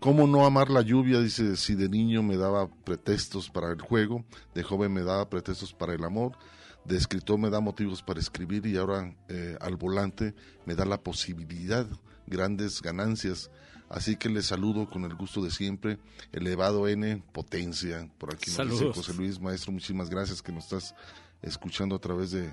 ¿cómo 0.00 0.26
no 0.26 0.44
amar 0.46 0.68
la 0.70 0.82
lluvia? 0.82 1.20
Dice, 1.20 1.56
si 1.56 1.74
de 1.74 1.88
niño 1.88 2.22
me 2.22 2.36
daba 2.36 2.68
pretextos 2.68 3.48
para 3.50 3.72
el 3.72 3.80
juego, 3.80 4.24
de 4.54 4.62
joven 4.62 4.92
me 4.92 5.02
daba 5.02 5.28
pretextos 5.30 5.72
para 5.72 5.94
el 5.94 6.04
amor, 6.04 6.32
de 6.84 6.96
escritor 6.96 7.38
me 7.38 7.50
da 7.50 7.60
motivos 7.60 8.02
para 8.02 8.20
escribir 8.20 8.66
y 8.66 8.76
ahora 8.76 9.14
eh, 9.28 9.56
al 9.60 9.76
volante 9.76 10.34
me 10.66 10.74
da 10.74 10.84
la 10.84 11.00
posibilidad, 11.00 11.86
grandes 12.26 12.82
ganancias. 12.82 13.50
Así 13.88 14.16
que 14.16 14.28
le 14.28 14.42
saludo 14.42 14.88
con 14.88 15.04
el 15.04 15.14
gusto 15.14 15.42
de 15.42 15.50
siempre. 15.50 15.98
Elevado 16.32 16.88
N, 16.88 17.22
potencia. 17.32 18.08
Por 18.18 18.34
aquí 18.34 18.50
nos 18.50 18.70
dice. 18.70 18.92
José 18.92 19.14
Luis, 19.14 19.40
maestro, 19.40 19.72
muchísimas 19.72 20.10
gracias 20.10 20.42
que 20.42 20.52
nos 20.52 20.64
estás 20.64 20.94
escuchando 21.42 21.94
a 21.94 22.00
través 22.00 22.30
de, 22.30 22.50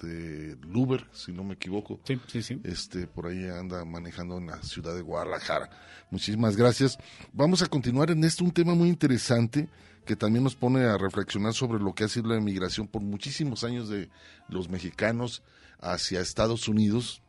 de 0.00 0.56
Uber, 0.72 1.06
si 1.12 1.32
no 1.32 1.44
me 1.44 1.54
equivoco. 1.54 2.00
Sí, 2.04 2.20
sí, 2.28 2.42
sí. 2.42 2.60
Este, 2.64 3.06
por 3.06 3.26
ahí 3.26 3.44
anda 3.46 3.84
manejando 3.84 4.38
en 4.38 4.46
la 4.46 4.62
ciudad 4.62 4.94
de 4.94 5.02
Guadalajara. 5.02 5.68
Muchísimas 6.10 6.56
gracias. 6.56 6.96
Vamos 7.32 7.62
a 7.62 7.66
continuar 7.66 8.10
en 8.10 8.24
esto, 8.24 8.44
un 8.44 8.52
tema 8.52 8.74
muy 8.74 8.88
interesante 8.88 9.68
que 10.08 10.16
también 10.16 10.42
nos 10.42 10.56
pone 10.56 10.86
a 10.86 10.96
reflexionar 10.96 11.52
sobre 11.52 11.78
lo 11.78 11.94
que 11.94 12.04
ha 12.04 12.08
sido 12.08 12.30
la 12.30 12.38
emigración 12.38 12.88
por 12.88 13.02
muchísimos 13.02 13.62
años 13.62 13.90
de 13.90 14.08
los 14.48 14.70
mexicanos 14.70 15.42
hacia 15.82 16.22
Estados 16.22 16.66
Unidos. 16.66 17.20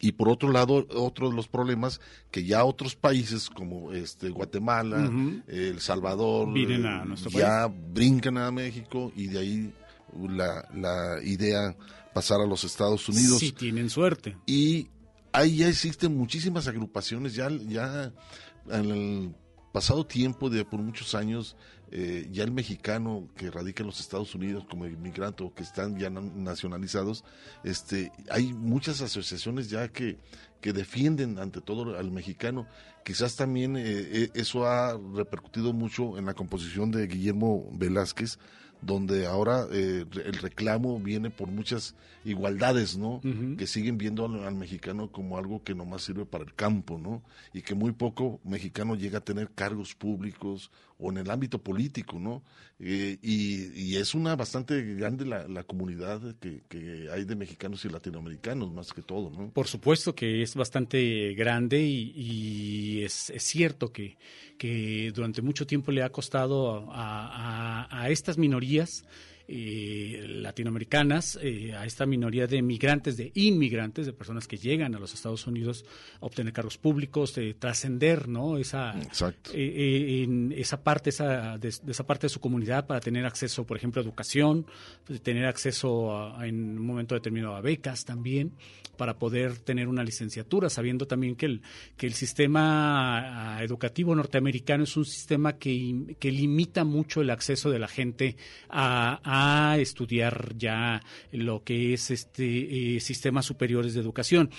Y 0.00 0.12
por 0.12 0.30
otro 0.30 0.50
lado, 0.50 0.86
otro 0.88 1.28
de 1.28 1.36
los 1.36 1.48
problemas 1.48 2.00
que 2.30 2.44
ya 2.44 2.64
otros 2.64 2.96
países 2.96 3.50
como 3.50 3.92
este 3.92 4.30
Guatemala. 4.30 5.12
El 5.46 5.80
Salvador, 5.80 6.48
a 6.48 7.14
eh, 7.14 7.14
ya 7.30 7.66
brincan 7.66 8.38
a 8.38 8.50
México 8.50 9.12
y 9.14 9.26
de 9.26 9.38
ahí 9.38 9.74
la, 10.18 10.66
la 10.74 11.22
idea 11.22 11.76
pasar 12.14 12.40
a 12.40 12.46
los 12.46 12.64
Estados 12.64 13.06
Unidos. 13.06 13.38
Si 13.38 13.52
tienen 13.52 13.90
suerte. 13.90 14.34
Y 14.46 14.88
ahí 15.30 15.58
ya 15.58 15.68
existen 15.68 16.16
muchísimas 16.16 16.66
agrupaciones, 16.68 17.34
ya, 17.34 17.50
ya 17.50 18.14
en 18.70 18.90
el 18.90 19.34
pasado 19.72 20.06
tiempo 20.06 20.50
de 20.50 20.64
por 20.64 20.80
muchos 20.80 21.14
años, 21.14 21.56
eh, 21.92 22.26
ya 22.32 22.42
el 22.44 22.50
mexicano 22.50 23.28
que 23.36 23.50
radica 23.50 23.82
en 23.82 23.86
los 23.88 24.00
Estados 24.00 24.34
Unidos 24.34 24.64
como 24.68 24.86
inmigrante 24.86 25.44
o 25.44 25.52
que 25.54 25.62
están 25.62 25.98
ya 25.98 26.08
na- 26.10 26.20
nacionalizados, 26.22 27.22
este, 27.64 28.10
hay 28.30 28.52
muchas 28.54 29.00
asociaciones 29.02 29.68
ya 29.70 29.88
que, 29.88 30.16
que 30.60 30.72
defienden 30.72 31.38
ante 31.38 31.60
todo 31.60 31.98
al 31.98 32.10
mexicano. 32.10 32.66
Quizás 33.04 33.36
también 33.36 33.76
eh, 33.76 33.82
eh, 33.86 34.30
eso 34.34 34.64
ha 34.66 34.98
repercutido 35.14 35.72
mucho 35.72 36.16
en 36.18 36.24
la 36.26 36.34
composición 36.34 36.90
de 36.90 37.06
Guillermo 37.06 37.68
Velázquez, 37.72 38.38
donde 38.80 39.26
ahora 39.26 39.66
eh, 39.70 40.04
el 40.24 40.32
reclamo 40.34 40.98
viene 40.98 41.30
por 41.30 41.46
muchas 41.46 41.94
igualdades, 42.24 42.96
¿no? 42.96 43.20
Que 43.56 43.66
siguen 43.68 43.96
viendo 43.96 44.24
al, 44.24 44.42
al 44.44 44.56
mexicano 44.56 45.10
como 45.12 45.38
algo 45.38 45.62
que 45.62 45.72
nomás 45.74 46.02
sirve 46.02 46.26
para 46.26 46.42
el 46.42 46.52
campo, 46.54 46.98
¿no? 46.98 47.22
Y 47.52 47.62
que 47.62 47.74
muy 47.76 47.92
poco 47.92 48.40
mexicano 48.42 48.96
llega 48.96 49.18
a 49.18 49.24
tener 49.24 49.50
cargos 49.54 49.94
públicos 49.94 50.72
o 51.02 51.10
en 51.10 51.18
el 51.18 51.30
ámbito 51.30 51.58
político, 51.58 52.18
¿no? 52.18 52.42
Eh, 52.78 53.18
y, 53.22 53.96
es 53.96 54.14
una 54.14 54.34
bastante 54.36 54.82
grande 54.94 55.26
la, 55.26 55.64
comunidad 55.64 56.20
que, 56.40 57.08
hay 57.12 57.24
de 57.24 57.36
mexicanos 57.36 57.84
y 57.84 57.88
latinoamericanos, 57.88 58.72
más 58.72 58.92
que 58.92 59.02
todo, 59.02 59.30
¿no? 59.30 59.50
Por 59.50 59.66
supuesto 59.66 60.14
que 60.14 60.42
es 60.42 60.54
bastante 60.54 61.34
grande 61.34 61.80
y, 61.80 63.02
es, 63.04 63.32
cierto 63.38 63.92
que, 63.92 64.16
durante 65.14 65.42
mucho 65.42 65.66
tiempo 65.66 65.90
le 65.90 66.02
ha 66.02 66.10
costado 66.10 66.88
a 66.92 68.06
estas 68.08 68.38
minorías 68.38 69.04
eh, 69.54 70.24
latinoamericanas, 70.28 71.38
eh, 71.42 71.74
a 71.74 71.84
esta 71.84 72.06
minoría 72.06 72.46
de 72.46 72.62
migrantes, 72.62 73.18
de 73.18 73.30
inmigrantes, 73.34 74.06
de 74.06 74.12
personas 74.14 74.48
que 74.48 74.56
llegan 74.56 74.94
a 74.94 74.98
los 74.98 75.12
Estados 75.12 75.46
Unidos 75.46 75.84
a 76.20 76.26
obtener 76.26 76.54
cargos 76.54 76.78
públicos, 76.78 77.34
de 77.34 77.52
trascender, 77.54 78.28
¿no? 78.28 78.56
Esa, 78.56 78.94
eh, 79.52 79.58
eh, 79.76 80.22
en 80.22 80.52
esa 80.56 80.82
parte, 80.82 81.10
esa, 81.10 81.58
de, 81.58 81.68
de 81.82 81.92
esa 81.92 82.06
parte 82.06 82.26
de 82.26 82.30
su 82.30 82.40
comunidad 82.40 82.86
para 82.86 83.00
tener 83.00 83.26
acceso, 83.26 83.66
por 83.66 83.76
ejemplo, 83.76 84.00
a 84.00 84.04
educación, 84.04 84.64
de 85.06 85.18
tener 85.18 85.44
acceso 85.44 86.16
a- 86.16 86.46
en 86.48 86.78
un 86.78 86.86
momento 86.86 87.14
determinado 87.14 87.54
a 87.54 87.60
becas 87.60 88.04
también, 88.06 88.52
para 88.96 89.18
poder 89.18 89.58
tener 89.58 89.88
una 89.88 90.04
licenciatura, 90.04 90.70
sabiendo 90.70 91.06
también 91.06 91.34
que 91.36 91.46
el, 91.46 91.62
que 91.96 92.06
el 92.06 92.14
sistema 92.14 93.58
educativo 93.60 94.14
norteamericano 94.14 94.84
es 94.84 94.96
un 94.96 95.04
sistema 95.04 95.54
que, 95.58 96.16
que 96.18 96.30
limita 96.30 96.84
mucho 96.84 97.20
el 97.20 97.30
acceso 97.30 97.70
de 97.70 97.78
la 97.78 97.88
gente 97.88 98.36
a, 98.68 99.20
a 99.24 99.41
a 99.44 99.78
estudiar 99.78 100.54
ya 100.56 101.00
lo 101.32 101.62
que 101.64 101.94
es 101.94 102.10
este 102.10 102.96
eh, 102.96 103.00
sistemas 103.00 103.46
superiores 103.46 103.94
de 103.94 104.00
educación. 104.00 104.50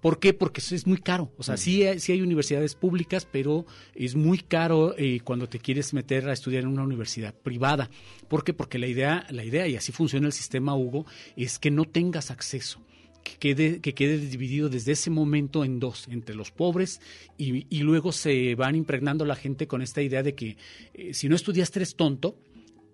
¿Por 0.00 0.18
qué? 0.20 0.34
Porque 0.34 0.60
es 0.60 0.86
muy 0.86 0.98
caro. 0.98 1.32
O 1.38 1.42
sea, 1.42 1.56
sí, 1.56 1.82
hay- 1.84 1.98
sí 2.00 2.12
hay 2.12 2.20
universidades 2.20 2.74
públicas, 2.74 3.26
pero 3.30 3.64
es 3.94 4.14
muy 4.14 4.38
caro 4.38 4.94
eh, 4.98 5.20
cuando 5.24 5.48
te 5.48 5.58
quieres 5.58 5.94
meter 5.94 6.28
a 6.28 6.32
estudiar 6.32 6.64
en 6.64 6.68
una 6.68 6.82
universidad 6.82 7.34
privada. 7.34 7.88
¿Por 8.28 8.44
qué? 8.44 8.52
Porque 8.52 8.78
la 8.78 8.86
idea, 8.86 9.26
la 9.30 9.44
idea, 9.44 9.66
y 9.66 9.76
así 9.76 9.92
funciona 9.92 10.26
el 10.26 10.32
sistema 10.32 10.74
Hugo, 10.76 11.06
es 11.36 11.58
que 11.58 11.70
no 11.70 11.84
tengas 11.84 12.30
acceso. 12.30 12.80
Que 13.24 13.36
quede, 13.54 13.80
que 13.80 13.92
quede 13.94 14.16
dividido 14.18 14.68
desde 14.70 14.92
ese 14.92 15.10
momento 15.10 15.64
en 15.64 15.80
dos, 15.80 16.06
entre 16.08 16.34
los 16.34 16.50
pobres 16.50 17.00
y, 17.36 17.66
y 17.68 17.80
luego 17.80 18.12
se 18.12 18.54
van 18.54 18.74
impregnando 18.74 19.24
la 19.26 19.34
gente 19.34 19.66
con 19.66 19.82
esta 19.82 20.00
idea 20.00 20.22
de 20.22 20.34
que 20.34 20.56
eh, 20.94 21.12
si 21.12 21.28
no 21.28 21.34
estudiaste 21.36 21.80
eres 21.80 21.94
tonto, 21.96 22.38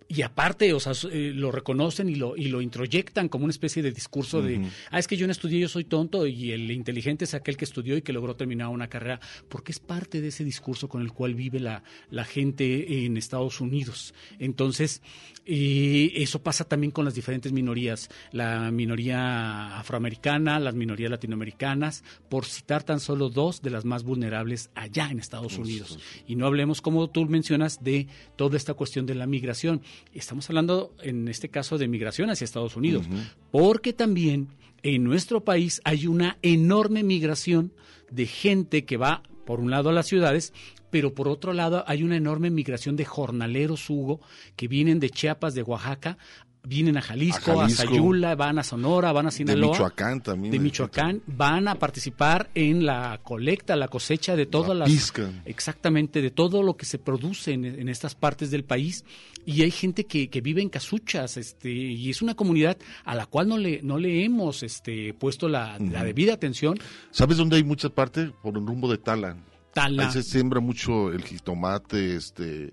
y 0.08 0.22
aparte, 0.22 0.72
o 0.72 0.80
sea, 0.80 0.92
eh, 1.10 1.32
lo 1.34 1.50
reconocen 1.50 2.08
y 2.08 2.14
lo, 2.14 2.36
y 2.36 2.48
lo 2.48 2.60
introyectan 2.60 3.28
como 3.28 3.44
una 3.44 3.50
especie 3.50 3.82
de 3.82 3.90
discurso 3.90 4.42
de, 4.42 4.60
ah, 4.90 4.98
es 4.98 5.08
que 5.08 5.16
yo 5.16 5.26
no 5.26 5.32
estudié, 5.32 5.60
yo 5.60 5.68
soy 5.68 5.84
tonto, 5.84 6.26
y 6.26 6.52
el 6.52 6.70
inteligente 6.70 7.24
es 7.24 7.34
aquel 7.34 7.56
que 7.56 7.64
estudió 7.64 7.96
y 7.96 8.02
que 8.02 8.12
logró 8.12 8.36
terminar 8.36 8.68
una 8.68 8.88
carrera, 8.88 9.20
porque 9.48 9.72
es 9.72 9.80
parte 9.80 10.20
de 10.20 10.28
ese 10.28 10.44
discurso 10.44 10.88
con 10.88 11.02
el 11.02 11.12
cual 11.12 11.34
vive 11.34 11.60
la, 11.60 11.82
la 12.10 12.24
gente 12.24 13.04
en 13.04 13.16
Estados 13.16 13.60
Unidos. 13.60 14.14
Entonces, 14.38 15.02
eh, 15.46 16.12
eso 16.16 16.42
pasa 16.42 16.64
también 16.64 16.90
con 16.90 17.04
las 17.04 17.14
diferentes 17.14 17.52
minorías, 17.52 18.08
la 18.32 18.70
minoría 18.70 19.78
afroamericana, 19.78 20.58
las 20.58 20.74
minorías 20.74 21.10
latinoamericanas, 21.10 22.02
por 22.28 22.46
citar 22.46 22.82
tan 22.82 23.00
solo 23.00 23.28
dos 23.28 23.60
de 23.60 23.70
las 23.70 23.84
más 23.84 24.04
vulnerables 24.04 24.70
allá 24.74 25.08
en 25.10 25.18
Estados 25.18 25.58
Unidos. 25.58 25.98
Y 26.26 26.36
no 26.36 26.46
hablemos, 26.46 26.80
como 26.80 27.08
tú 27.10 27.26
mencionas, 27.26 27.82
de 27.82 28.06
toda 28.36 28.56
esta 28.56 28.74
cuestión 28.74 29.06
de 29.06 29.14
la 29.14 29.26
migración. 29.26 29.82
Estamos 30.12 30.48
hablando, 30.48 30.94
en 31.02 31.28
este 31.28 31.48
caso, 31.48 31.78
de 31.78 31.88
migración 31.88 32.30
hacia 32.30 32.44
Estados 32.44 32.76
Unidos, 32.76 33.06
porque 33.50 33.92
también 33.92 34.48
en 34.82 35.04
nuestro 35.04 35.44
país 35.44 35.80
hay 35.84 36.06
una 36.06 36.38
enorme 36.42 37.02
migración 37.02 37.72
de 38.10 38.26
gente 38.26 38.84
que 38.84 38.96
va, 38.96 39.22
por 39.44 39.60
un 39.60 39.70
lado, 39.70 39.90
a 39.90 39.92
las 39.92 40.06
ciudades, 40.06 40.52
pero 40.90 41.12
por 41.12 41.26
otro 41.26 41.52
lado 41.52 41.82
hay 41.88 42.04
una 42.04 42.16
enorme 42.16 42.50
migración 42.50 42.94
de 42.94 43.04
jornaleros, 43.04 43.90
Hugo, 43.90 44.20
que 44.54 44.68
vienen 44.68 45.00
de 45.00 45.10
Chiapas, 45.10 45.54
de 45.54 45.62
Oaxaca, 45.62 46.18
vienen 46.64 46.96
a 46.96 47.02
Jalisco, 47.02 47.52
a, 47.52 47.62
Jalisco. 47.62 47.84
Sayula, 47.84 48.34
van 48.34 48.58
a 48.58 48.62
Sonora, 48.62 49.12
van 49.12 49.26
a 49.26 49.30
De 49.30 49.36
Sinaloa. 49.36 49.72
Michoacán 49.72 50.22
también. 50.22 50.50
De 50.50 50.58
Michoacán, 50.58 51.22
van 51.26 51.68
a 51.68 51.76
participar 51.76 52.50
en 52.54 52.86
la 52.86 53.20
colecta, 53.22 53.76
la 53.76 53.88
cosecha 53.88 54.34
de 54.34 54.46
todas 54.46 54.76
las... 54.76 54.88
pizca. 54.88 55.30
Exactamente, 55.44 56.22
de 56.22 56.30
todo 56.30 56.62
lo 56.62 56.76
que 56.76 56.86
se 56.86 56.98
produce 56.98 57.52
en, 57.52 57.64
en 57.64 57.88
estas 57.88 58.14
partes 58.14 58.50
del 58.50 58.64
país. 58.64 59.04
Y 59.46 59.62
hay 59.62 59.70
gente 59.70 60.06
que, 60.06 60.28
que 60.28 60.40
vive 60.40 60.62
en 60.62 60.70
casuchas, 60.70 61.36
este, 61.36 61.70
y 61.70 62.08
es 62.08 62.22
una 62.22 62.34
comunidad 62.34 62.78
a 63.04 63.14
la 63.14 63.26
cual 63.26 63.48
no 63.48 63.58
le, 63.58 63.82
no 63.82 63.98
le 63.98 64.24
hemos 64.24 64.62
este, 64.62 65.12
puesto 65.12 65.48
la, 65.48 65.78
la 65.78 66.02
debida 66.02 66.32
atención. 66.32 66.78
¿Sabes 67.10 67.36
dónde 67.36 67.56
hay 67.56 67.64
mucha 67.64 67.90
parte? 67.90 68.32
Por 68.42 68.56
el 68.56 68.66
rumbo 68.66 68.90
de 68.90 68.96
Tala. 68.96 69.36
Tala. 69.74 70.06
Ahí 70.06 70.12
se 70.12 70.22
siembra 70.22 70.60
mucho 70.60 71.12
el 71.12 71.22
jitomate, 71.22 72.16
este... 72.16 72.72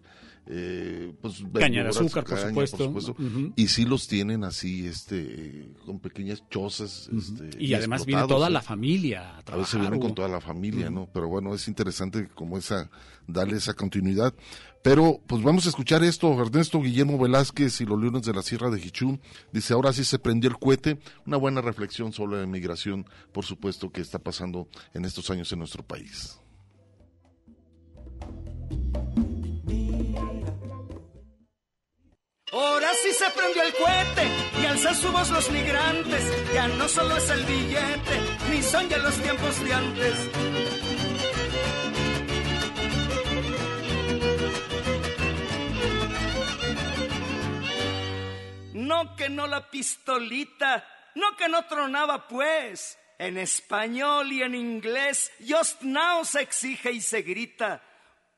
eh, 0.53 1.13
pues, 1.21 1.43
Caña 1.53 1.77
de 1.77 1.83
verduras, 1.85 1.95
azúcar, 1.95 2.25
por 2.25 2.67
supuesto. 2.67 3.15
Y 3.55 3.67
sí 3.69 3.85
los 3.85 4.07
tienen 4.07 4.43
así, 4.43 4.85
este, 4.85 5.71
con 5.85 5.99
pequeñas 5.99 6.43
chozas. 6.49 7.09
este, 7.15 7.63
Y 7.63 7.73
además 7.73 8.05
viene 8.05 8.19
explotados, 8.19 8.27
toda 8.27 8.47
¿eh? 8.49 8.51
la 8.51 8.61
familia 8.61 9.21
a 9.21 9.29
A 9.29 9.35
veces 9.35 9.45
trabajar, 9.45 9.79
vienen 9.79 9.99
con 10.01 10.13
toda 10.13 10.27
la 10.27 10.41
familia, 10.41 10.89
¿no? 10.89 11.07
Pero 11.13 11.29
bueno, 11.29 11.55
es 11.55 11.69
interesante 11.69 12.27
como 12.35 12.57
esa, 12.57 12.91
darle 13.27 13.55
esa 13.57 13.73
continuidad. 13.73 14.33
Pero, 14.81 15.21
pues 15.25 15.41
vamos 15.41 15.65
a 15.67 15.69
escuchar 15.69 16.03
esto, 16.03 16.33
Ernesto 16.41 16.81
Guillermo 16.81 17.17
Velázquez 17.17 17.79
y 17.79 17.85
los 17.85 17.97
Leones 17.97 18.23
de 18.23 18.33
la 18.33 18.41
Sierra 18.41 18.69
de 18.69 18.79
Jichú. 18.79 19.19
Dice, 19.53 19.73
ahora 19.73 19.93
sí 19.93 20.03
se 20.03 20.19
prendió 20.19 20.49
el 20.49 20.57
cohete. 20.57 20.99
Una 21.25 21.37
buena 21.37 21.61
reflexión 21.61 22.11
sobre 22.11 22.41
la 22.41 22.47
migración, 22.47 23.05
por 23.31 23.45
supuesto, 23.45 23.89
que 23.89 24.01
está 24.01 24.19
pasando 24.19 24.67
en 24.93 25.05
estos 25.05 25.29
años 25.29 25.49
en 25.53 25.59
nuestro 25.59 25.81
país. 25.81 26.40
Ahora 32.51 32.89
sí 33.01 33.13
se 33.13 33.29
prendió 33.29 33.63
el 33.63 33.73
cohete 33.73 34.27
y 34.61 34.65
alza 34.65 34.93
su 34.93 35.09
voz 35.09 35.29
los 35.29 35.49
migrantes. 35.51 36.53
Ya 36.53 36.67
no 36.67 36.87
solo 36.89 37.15
es 37.15 37.29
el 37.29 37.45
billete, 37.45 38.19
ni 38.49 38.61
son 38.61 38.89
ya 38.89 38.97
los 38.97 39.15
tiempos 39.21 39.63
de 39.63 39.73
antes. 39.73 40.15
No 48.73 49.15
que 49.15 49.29
no 49.29 49.47
la 49.47 49.69
pistolita, 49.69 50.85
no 51.15 51.37
que 51.37 51.47
no 51.47 51.65
tronaba 51.67 52.27
pues. 52.27 52.97
En 53.17 53.37
español 53.37 54.31
y 54.33 54.41
en 54.41 54.55
inglés, 54.55 55.31
just 55.47 55.83
now 55.83 56.25
se 56.25 56.41
exige 56.41 56.91
y 56.91 56.99
se 56.99 57.21
grita. 57.21 57.81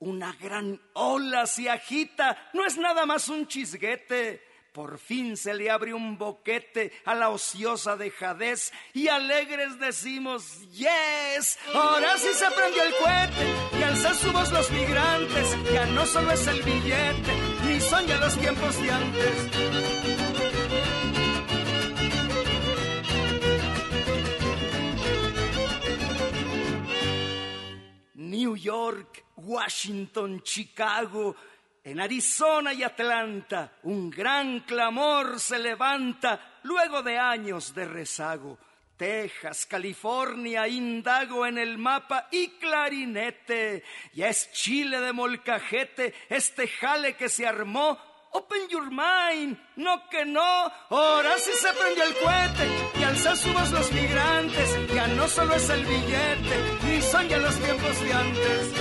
Una 0.05 0.33
gran 0.33 0.81
ola 0.93 1.47
se 1.47 1.69
agita, 1.69 2.49
no 2.51 2.65
es 2.65 2.77
nada 2.77 3.05
más 3.05 3.29
un 3.29 3.47
chisguete. 3.47 4.43
Por 4.73 4.97
fin 4.97 5.37
se 5.37 5.53
le 5.53 5.69
abre 5.69 5.93
un 5.93 6.17
boquete 6.17 6.91
a 7.05 7.15
la 7.15 7.29
ociosa 7.29 7.95
dejadez 7.95 8.73
y 8.93 9.07
alegres 9.07 9.79
decimos 9.79 10.59
yes. 10.71 11.57
Ahora 11.73 12.17
sí 12.17 12.33
se 12.33 12.51
prendió 12.51 12.83
el 12.83 12.95
cohete 12.95 13.79
y 13.79 13.83
alza 13.83 14.13
su 14.15 14.31
voz 14.33 14.51
los 14.51 14.71
migrantes. 14.71 15.57
Ya 15.71 15.85
no 15.85 16.05
solo 16.05 16.31
es 16.31 16.47
el 16.47 16.61
billete, 16.63 17.33
ni 17.65 17.79
son 17.79 18.05
ya 18.05 18.17
los 18.17 18.37
tiempos 18.37 18.81
de 18.81 18.91
antes. 18.91 20.12
New 28.33 28.55
York, 28.55 29.25
Washington, 29.35 30.41
Chicago, 30.41 31.35
en 31.83 32.01
Arizona 32.01 32.73
y 32.73 32.81
Atlanta, 32.81 33.73
un 33.83 34.09
gran 34.09 34.61
clamor 34.61 35.39
se 35.39 35.59
levanta 35.59 36.59
luego 36.63 37.03
de 37.03 37.19
años 37.19 37.75
de 37.75 37.85
rezago. 37.85 38.57
Texas, 38.97 39.67
California, 39.67 40.67
indago 40.67 41.45
en 41.45 41.59
el 41.59 41.77
mapa 41.77 42.27
y 42.31 42.47
clarinete. 42.57 43.83
Ya 44.13 44.29
es 44.29 44.51
Chile 44.51 44.99
de 44.99 45.13
molcajete, 45.13 46.15
este 46.27 46.67
jale 46.67 47.15
que 47.15 47.29
se 47.29 47.45
armó. 47.45 47.99
Open 48.35 48.67
your 48.67 48.89
mind, 48.89 49.57
no 49.75 50.09
que 50.09 50.25
no. 50.25 50.71
Ahora 50.89 51.37
sí 51.37 51.51
se 51.53 51.71
prendió 51.73 52.03
el 52.03 52.15
cohete 52.15 52.99
y 52.99 53.03
alza 53.03 53.35
su 53.35 53.53
voz 53.53 53.71
los 53.71 53.91
migrantes. 53.91 54.93
Ya 54.93 55.07
no 55.07 55.27
solo 55.27 55.53
es 55.53 55.69
el 55.69 55.85
billete, 55.85 56.55
ni 56.87 57.01
son 57.01 57.29
ya 57.29 57.37
los 57.37 57.55
tiempos 57.59 57.99
de 58.01 58.13
antes. 58.13 58.73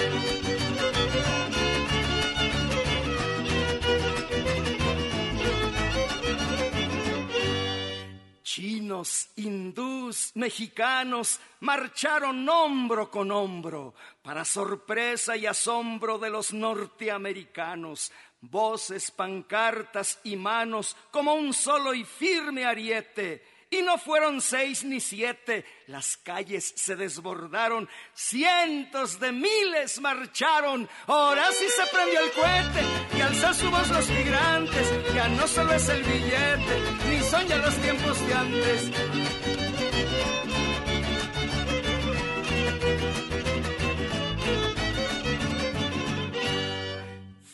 Chinos, 8.42 9.30
hindús, 9.36 10.32
mexicanos 10.34 11.40
marcharon 11.60 12.46
hombro 12.48 13.10
con 13.10 13.30
hombro 13.30 13.94
para 14.22 14.44
sorpresa 14.44 15.36
y 15.36 15.46
asombro 15.46 16.18
de 16.18 16.28
los 16.28 16.52
norteamericanos. 16.52 18.12
Voces, 18.42 19.10
pancartas 19.10 20.18
y 20.24 20.36
manos 20.36 20.96
como 21.10 21.34
un 21.34 21.54
solo 21.54 21.94
y 21.94 22.04
firme 22.04 22.64
ariete. 22.64 23.42
Y 23.70 23.80
no 23.80 23.96
fueron 23.96 24.42
seis 24.42 24.84
ni 24.84 25.00
siete, 25.00 25.64
las 25.86 26.18
calles 26.18 26.74
se 26.76 26.94
desbordaron, 26.94 27.88
cientos 28.12 29.18
de 29.18 29.32
miles 29.32 29.98
marcharon. 29.98 30.86
Ahora 31.06 31.50
sí 31.52 31.64
se 31.70 31.86
prendió 31.86 32.20
el 32.20 32.32
cohete 32.32 33.16
y 33.16 33.20
alzó 33.22 33.54
su 33.54 33.70
voz 33.70 33.88
los 33.88 34.10
migrantes. 34.10 35.14
Ya 35.14 35.28
no 35.28 35.48
solo 35.48 35.72
es 35.72 35.88
el 35.88 36.02
billete, 36.02 36.80
ni 37.08 37.20
son 37.20 37.48
ya 37.48 37.56
los 37.56 37.74
tiempos 37.76 38.26
de 38.26 38.34
antes. 38.34 38.90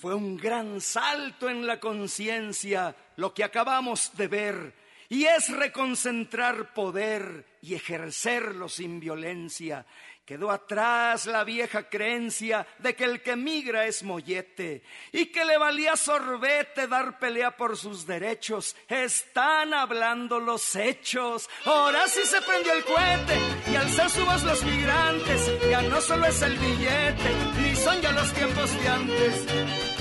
Fue 0.08 0.14
un 0.14 0.38
gran 0.38 0.80
salto 0.80 1.50
en 1.50 1.66
la 1.66 1.78
conciencia 1.78 2.96
lo 3.16 3.34
que 3.34 3.44
acabamos 3.44 4.16
de 4.16 4.26
ver 4.26 4.74
y 5.10 5.26
es 5.26 5.50
reconcentrar 5.50 6.72
poder 6.72 7.44
y 7.60 7.74
ejercerlo 7.74 8.70
sin 8.70 9.00
violencia. 9.00 9.84
Quedó 10.28 10.50
atrás 10.50 11.24
la 11.24 11.42
vieja 11.42 11.88
creencia 11.88 12.66
de 12.80 12.94
que 12.94 13.04
el 13.04 13.22
que 13.22 13.34
migra 13.34 13.86
es 13.86 14.02
mollete 14.02 14.82
y 15.10 15.26
que 15.32 15.42
le 15.42 15.56
valía 15.56 15.96
sorbete 15.96 16.86
dar 16.86 17.18
pelea 17.18 17.56
por 17.56 17.78
sus 17.78 18.06
derechos. 18.06 18.76
Están 18.88 19.72
hablando 19.72 20.38
los 20.38 20.76
hechos. 20.76 21.48
Ahora 21.64 22.06
sí 22.08 22.20
se 22.24 22.42
prendió 22.42 22.74
el 22.74 22.84
cohete 22.84 23.38
y 23.72 23.76
alzó 23.76 24.06
su 24.10 24.26
voz 24.26 24.42
los 24.42 24.62
migrantes. 24.64 25.70
Ya 25.70 25.80
no 25.80 25.98
solo 26.02 26.26
es 26.26 26.42
el 26.42 26.58
billete, 26.58 27.30
ni 27.62 27.74
son 27.74 27.98
ya 28.02 28.12
los 28.12 28.30
tiempos 28.34 28.82
de 28.82 28.88
antes. 28.88 29.97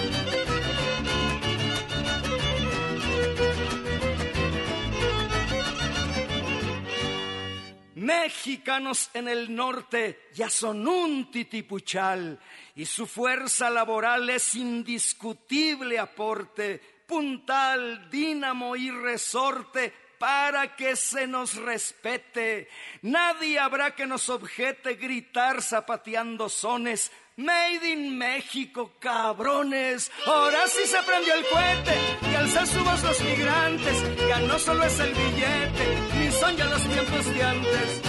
Mexicanos 8.07 9.09
en 9.13 9.27
el 9.27 9.53
norte 9.53 10.27
ya 10.33 10.49
son 10.49 10.87
un 10.87 11.31
titipuchal 11.31 12.39
y 12.75 12.85
su 12.85 13.05
fuerza 13.05 13.69
laboral 13.69 14.29
es 14.29 14.55
indiscutible 14.55 15.97
aporte, 15.97 16.81
puntal, 17.05 18.09
dínamo 18.09 18.75
y 18.75 18.91
resorte 18.91 19.93
para 20.19 20.75
que 20.75 20.95
se 20.95 21.27
nos 21.27 21.55
respete. 21.55 22.69
Nadie 23.01 23.59
habrá 23.59 23.95
que 23.95 24.05
nos 24.05 24.29
objete 24.29 24.95
gritar 24.95 25.61
zapateando 25.61 26.49
sones 26.49 27.11
Made 27.39 27.83
in 27.83 28.17
México, 28.17 28.89
cabrones. 28.99 30.09
Ahora 30.25 30.57
sí 30.65 30.87
se 30.87 30.97
prendió 31.03 31.35
el 31.35 31.45
cohete 31.45 32.31
y 32.31 32.33
alza 32.33 32.65
su 32.65 32.83
voz 32.83 33.03
los 33.03 33.21
migrantes. 33.23 34.03
Ya 34.27 34.39
no 34.39 34.57
solo 34.57 34.83
es 34.83 34.99
el 34.99 35.13
billete, 35.13 35.97
ni 36.17 36.31
son 36.31 36.57
ya 36.57 36.65
los 36.65 36.81
tiempos 36.81 37.25
de 37.27 37.43
antes. 37.43 38.01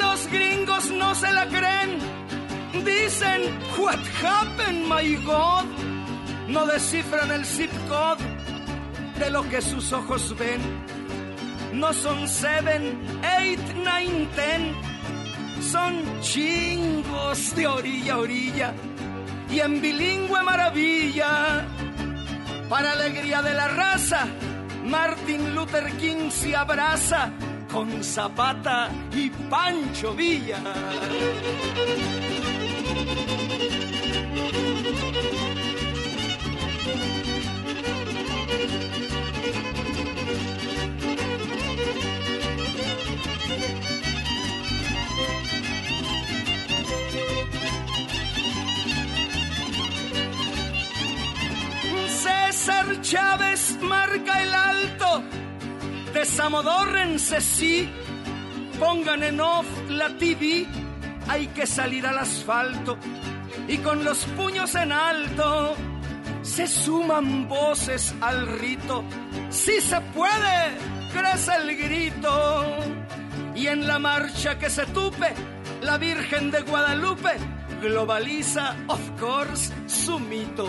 Los 0.00 0.28
gringos 0.28 0.90
no 0.92 1.12
se 1.16 1.32
la 1.32 1.48
creen. 1.48 1.98
Dicen, 2.84 3.58
what 3.76 3.98
happened, 4.22 4.86
my 4.86 5.16
God? 5.24 5.64
No 6.46 6.66
descifran 6.66 7.32
el 7.32 7.44
zip 7.44 7.72
code 7.88 8.22
de 9.18 9.30
lo 9.30 9.42
que 9.48 9.60
sus 9.60 9.92
ojos 9.92 10.32
ven. 10.38 10.60
No 11.76 11.92
son 11.92 12.26
seven, 12.26 12.98
eight, 13.38 13.60
nine, 13.74 14.26
ten. 14.34 14.74
Son 15.60 16.20
chingos 16.22 17.54
de 17.54 17.66
orilla 17.66 18.14
a 18.14 18.18
orilla. 18.18 18.74
Y 19.50 19.60
en 19.60 19.82
bilingüe 19.82 20.42
maravilla. 20.42 21.66
Para 22.70 22.92
alegría 22.92 23.42
de 23.42 23.52
la 23.52 23.68
raza, 23.68 24.26
Martin 24.84 25.54
Luther 25.54 25.92
King 25.98 26.30
se 26.30 26.56
abraza 26.56 27.30
con 27.70 28.02
Zapata 28.02 28.88
y 29.12 29.28
Pancho 29.28 30.14
Villa. 30.14 30.58
César 52.66 53.00
Chávez 53.00 53.78
marca 53.80 54.42
el 54.42 54.52
alto. 54.52 55.22
Desamodórrense 56.12 57.40
sí. 57.40 57.88
Pongan 58.80 59.22
en 59.22 59.40
off 59.40 59.66
la 59.88 60.08
TV. 60.18 60.66
Hay 61.28 61.46
que 61.46 61.64
salir 61.64 62.04
al 62.04 62.18
asfalto. 62.18 62.98
Y 63.68 63.78
con 63.78 64.02
los 64.02 64.24
puños 64.36 64.74
en 64.74 64.90
alto 64.90 65.76
se 66.42 66.66
suman 66.66 67.46
voces 67.48 68.12
al 68.20 68.48
rito. 68.58 69.04
Si 69.48 69.80
se 69.80 70.00
puede, 70.00 70.76
crece 71.12 71.52
el 71.62 71.76
grito. 71.76 72.64
Y 73.54 73.68
en 73.68 73.86
la 73.86 74.00
marcha 74.00 74.58
que 74.58 74.70
se 74.70 74.86
tupe, 74.86 75.32
la 75.82 75.98
Virgen 75.98 76.50
de 76.50 76.62
Guadalupe 76.62 77.30
globaliza, 77.80 78.76
of 78.88 79.00
course, 79.18 79.72
su 79.86 80.18
mito. 80.18 80.66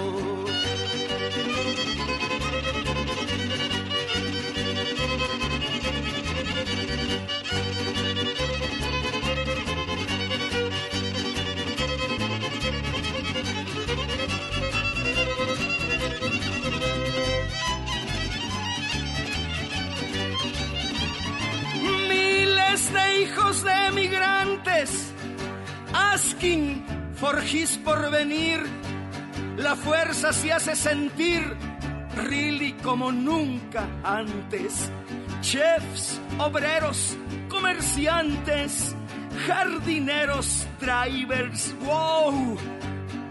Miles 22.10 22.94
de 22.94 23.22
hijos 23.22 23.64
de 23.64 23.72
emigrantes 23.88 25.14
asking 25.94 26.97
for 27.18 27.42
his 27.42 27.78
porvenir. 27.78 28.64
La 29.58 29.76
fuerza 29.76 30.32
se 30.32 30.52
hace 30.52 30.76
sentir, 30.76 31.42
really 32.16 32.74
como 32.84 33.12
nunca 33.12 33.88
antes. 34.04 34.92
Chefs, 35.42 36.20
obreros, 36.38 37.18
comerciantes, 37.50 38.96
jardineros, 39.48 40.68
drivers, 40.80 41.74
wow. 41.82 42.58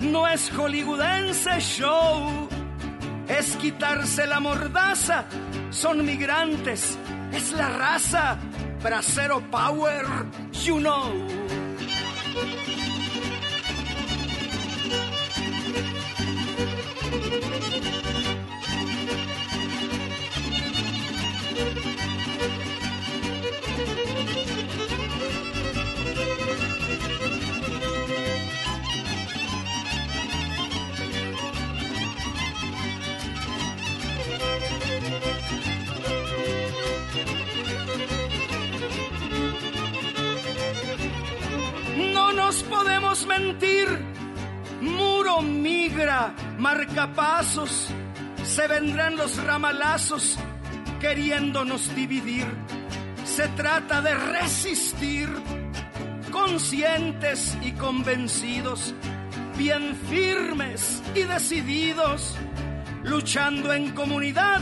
No 0.00 0.26
es 0.26 0.50
hollywoodense 0.50 1.60
show, 1.60 2.48
es 3.28 3.56
quitarse 3.56 4.26
la 4.26 4.40
mordaza. 4.40 5.24
Son 5.70 6.04
migrantes, 6.04 6.98
es 7.32 7.52
la 7.52 7.68
raza. 7.68 8.38
Bracero 8.82 9.40
power, 9.50 10.04
you 10.64 10.78
know. 10.78 11.12
Nos 42.47 42.62
podemos 42.62 43.27
mentir. 43.27 43.89
Muro 44.81 45.43
migra, 45.43 46.32
marcapasos. 46.59 47.89
Se 48.44 48.68
vendrán 48.68 49.16
los 49.16 49.36
ramalazos 49.43 50.39
queriéndonos 51.01 51.93
dividir. 51.97 52.47
Se 53.24 53.48
trata 53.48 54.01
de 54.01 54.14
resistir, 54.14 55.28
conscientes 56.31 57.59
y 57.62 57.73
convencidos, 57.73 58.94
bien 59.59 59.97
firmes 60.09 61.02
y 61.16 61.23
decididos, 61.23 62.36
luchando 63.02 63.73
en 63.73 63.90
comunidad 63.90 64.60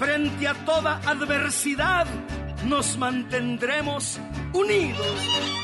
frente 0.00 0.48
a 0.48 0.54
toda 0.64 1.00
adversidad. 1.06 2.06
Nos 2.64 2.98
mantendremos 2.98 4.18
unidos. 4.52 5.63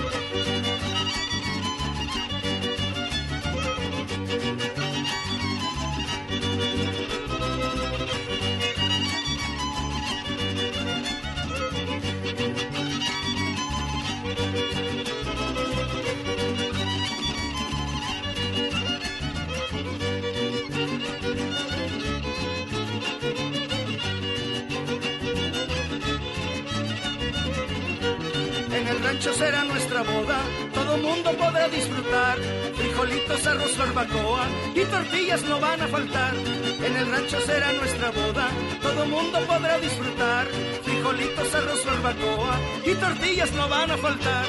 será 29.41 29.63
nuestra 29.63 30.03
boda, 30.03 30.37
todo 30.71 30.97
mundo 30.97 31.31
podrá 31.31 31.67
disfrutar. 31.67 32.37
Frijolitos, 32.77 33.47
arroz, 33.47 33.75
barbacoa 33.75 34.45
y 34.75 34.83
tortillas 34.85 35.41
no 35.49 35.59
van 35.59 35.81
a 35.81 35.87
faltar. 35.87 36.33
En 36.85 36.93
el 36.95 37.05
rancho 37.11 37.39
será 37.41 37.73
nuestra 37.73 38.11
boda, 38.11 38.47
todo 38.81 39.05
mundo 39.07 39.39
podrá 39.47 39.79
disfrutar. 39.79 40.45
Frijolitos, 40.85 41.55
arroz, 41.55 41.81
barbacoa 41.85 42.55
y 42.85 42.93
tortillas 42.93 43.51
no 43.53 43.67
van 43.67 43.89
a 43.89 43.97
faltar. 43.97 44.45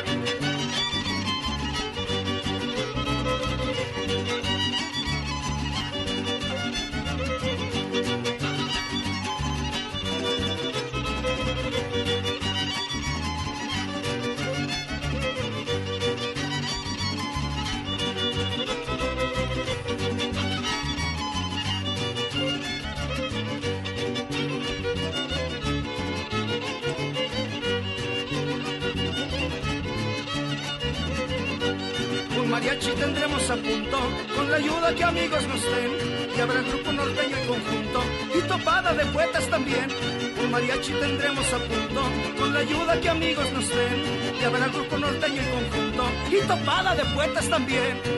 Den. 43.74 44.40
Y 44.40 44.44
habrá 44.44 44.69
grupo 44.69 44.99
norteño 44.99 45.43
y 45.43 45.47
conjunto, 45.47 46.05
y 46.31 46.47
topada 46.47 46.94
de 46.94 47.05
poetas 47.15 47.49
también. 47.49 48.11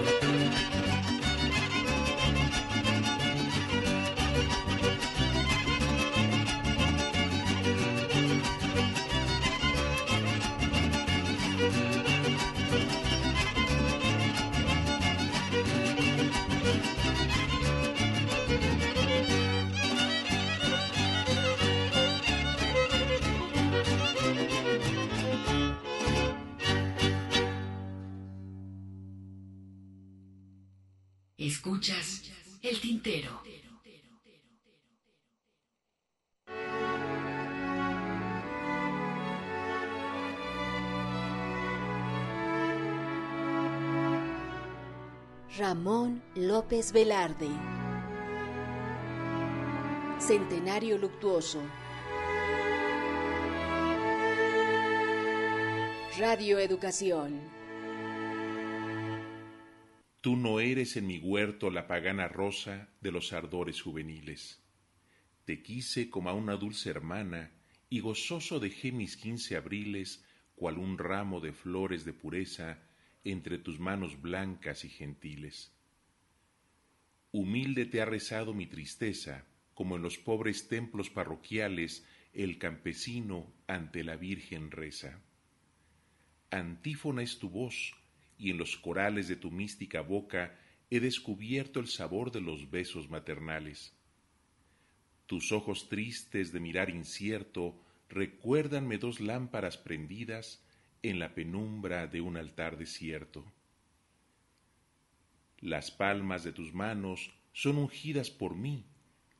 López 46.64 46.92
Velarde. 46.92 47.50
Centenario 50.18 50.96
Luctuoso. 50.96 51.62
Radio 56.18 56.58
Educación. 56.58 57.38
Tú 60.22 60.36
no 60.36 60.58
eres 60.58 60.96
en 60.96 61.06
mi 61.06 61.18
huerto 61.18 61.68
la 61.68 61.86
pagana 61.86 62.28
rosa 62.28 62.88
de 63.02 63.12
los 63.12 63.34
ardores 63.34 63.82
juveniles. 63.82 64.64
Te 65.44 65.62
quise 65.62 66.08
como 66.08 66.30
a 66.30 66.32
una 66.32 66.56
dulce 66.56 66.88
hermana 66.88 67.52
y 67.90 68.00
gozoso 68.00 68.58
dejé 68.58 68.90
mis 68.90 69.18
quince 69.18 69.58
abriles 69.58 70.24
cual 70.54 70.78
un 70.78 70.96
ramo 70.96 71.40
de 71.40 71.52
flores 71.52 72.06
de 72.06 72.14
pureza 72.14 72.78
entre 73.22 73.58
tus 73.58 73.78
manos 73.78 74.22
blancas 74.22 74.86
y 74.86 74.88
gentiles. 74.88 75.73
Humilde 77.36 77.84
te 77.84 78.00
ha 78.00 78.04
rezado 78.04 78.54
mi 78.54 78.68
tristeza, 78.68 79.44
como 79.74 79.96
en 79.96 80.02
los 80.02 80.18
pobres 80.18 80.68
templos 80.68 81.10
parroquiales 81.10 82.06
el 82.32 82.58
campesino 82.58 83.52
ante 83.66 84.04
la 84.04 84.14
Virgen 84.14 84.70
reza. 84.70 85.20
Antífona 86.52 87.24
es 87.24 87.40
tu 87.40 87.50
voz, 87.50 87.96
y 88.38 88.52
en 88.52 88.58
los 88.58 88.76
corales 88.76 89.26
de 89.26 89.34
tu 89.34 89.50
mística 89.50 90.00
boca 90.00 90.56
he 90.90 91.00
descubierto 91.00 91.80
el 91.80 91.88
sabor 91.88 92.30
de 92.30 92.40
los 92.40 92.70
besos 92.70 93.10
maternales. 93.10 93.98
Tus 95.26 95.50
ojos 95.50 95.88
tristes 95.88 96.52
de 96.52 96.60
mirar 96.60 96.88
incierto 96.88 97.82
recuérdanme 98.08 98.96
dos 98.98 99.18
lámparas 99.18 99.76
prendidas 99.76 100.64
en 101.02 101.18
la 101.18 101.34
penumbra 101.34 102.06
de 102.06 102.20
un 102.20 102.36
altar 102.36 102.78
desierto. 102.78 103.44
Las 105.64 105.90
palmas 105.90 106.44
de 106.44 106.52
tus 106.52 106.74
manos 106.74 107.30
son 107.54 107.78
ungidas 107.78 108.28
por 108.28 108.54
mí, 108.54 108.84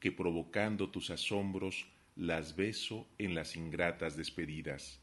que 0.01 0.11
provocando 0.11 0.89
tus 0.89 1.11
asombros 1.11 1.87
las 2.17 2.57
beso 2.57 3.07
en 3.19 3.35
las 3.35 3.57
ingratas 3.57 4.17
despedidas. 4.17 5.03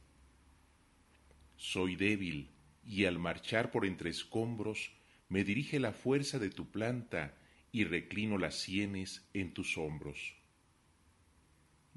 Soy 1.57 1.95
débil, 1.95 2.49
y 2.83 3.05
al 3.05 3.19
marchar 3.19 3.69
por 3.69 3.85
entre 3.85 4.09
escombros 4.09 4.93
me 5.29 5.43
dirige 5.43 5.79
la 5.79 5.93
fuerza 5.93 6.39
de 6.39 6.49
tu 6.49 6.71
planta 6.71 7.37
y 7.71 7.83
reclino 7.83 8.39
las 8.39 8.55
sienes 8.55 9.29
en 9.35 9.53
tus 9.53 9.77
hombros. 9.77 10.33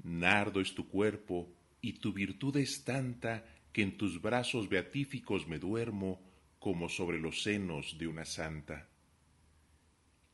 Nardo 0.03 0.61
es 0.61 0.75
tu 0.75 0.87
cuerpo 0.87 1.51
y 1.81 1.93
tu 1.93 2.13
virtud 2.13 2.57
es 2.57 2.83
tanta 2.83 3.43
que 3.73 3.81
en 3.81 3.97
tus 3.97 4.21
brazos 4.21 4.69
beatíficos 4.69 5.47
me 5.47 5.57
duermo 5.57 6.21
como 6.59 6.89
sobre 6.89 7.19
los 7.19 7.41
senos 7.41 7.97
de 7.97 8.05
una 8.05 8.23
santa. 8.23 8.87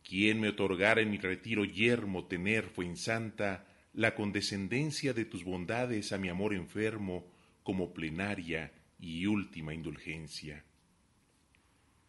¿Quién 0.03 0.39
me 0.39 0.49
otorgara 0.49 1.01
en 1.01 1.11
mi 1.11 1.17
retiro 1.17 1.63
yermo 1.63 2.25
tener 2.25 2.71
santa 2.95 3.67
la 3.93 4.15
condescendencia 4.15 5.13
de 5.13 5.25
tus 5.25 5.43
bondades 5.43 6.11
a 6.11 6.17
mi 6.17 6.29
amor 6.29 6.53
enfermo 6.53 7.31
como 7.63 7.93
plenaria 7.93 8.71
y 8.99 9.25
última 9.25 9.73
indulgencia? 9.73 10.63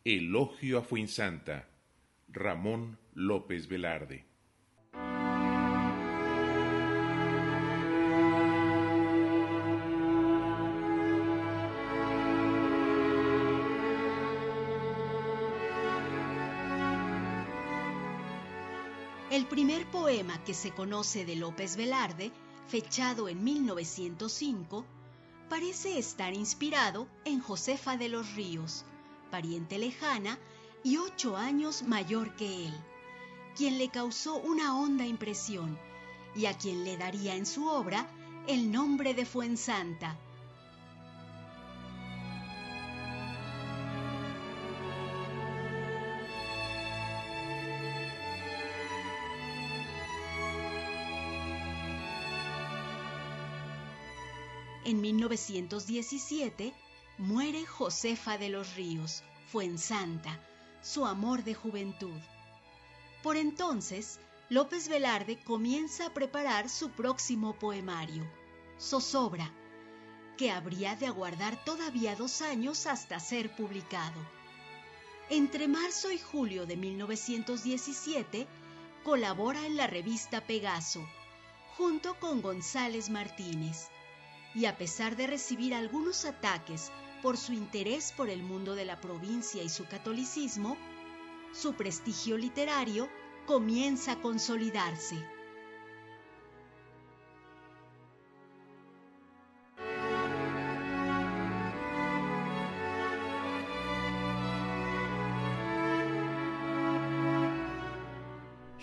Elogio 0.05 0.78
a 0.78 0.82
Fuensanta, 0.82 1.69
Ramón 2.28 2.98
López 3.14 3.69
Velarde. 3.69 4.31
Primer 19.52 19.84
poema 19.90 20.42
que 20.44 20.54
se 20.54 20.70
conoce 20.70 21.26
de 21.26 21.36
López 21.36 21.76
Velarde, 21.76 22.32
fechado 22.68 23.28
en 23.28 23.44
1905, 23.44 24.82
parece 25.50 25.98
estar 25.98 26.32
inspirado 26.32 27.06
en 27.26 27.38
Josefa 27.38 27.98
de 27.98 28.08
los 28.08 28.34
Ríos, 28.34 28.86
pariente 29.30 29.76
lejana 29.76 30.38
y 30.82 30.96
ocho 30.96 31.36
años 31.36 31.82
mayor 31.82 32.34
que 32.34 32.64
él, 32.64 32.74
quien 33.54 33.76
le 33.76 33.90
causó 33.90 34.36
una 34.36 34.74
honda 34.74 35.04
impresión 35.04 35.78
y 36.34 36.46
a 36.46 36.56
quien 36.56 36.82
le 36.82 36.96
daría 36.96 37.34
en 37.34 37.44
su 37.44 37.68
obra 37.68 38.08
el 38.46 38.72
nombre 38.72 39.12
de 39.12 39.26
Fuensanta. 39.26 40.16
En 54.93 55.01
1917 55.01 56.74
muere 57.16 57.64
Josefa 57.64 58.36
de 58.36 58.51
los 58.51 58.74
Ríos, 58.74 59.23
Fuensanta, 59.47 60.39
su 60.82 61.06
amor 61.06 61.44
de 61.44 61.55
juventud. 61.55 62.20
Por 63.23 63.39
entonces, 63.39 64.20
López 64.51 64.90
Velarde 64.90 65.43
comienza 65.44 66.09
a 66.09 66.12
preparar 66.12 66.69
su 66.69 66.90
próximo 66.90 67.55
poemario, 67.55 68.31
Zozobra, 68.78 69.51
que 70.36 70.51
habría 70.51 70.94
de 70.94 71.06
aguardar 71.06 71.64
todavía 71.64 72.14
dos 72.14 72.43
años 72.43 72.86
hasta 72.86 73.19
ser 73.19 73.56
publicado. 73.56 74.20
Entre 75.31 75.69
marzo 75.69 76.12
y 76.12 76.19
julio 76.19 76.66
de 76.66 76.77
1917, 76.77 78.47
colabora 79.05 79.64
en 79.64 79.78
la 79.78 79.86
revista 79.86 80.43
Pegaso, 80.43 81.02
junto 81.78 82.20
con 82.20 82.43
González 82.43 83.09
Martínez 83.09 83.89
y 84.54 84.66
a 84.66 84.76
pesar 84.76 85.16
de 85.16 85.26
recibir 85.26 85.74
algunos 85.74 86.24
ataques 86.24 86.90
por 87.22 87.36
su 87.36 87.52
interés 87.52 88.12
por 88.12 88.28
el 88.28 88.42
mundo 88.42 88.74
de 88.74 88.84
la 88.84 89.00
provincia 89.00 89.62
y 89.62 89.68
su 89.68 89.86
catolicismo, 89.86 90.76
su 91.52 91.74
prestigio 91.74 92.36
literario 92.36 93.08
comienza 93.46 94.12
a 94.12 94.20
consolidarse. 94.20 95.16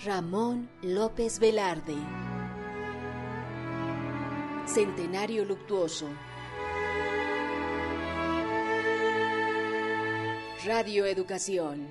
Ramón 0.06 0.70
López 0.82 1.40
Velarde 1.40 1.98
Centenario 4.74 5.46
Luctuoso. 5.46 6.08
Radio 10.64 11.08
Educación. 11.08 11.88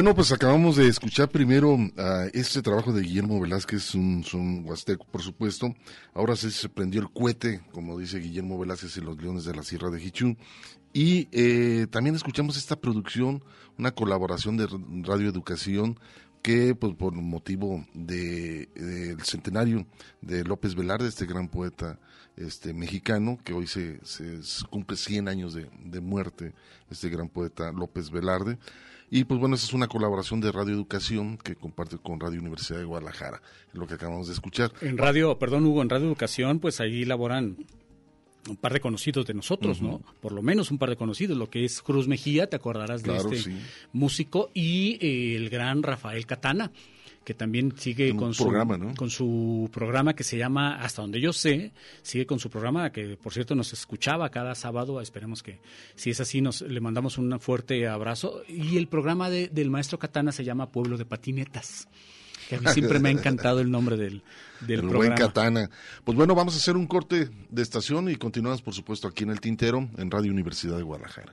Bueno, 0.00 0.14
pues 0.14 0.32
acabamos 0.32 0.76
de 0.76 0.88
escuchar 0.88 1.28
primero 1.28 1.76
a 1.98 2.24
este 2.32 2.62
trabajo 2.62 2.90
de 2.90 3.02
Guillermo 3.02 3.38
Velázquez, 3.38 3.94
un 3.94 4.24
son 4.24 4.64
huasteco, 4.64 5.04
por 5.04 5.20
supuesto. 5.20 5.74
Ahora 6.14 6.36
se 6.36 6.70
prendió 6.70 7.02
el 7.02 7.10
cohete, 7.10 7.60
como 7.70 7.98
dice 7.98 8.18
Guillermo 8.18 8.58
Velázquez 8.58 8.96
y 8.96 9.02
los 9.02 9.20
Leones 9.20 9.44
de 9.44 9.54
la 9.54 9.62
Sierra 9.62 9.90
de 9.90 10.02
Hichú. 10.02 10.38
Y 10.94 11.28
eh, 11.32 11.86
también 11.90 12.16
escuchamos 12.16 12.56
esta 12.56 12.76
producción, 12.76 13.44
una 13.78 13.90
colaboración 13.90 14.56
de 14.56 14.68
Radio 15.02 15.28
Educación 15.28 16.00
que 16.40 16.74
pues 16.74 16.94
por 16.94 17.12
motivo 17.12 17.84
de, 17.92 18.70
del 18.74 19.20
centenario 19.20 19.86
de 20.22 20.44
López 20.44 20.76
Velarde, 20.76 21.08
este 21.08 21.26
gran 21.26 21.48
poeta 21.48 22.00
este 22.36 22.72
mexicano, 22.72 23.38
que 23.44 23.52
hoy 23.52 23.66
se, 23.66 24.02
se 24.02 24.40
cumple 24.70 24.96
100 24.96 25.28
años 25.28 25.52
de, 25.52 25.68
de, 25.84 26.00
muerte, 26.00 26.54
este 26.90 27.10
gran 27.10 27.28
poeta 27.28 27.70
López 27.70 28.10
Velarde. 28.10 28.58
Y 29.10 29.24
pues 29.24 29.40
bueno, 29.40 29.56
esa 29.56 29.66
es 29.66 29.72
una 29.72 29.88
colaboración 29.88 30.40
de 30.40 30.52
Radio 30.52 30.74
Educación 30.74 31.36
que 31.36 31.56
comparte 31.56 31.98
con 31.98 32.20
Radio 32.20 32.38
Universidad 32.38 32.78
de 32.78 32.84
Guadalajara, 32.84 33.42
lo 33.72 33.86
que 33.86 33.94
acabamos 33.94 34.28
de 34.28 34.34
escuchar. 34.34 34.72
En 34.80 34.96
radio, 34.96 35.36
perdón 35.36 35.66
Hugo, 35.66 35.82
en 35.82 35.90
Radio 35.90 36.06
Educación, 36.06 36.60
pues 36.60 36.80
ahí 36.80 37.04
laboran 37.04 37.56
un 38.48 38.56
par 38.56 38.72
de 38.72 38.80
conocidos 38.80 39.26
de 39.26 39.34
nosotros, 39.34 39.82
¿no? 39.82 40.00
Por 40.20 40.32
lo 40.32 40.42
menos 40.42 40.70
un 40.70 40.78
par 40.78 40.90
de 40.90 40.96
conocidos, 40.96 41.36
lo 41.36 41.50
que 41.50 41.64
es 41.64 41.82
Cruz 41.82 42.08
Mejía, 42.08 42.48
te 42.48 42.56
acordarás 42.56 43.02
de 43.02 43.16
este 43.16 43.52
músico, 43.92 44.50
y 44.54 44.98
eh, 45.00 45.36
el 45.36 45.50
gran 45.50 45.82
Rafael 45.82 46.24
Catana, 46.24 46.70
que 47.30 47.34
también 47.34 47.72
sigue 47.76 48.16
con 48.16 48.34
su, 48.34 48.42
programa, 48.42 48.92
con 48.96 49.08
su 49.08 49.70
programa 49.72 50.14
que 50.14 50.24
se 50.24 50.36
llama, 50.36 50.82
hasta 50.82 51.00
donde 51.00 51.20
yo 51.20 51.32
sé, 51.32 51.70
sigue 52.02 52.26
con 52.26 52.40
su 52.40 52.50
programa, 52.50 52.90
que 52.90 53.16
por 53.16 53.32
cierto 53.32 53.54
nos 53.54 53.72
escuchaba 53.72 54.28
cada 54.30 54.56
sábado, 54.56 55.00
esperemos 55.00 55.40
que 55.40 55.60
si 55.94 56.10
es 56.10 56.20
así, 56.20 56.40
nos 56.40 56.60
le 56.62 56.80
mandamos 56.80 57.18
un 57.18 57.38
fuerte 57.38 57.86
abrazo, 57.86 58.42
y 58.48 58.78
el 58.78 58.88
programa 58.88 59.30
de, 59.30 59.46
del 59.46 59.70
maestro 59.70 59.96
Catana 59.96 60.32
se 60.32 60.42
llama 60.42 60.72
Pueblo 60.72 60.98
de 60.98 61.04
Patinetas 61.04 61.86
que 62.48 62.56
a 62.56 62.60
mí 62.60 62.66
siempre 62.74 62.98
me 62.98 63.10
ha 63.10 63.12
encantado 63.12 63.60
el 63.60 63.70
nombre 63.70 63.96
del, 63.96 64.24
del 64.58 64.80
el 64.80 64.88
programa. 64.88 65.14
buen 65.14 65.28
Katana. 65.28 65.70
Pues 66.02 66.16
bueno, 66.16 66.34
vamos 66.34 66.54
a 66.54 66.56
hacer 66.56 66.76
un 66.76 66.88
corte 66.88 67.30
de 67.48 67.62
estación 67.62 68.10
y 68.10 68.16
continuamos, 68.16 68.60
por 68.60 68.74
supuesto, 68.74 69.06
aquí 69.06 69.22
en 69.22 69.30
El 69.30 69.40
Tintero, 69.40 69.88
en 69.98 70.10
Radio 70.10 70.32
Universidad 70.32 70.78
de 70.78 70.82
Guadalajara. 70.82 71.32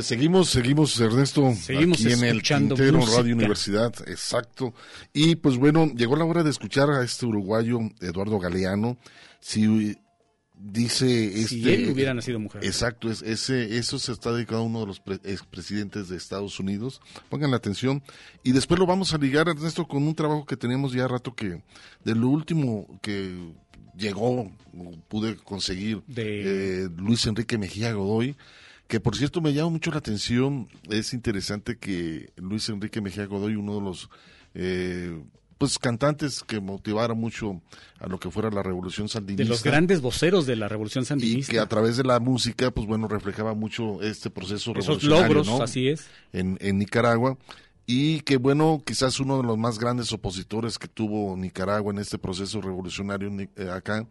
Pues 0.00 0.06
seguimos, 0.06 0.48
seguimos, 0.50 0.98
Ernesto, 0.98 1.52
Seguimos 1.54 2.04
aquí 2.04 2.12
en 2.12 2.24
el 2.24 2.42
Tintero 2.42 2.98
música. 2.98 3.18
Radio 3.18 3.34
Universidad, 3.34 3.94
exacto. 4.08 4.72
Y 5.12 5.36
pues 5.36 5.56
bueno, 5.58 5.92
llegó 5.94 6.16
la 6.16 6.24
hora 6.24 6.42
de 6.42 6.48
escuchar 6.50 6.88
a 6.90 7.04
este 7.04 7.26
uruguayo, 7.26 7.78
Eduardo 8.00 8.38
Galeano. 8.38 8.96
Si 9.40 9.96
dice 10.58 11.26
este... 11.26 11.48
Si 11.48 11.70
él 11.70 11.90
hubiera 11.90 12.14
nacido 12.14 12.38
mujer. 12.38 12.64
Exacto, 12.64 13.10
es, 13.10 13.20
ese, 13.22 13.76
eso 13.76 13.98
se 13.98 14.12
está 14.12 14.32
dedicado 14.32 14.62
a 14.62 14.64
uno 14.64 14.80
de 14.80 14.86
los 14.86 15.00
pre- 15.00 15.20
expresidentes 15.24 16.08
de 16.08 16.16
Estados 16.16 16.58
Unidos. 16.60 17.00
Pongan 17.28 17.50
la 17.50 17.58
atención. 17.58 18.02
Y 18.42 18.52
después 18.52 18.80
lo 18.80 18.86
vamos 18.86 19.12
a 19.12 19.18
ligar, 19.18 19.48
Ernesto, 19.48 19.86
con 19.86 20.02
un 20.02 20.14
trabajo 20.14 20.46
que 20.46 20.56
teníamos 20.56 20.92
ya 20.92 21.06
rato 21.08 21.34
que, 21.34 21.62
de 22.04 22.14
lo 22.14 22.28
último 22.28 22.98
que 23.02 23.52
llegó, 23.96 24.50
pude 25.08 25.36
conseguir, 25.36 26.02
De- 26.06 26.84
eh, 26.84 26.88
Luis 26.96 27.26
Enrique 27.26 27.58
Mejía 27.58 27.92
Godoy, 27.92 28.34
que 28.90 28.98
por 28.98 29.16
cierto 29.16 29.40
me 29.40 29.54
llama 29.54 29.70
mucho 29.70 29.92
la 29.92 29.98
atención, 29.98 30.68
es 30.90 31.14
interesante 31.14 31.78
que 31.78 32.32
Luis 32.34 32.68
Enrique 32.68 33.00
Mejía 33.00 33.24
Godoy, 33.24 33.54
uno 33.54 33.76
de 33.76 33.80
los 33.80 34.10
eh, 34.54 35.16
pues 35.58 35.78
cantantes 35.78 36.42
que 36.42 36.58
motivara 36.58 37.14
mucho 37.14 37.62
a 38.00 38.08
lo 38.08 38.18
que 38.18 38.32
fuera 38.32 38.50
la 38.50 38.64
revolución 38.64 39.08
sandinista. 39.08 39.44
De 39.44 39.48
los 39.48 39.62
grandes 39.62 40.00
voceros 40.00 40.44
de 40.44 40.56
la 40.56 40.66
Revolución 40.66 41.04
y 41.04 41.06
Sandinista. 41.06 41.52
que 41.52 41.60
a 41.60 41.66
través 41.66 41.98
de 41.98 42.02
la 42.02 42.18
música, 42.18 42.72
pues 42.72 42.88
bueno, 42.88 43.06
reflejaba 43.06 43.54
mucho 43.54 44.02
este 44.02 44.28
proceso 44.28 44.72
Esos 44.72 44.86
revolucionario, 44.86 45.28
logros, 45.28 45.46
¿no? 45.46 45.62
así 45.62 45.86
es. 45.86 46.06
En, 46.32 46.58
en 46.60 46.78
Nicaragua. 46.78 47.38
Y 47.86 48.22
que 48.22 48.38
bueno, 48.38 48.82
quizás 48.84 49.20
uno 49.20 49.36
de 49.36 49.44
los 49.44 49.56
más 49.56 49.78
grandes 49.78 50.12
opositores 50.12 50.78
que 50.78 50.88
tuvo 50.88 51.36
Nicaragua 51.36 51.92
en 51.92 52.00
este 52.00 52.18
proceso 52.18 52.60
revolucionario 52.60 53.30
eh, 53.38 53.70
acá 53.70 54.04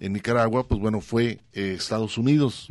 en 0.00 0.12
Nicaragua, 0.12 0.66
pues 0.66 0.80
bueno, 0.80 1.00
fue 1.00 1.40
eh, 1.52 1.74
Estados 1.76 2.18
Unidos. 2.18 2.68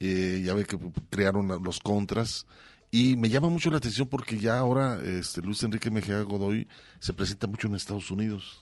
Eh, 0.00 0.42
ya 0.44 0.54
ve 0.54 0.64
que 0.64 0.78
crearon 1.10 1.48
los 1.62 1.80
contras. 1.80 2.46
Y 2.90 3.16
me 3.16 3.30
llama 3.30 3.48
mucho 3.48 3.70
la 3.70 3.78
atención 3.78 4.06
porque 4.08 4.38
ya 4.38 4.58
ahora 4.58 5.00
este, 5.02 5.40
Luis 5.40 5.62
Enrique 5.62 5.90
Mejía 5.90 6.20
Godoy 6.22 6.68
se 7.00 7.14
presenta 7.14 7.46
mucho 7.46 7.66
en 7.66 7.74
Estados 7.74 8.10
Unidos. 8.10 8.61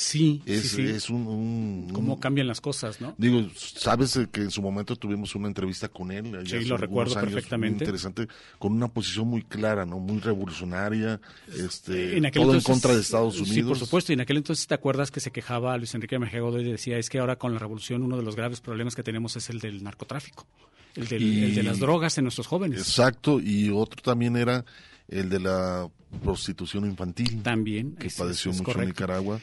Sí, 0.00 0.42
Es, 0.46 0.62
sí, 0.62 0.68
sí. 0.76 0.82
es 0.82 1.10
un, 1.10 1.26
un- 1.26 1.90
Cómo 1.92 2.20
cambian 2.20 2.46
las 2.46 2.60
cosas, 2.60 3.00
¿no? 3.00 3.16
Digo, 3.18 3.44
sabes 3.56 4.14
eh, 4.14 4.28
que 4.30 4.42
en 4.42 4.52
su 4.52 4.62
momento 4.62 4.94
tuvimos 4.94 5.34
una 5.34 5.48
entrevista 5.48 5.88
con 5.88 6.12
él. 6.12 6.38
Sí, 6.46 6.60
lo 6.66 6.76
recuerdo 6.76 7.18
años, 7.18 7.32
perfectamente. 7.32 7.78
Muy 7.78 7.82
interesante, 7.82 8.28
con 8.60 8.74
una 8.74 8.86
posición 8.86 9.26
muy 9.26 9.42
clara, 9.42 9.84
¿no? 9.84 9.98
Muy 9.98 10.20
revolucionaria, 10.20 11.20
este, 11.52 12.16
En 12.16 12.26
aquel 12.26 12.42
todo 12.42 12.52
entonces- 12.52 12.68
en 12.68 12.72
contra 12.74 12.94
de 12.94 13.00
Estados 13.00 13.34
Unidos. 13.40 13.54
Sí, 13.56 13.62
por 13.64 13.76
supuesto. 13.76 14.12
Y 14.12 14.14
en 14.14 14.20
aquel 14.20 14.36
entonces 14.36 14.68
te 14.68 14.74
acuerdas 14.74 15.10
que 15.10 15.18
se 15.18 15.32
quejaba 15.32 15.76
Luis 15.76 15.92
Enrique 15.96 16.16
Mejía 16.20 16.42
Godoy 16.42 16.68
y 16.68 16.70
decía, 16.70 16.96
es 16.96 17.10
que 17.10 17.18
ahora 17.18 17.34
con 17.34 17.52
la 17.52 17.58
revolución 17.58 18.04
uno 18.04 18.16
de 18.16 18.22
los 18.22 18.36
graves 18.36 18.60
problemas 18.60 18.94
que 18.94 19.02
tenemos 19.02 19.34
es 19.34 19.50
el 19.50 19.58
del 19.58 19.82
narcotráfico, 19.82 20.46
el, 20.94 21.08
del- 21.08 21.22
Y- 21.24 21.44
el 21.44 21.54
de 21.56 21.62
las 21.64 21.80
drogas 21.80 22.16
en 22.18 22.24
nuestros 22.24 22.46
jóvenes. 22.46 22.78
Exacto, 22.78 23.40
y 23.40 23.70
otro 23.70 24.00
también 24.00 24.36
era 24.36 24.64
el 25.08 25.28
de 25.28 25.40
la 25.40 25.88
prostitución 26.22 26.84
infantil. 26.86 27.42
También. 27.42 27.96
Que 27.96 28.06
es- 28.06 28.14
padeció 28.16 28.52
es 28.52 28.58
mucho 28.62 28.80
en. 28.80 28.86
Nicaragua. 28.86 29.40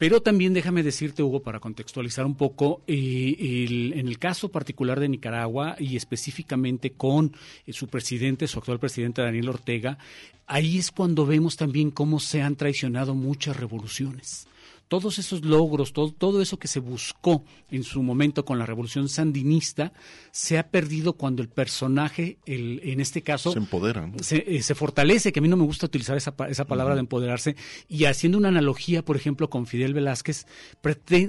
Pero 0.00 0.22
también 0.22 0.54
déjame 0.54 0.82
decirte, 0.82 1.22
Hugo, 1.22 1.42
para 1.42 1.60
contextualizar 1.60 2.24
un 2.24 2.34
poco, 2.34 2.80
eh, 2.86 3.36
el- 3.38 3.92
en 3.98 4.08
el 4.08 4.18
caso 4.18 4.48
particular 4.48 4.98
de 4.98 5.10
Nicaragua 5.10 5.76
y 5.78 5.94
específicamente 5.94 6.92
con 6.92 7.36
eh, 7.66 7.74
su 7.74 7.86
presidente, 7.86 8.48
su 8.48 8.58
actual 8.60 8.78
presidente 8.80 9.20
Daniel 9.20 9.50
Ortega, 9.50 9.98
ahí 10.46 10.78
es 10.78 10.90
cuando 10.90 11.26
vemos 11.26 11.58
también 11.58 11.90
cómo 11.90 12.18
se 12.18 12.40
han 12.40 12.56
traicionado 12.56 13.14
muchas 13.14 13.58
revoluciones. 13.58 14.48
Todos 14.90 15.20
esos 15.20 15.44
logros, 15.44 15.92
todo, 15.92 16.10
todo 16.12 16.42
eso 16.42 16.58
que 16.58 16.66
se 16.66 16.80
buscó 16.80 17.44
en 17.70 17.84
su 17.84 18.02
momento 18.02 18.44
con 18.44 18.58
la 18.58 18.66
revolución 18.66 19.08
sandinista, 19.08 19.92
se 20.32 20.58
ha 20.58 20.66
perdido 20.68 21.12
cuando 21.12 21.42
el 21.42 21.48
personaje, 21.48 22.38
el, 22.44 22.80
en 22.82 23.00
este 23.00 23.22
caso, 23.22 23.52
Se 23.52 23.58
empodera, 23.60 24.04
¿no? 24.08 24.18
se, 24.20 24.44
eh, 24.48 24.60
se 24.64 24.74
fortalece, 24.74 25.30
que 25.30 25.38
a 25.38 25.42
mí 25.42 25.48
no 25.48 25.56
me 25.56 25.62
gusta 25.62 25.86
utilizar 25.86 26.16
esa, 26.16 26.34
pa- 26.34 26.48
esa 26.48 26.64
palabra 26.64 26.94
de 26.94 27.00
empoderarse, 27.02 27.54
y 27.88 28.06
haciendo 28.06 28.36
una 28.36 28.48
analogía, 28.48 29.04
por 29.04 29.14
ejemplo, 29.16 29.48
con 29.48 29.66
Fidel 29.68 29.94
Velázquez, 29.94 30.46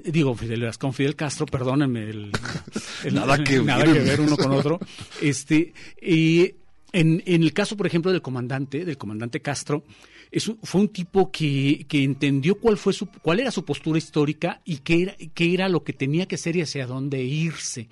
digo 0.05 0.33
Fidel 0.33 0.61
Velázquez, 0.61 0.79
con 0.79 0.93
Fidel 0.93 1.15
Castro, 1.15 1.45
perdónenme, 1.45 2.09
el, 2.09 2.31
el- 3.05 3.13
Nada 3.13 3.43
que 3.43 3.59
nada 3.63 3.85
ver. 3.85 3.93
que 3.93 3.99
ver 3.99 4.21
uno 4.21 4.37
con 4.37 4.51
otro. 4.53 4.79
Este, 5.21 5.73
y 6.01 6.55
en, 6.93 7.21
en 7.27 7.43
el 7.43 7.53
caso, 7.53 7.77
por 7.77 7.85
ejemplo, 7.85 8.11
del 8.11 8.23
comandante, 8.23 8.85
del 8.85 8.97
comandante 8.97 9.39
Castro, 9.39 9.83
es 10.31 10.47
un- 10.47 10.57
fue 10.63 10.81
un 10.81 10.87
tipo 10.89 11.29
que, 11.31 11.85
que 11.89 12.03
entendió 12.03 12.55
cuál 12.55 12.77
fue 12.77 12.93
su, 12.93 13.07
cuál 13.07 13.39
era 13.41 13.51
su 13.51 13.65
postura 13.65 13.97
histórica 13.97 14.61
y 14.65 14.77
qué 14.77 15.01
era, 15.03 15.15
qué 15.33 15.53
era 15.53 15.67
lo 15.69 15.83
que 15.83 15.93
tenía 15.93 16.25
que 16.27 16.35
hacer 16.35 16.55
y 16.55 16.61
hacia 16.61 16.87
dónde 16.87 17.23
irse 17.23 17.89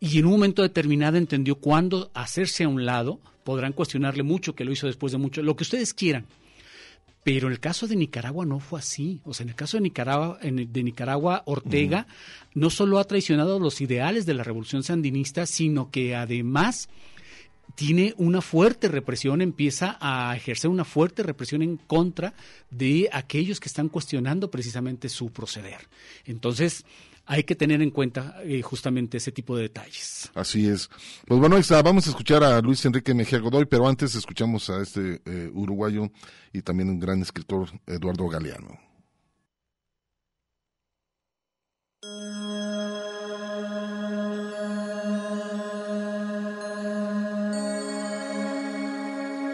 y 0.00 0.18
en 0.18 0.26
un 0.26 0.32
momento 0.32 0.62
determinado 0.62 1.16
entendió 1.16 1.56
cuándo 1.56 2.10
hacerse 2.14 2.64
a 2.64 2.68
un 2.68 2.84
lado, 2.84 3.18
podrán 3.44 3.72
cuestionarle 3.72 4.22
mucho, 4.22 4.54
que 4.54 4.64
lo 4.64 4.72
hizo 4.72 4.86
después 4.86 5.12
de 5.12 5.18
mucho, 5.18 5.42
lo 5.42 5.56
que 5.56 5.62
ustedes 5.64 5.94
quieran. 5.94 6.26
Pero 7.24 7.48
en 7.48 7.54
el 7.54 7.60
caso 7.60 7.88
de 7.88 7.96
Nicaragua 7.96 8.44
no 8.46 8.60
fue 8.60 8.78
así. 8.78 9.20
O 9.24 9.34
sea, 9.34 9.44
en 9.44 9.48
el 9.50 9.54
caso 9.56 9.78
de 9.78 9.80
Nicaragua, 9.82 10.38
en 10.42 10.58
el- 10.60 10.72
de 10.72 10.82
Nicaragua 10.84 11.42
Ortega 11.46 12.06
no 12.54 12.70
solo 12.70 12.98
ha 12.98 13.04
traicionado 13.04 13.58
los 13.58 13.80
ideales 13.80 14.26
de 14.26 14.34
la 14.34 14.44
revolución 14.44 14.82
sandinista, 14.84 15.44
sino 15.46 15.90
que 15.90 16.14
además 16.14 16.88
tiene 17.76 18.14
una 18.16 18.40
fuerte 18.40 18.88
represión, 18.88 19.42
empieza 19.42 19.98
a 20.00 20.34
ejercer 20.34 20.70
una 20.70 20.84
fuerte 20.84 21.22
represión 21.22 21.62
en 21.62 21.76
contra 21.76 22.34
de 22.70 23.08
aquellos 23.12 23.60
que 23.60 23.68
están 23.68 23.88
cuestionando 23.88 24.50
precisamente 24.50 25.08
su 25.08 25.30
proceder. 25.30 25.86
Entonces, 26.24 26.84
hay 27.26 27.44
que 27.44 27.54
tener 27.54 27.82
en 27.82 27.90
cuenta 27.90 28.40
eh, 28.44 28.62
justamente 28.62 29.18
ese 29.18 29.30
tipo 29.30 29.56
de 29.56 29.64
detalles. 29.64 30.30
Así 30.34 30.66
es. 30.66 30.88
Pues 31.26 31.38
bueno, 31.38 31.58
está. 31.58 31.82
vamos 31.82 32.06
a 32.06 32.10
escuchar 32.10 32.42
a 32.42 32.60
Luis 32.62 32.84
Enrique 32.86 33.12
Mejía 33.12 33.40
Godoy, 33.40 33.66
pero 33.66 33.86
antes 33.86 34.14
escuchamos 34.14 34.70
a 34.70 34.80
este 34.80 35.20
eh, 35.26 35.50
uruguayo 35.52 36.10
y 36.52 36.62
también 36.62 36.88
un 36.88 36.98
gran 36.98 37.20
escritor, 37.20 37.68
Eduardo 37.86 38.26
Galeano. 38.28 38.78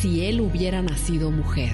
Si 0.00 0.26
él 0.26 0.40
hubiera 0.40 0.82
nacido 0.82 1.30
mujer. 1.30 1.72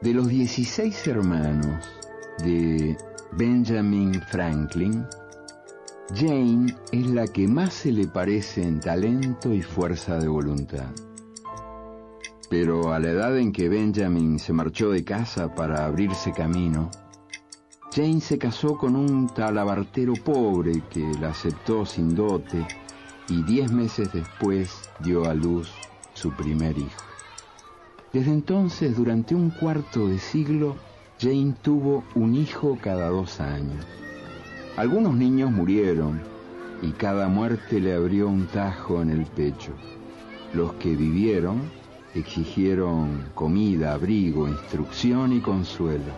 De 0.00 0.12
los 0.12 0.28
16 0.28 1.06
hermanos 1.08 1.82
de 2.38 2.96
Benjamin 3.32 4.20
Franklin, 4.30 5.06
Jane 6.12 6.74
es 6.92 7.06
la 7.06 7.26
que 7.26 7.48
más 7.48 7.72
se 7.72 7.90
le 7.90 8.06
parece 8.06 8.62
en 8.62 8.78
talento 8.78 9.54
y 9.54 9.62
fuerza 9.62 10.18
de 10.18 10.28
voluntad. 10.28 10.90
Pero 12.50 12.92
a 12.92 12.98
la 12.98 13.08
edad 13.08 13.38
en 13.38 13.52
que 13.52 13.70
Benjamin 13.70 14.38
se 14.38 14.52
marchó 14.52 14.90
de 14.90 15.02
casa 15.02 15.54
para 15.54 15.86
abrirse 15.86 16.32
camino, 16.32 16.90
Jane 17.90 18.20
se 18.20 18.36
casó 18.36 18.76
con 18.76 18.96
un 18.96 19.28
talabartero 19.28 20.12
pobre 20.12 20.82
que 20.90 21.00
la 21.20 21.30
aceptó 21.30 21.86
sin 21.86 22.14
dote 22.14 22.66
y 23.28 23.42
diez 23.44 23.72
meses 23.72 24.12
después 24.12 24.90
dio 25.00 25.24
a 25.24 25.32
luz 25.32 25.72
su 26.12 26.32
primer 26.32 26.76
hijo. 26.76 27.02
Desde 28.12 28.30
entonces, 28.30 28.94
durante 28.94 29.34
un 29.34 29.48
cuarto 29.48 30.06
de 30.06 30.18
siglo, 30.18 30.76
Jane 31.18 31.54
tuvo 31.62 32.04
un 32.14 32.34
hijo 32.34 32.76
cada 32.80 33.08
dos 33.08 33.40
años. 33.40 33.86
Algunos 34.76 35.14
niños 35.14 35.52
murieron 35.52 36.20
y 36.82 36.90
cada 36.90 37.28
muerte 37.28 37.78
le 37.78 37.94
abrió 37.94 38.28
un 38.28 38.46
tajo 38.46 39.00
en 39.02 39.10
el 39.10 39.24
pecho. 39.24 39.72
Los 40.52 40.72
que 40.74 40.96
vivieron 40.96 41.62
exigieron 42.12 43.22
comida, 43.34 43.94
abrigo, 43.94 44.48
instrucción 44.48 45.32
y 45.32 45.40
consuelo. 45.40 46.12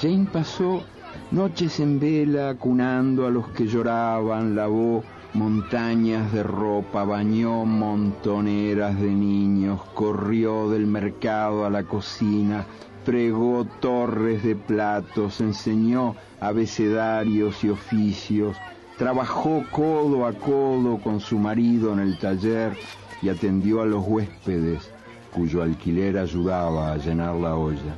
Jane 0.00 0.26
pasó 0.32 0.82
noches 1.30 1.78
en 1.78 2.00
vela 2.00 2.56
cunando 2.56 3.28
a 3.28 3.30
los 3.30 3.46
que 3.50 3.68
lloraban, 3.68 4.56
lavó 4.56 5.04
montañas 5.34 6.32
de 6.32 6.42
ropa, 6.42 7.04
bañó 7.04 7.64
montoneras 7.64 9.00
de 9.00 9.10
niños, 9.10 9.80
corrió 9.94 10.68
del 10.68 10.86
mercado 10.86 11.64
a 11.64 11.70
la 11.70 11.84
cocina, 11.84 12.66
fregó 13.04 13.64
torres 13.80 14.42
de 14.42 14.54
platos, 14.54 15.40
enseñó 15.40 16.14
abecedarios 16.40 17.62
y 17.64 17.70
oficios, 17.70 18.56
trabajó 18.96 19.64
codo 19.70 20.26
a 20.26 20.32
codo 20.32 20.98
con 20.98 21.20
su 21.20 21.38
marido 21.38 21.92
en 21.92 22.00
el 22.00 22.18
taller 22.18 22.76
y 23.20 23.28
atendió 23.28 23.82
a 23.82 23.86
los 23.86 24.04
huéspedes 24.06 24.90
cuyo 25.32 25.62
alquiler 25.62 26.18
ayudaba 26.18 26.92
a 26.92 26.96
llenar 26.98 27.34
la 27.36 27.56
olla. 27.56 27.96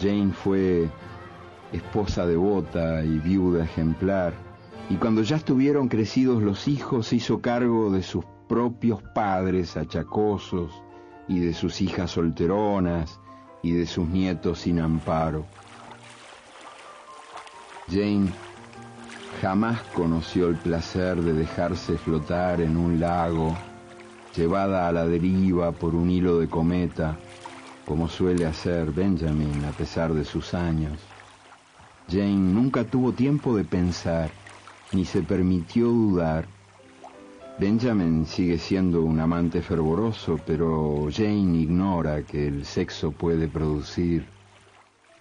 Jane 0.00 0.32
fue 0.32 0.88
esposa 1.72 2.26
devota 2.26 3.04
y 3.04 3.18
viuda 3.18 3.64
ejemplar, 3.64 4.34
y 4.88 4.96
cuando 4.96 5.22
ya 5.22 5.36
estuvieron 5.36 5.88
crecidos 5.88 6.42
los 6.42 6.68
hijos 6.68 7.08
se 7.08 7.16
hizo 7.16 7.40
cargo 7.40 7.90
de 7.90 8.02
sus 8.02 8.24
propios 8.48 9.02
padres 9.14 9.76
achacosos 9.76 10.72
y 11.28 11.40
de 11.40 11.52
sus 11.52 11.80
hijas 11.80 12.12
solteronas 12.12 13.20
y 13.66 13.72
de 13.72 13.86
sus 13.86 14.06
nietos 14.06 14.60
sin 14.60 14.78
amparo. 14.78 15.44
Jane 17.90 18.30
jamás 19.40 19.80
conoció 19.94 20.48
el 20.48 20.56
placer 20.56 21.20
de 21.20 21.32
dejarse 21.32 21.98
flotar 21.98 22.60
en 22.60 22.76
un 22.76 23.00
lago, 23.00 23.56
llevada 24.36 24.88
a 24.88 24.92
la 24.92 25.06
deriva 25.06 25.72
por 25.72 25.94
un 25.94 26.10
hilo 26.10 26.38
de 26.38 26.48
cometa, 26.48 27.16
como 27.84 28.08
suele 28.08 28.46
hacer 28.46 28.92
Benjamin 28.92 29.64
a 29.64 29.72
pesar 29.72 30.14
de 30.14 30.24
sus 30.24 30.54
años. 30.54 30.98
Jane 32.08 32.36
nunca 32.36 32.84
tuvo 32.84 33.12
tiempo 33.12 33.56
de 33.56 33.64
pensar, 33.64 34.30
ni 34.92 35.04
se 35.04 35.22
permitió 35.22 35.86
dudar. 35.86 36.46
Benjamin 37.58 38.26
sigue 38.26 38.58
siendo 38.58 39.02
un 39.02 39.18
amante 39.18 39.62
fervoroso, 39.62 40.38
pero 40.44 41.08
Jane 41.10 41.58
ignora 41.58 42.22
que 42.22 42.48
el 42.48 42.66
sexo 42.66 43.12
puede 43.12 43.48
producir 43.48 44.26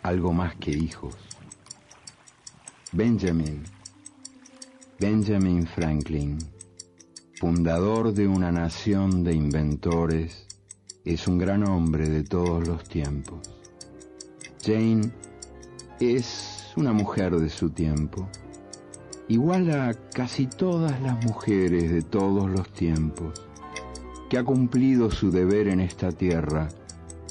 algo 0.03 0.33
más 0.33 0.53
que 0.57 0.71
hijos. 0.71 1.15
Benjamin, 2.91 3.63
Benjamin 4.99 5.65
Franklin, 5.65 6.37
fundador 7.39 8.11
de 8.11 8.27
una 8.27 8.51
nación 8.51 9.23
de 9.23 9.33
inventores, 9.33 10.45
es 11.05 11.29
un 11.29 11.37
gran 11.37 11.65
hombre 11.65 12.09
de 12.09 12.23
todos 12.23 12.67
los 12.67 12.83
tiempos. 12.83 13.49
Jane 14.61 15.09
es 16.01 16.73
una 16.75 16.91
mujer 16.91 17.37
de 17.37 17.49
su 17.49 17.69
tiempo, 17.69 18.27
igual 19.27 19.71
a 19.71 19.93
casi 20.13 20.45
todas 20.45 21.01
las 21.01 21.23
mujeres 21.25 21.91
de 21.91 22.03
todos 22.03 22.49
los 22.49 22.69
tiempos, 22.69 23.41
que 24.29 24.37
ha 24.37 24.43
cumplido 24.43 25.09
su 25.09 25.31
deber 25.31 25.67
en 25.67 25.79
esta 25.79 26.11
tierra 26.11 26.67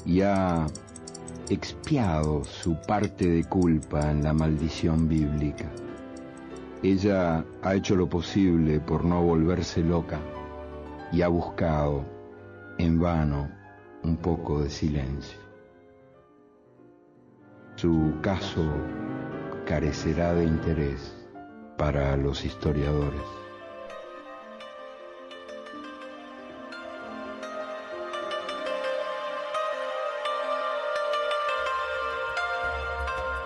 y 0.05 0.21
ha 0.21 0.67
expiado 1.49 2.43
su 2.43 2.75
parte 2.87 3.29
de 3.29 3.43
culpa 3.45 4.11
en 4.11 4.23
la 4.23 4.33
maldición 4.33 5.07
bíblica. 5.07 5.71
Ella 6.83 7.45
ha 7.63 7.75
hecho 7.75 7.95
lo 7.95 8.09
posible 8.09 8.79
por 8.79 9.05
no 9.05 9.23
volverse 9.23 9.81
loca 9.81 10.19
y 11.11 11.21
ha 11.21 11.27
buscado 11.27 12.05
en 12.77 12.99
vano 12.99 13.49
un 14.03 14.17
poco 14.17 14.61
de 14.61 14.69
silencio. 14.69 15.39
Su 17.75 18.13
caso 18.21 18.63
carecerá 19.65 20.33
de 20.33 20.45
interés 20.45 21.24
para 21.77 22.15
los 22.15 22.45
historiadores. 22.45 23.21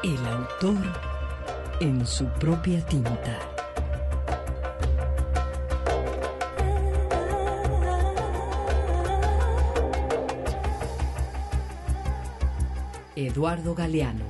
El 0.03 0.25
autor 0.27 0.77
en 1.81 2.05
su 2.05 2.25
propia 2.25 2.85
tinta. 2.85 3.39
Eduardo 13.15 13.75
Galeano. 13.75 14.28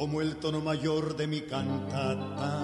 Como 0.00 0.22
el 0.22 0.36
tono 0.36 0.62
mayor 0.62 1.14
de 1.14 1.26
mi 1.26 1.42
cantata. 1.42 2.62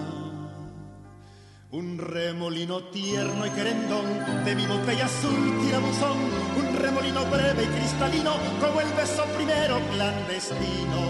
Un 1.71 1.99
remolino 1.99 2.85
tierno 2.85 3.45
y 3.45 3.51
querendón 3.51 4.07
de 4.43 4.55
mi 4.55 4.65
botella 4.65 5.05
azul 5.05 5.61
tirabuzón, 5.61 6.17
un 6.57 6.77
remolino 6.79 7.27
breve 7.27 7.65
y 7.65 7.67
cristalino 7.67 8.33
como 8.59 8.81
el 8.81 8.91
beso 8.95 9.23
primero 9.37 9.79
clandestino. 9.93 11.01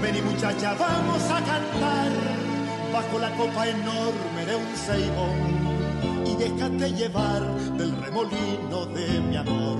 Ven 0.00 0.16
y 0.16 0.22
muchacha, 0.22 0.74
vamos 0.80 1.22
a 1.24 1.44
cantar 1.44 2.10
bajo 2.90 3.18
la 3.18 3.30
copa 3.36 3.68
enorme 3.68 4.46
de 4.46 4.56
un 4.56 4.76
ceibón 4.76 6.24
y 6.24 6.36
déjate 6.36 6.90
llevar 6.94 7.42
del 7.76 7.94
remolino 8.00 8.86
de 8.86 9.20
mi 9.20 9.36
amor. 9.36 9.78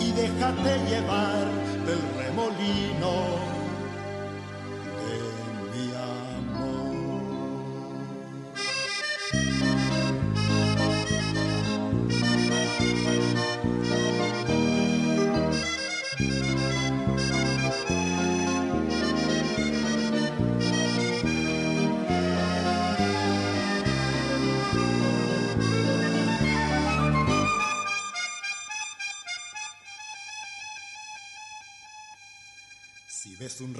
Y 0.00 0.12
déjate 0.12 0.78
llevar 0.88 1.46
del 1.84 2.00
remolino 2.24 3.51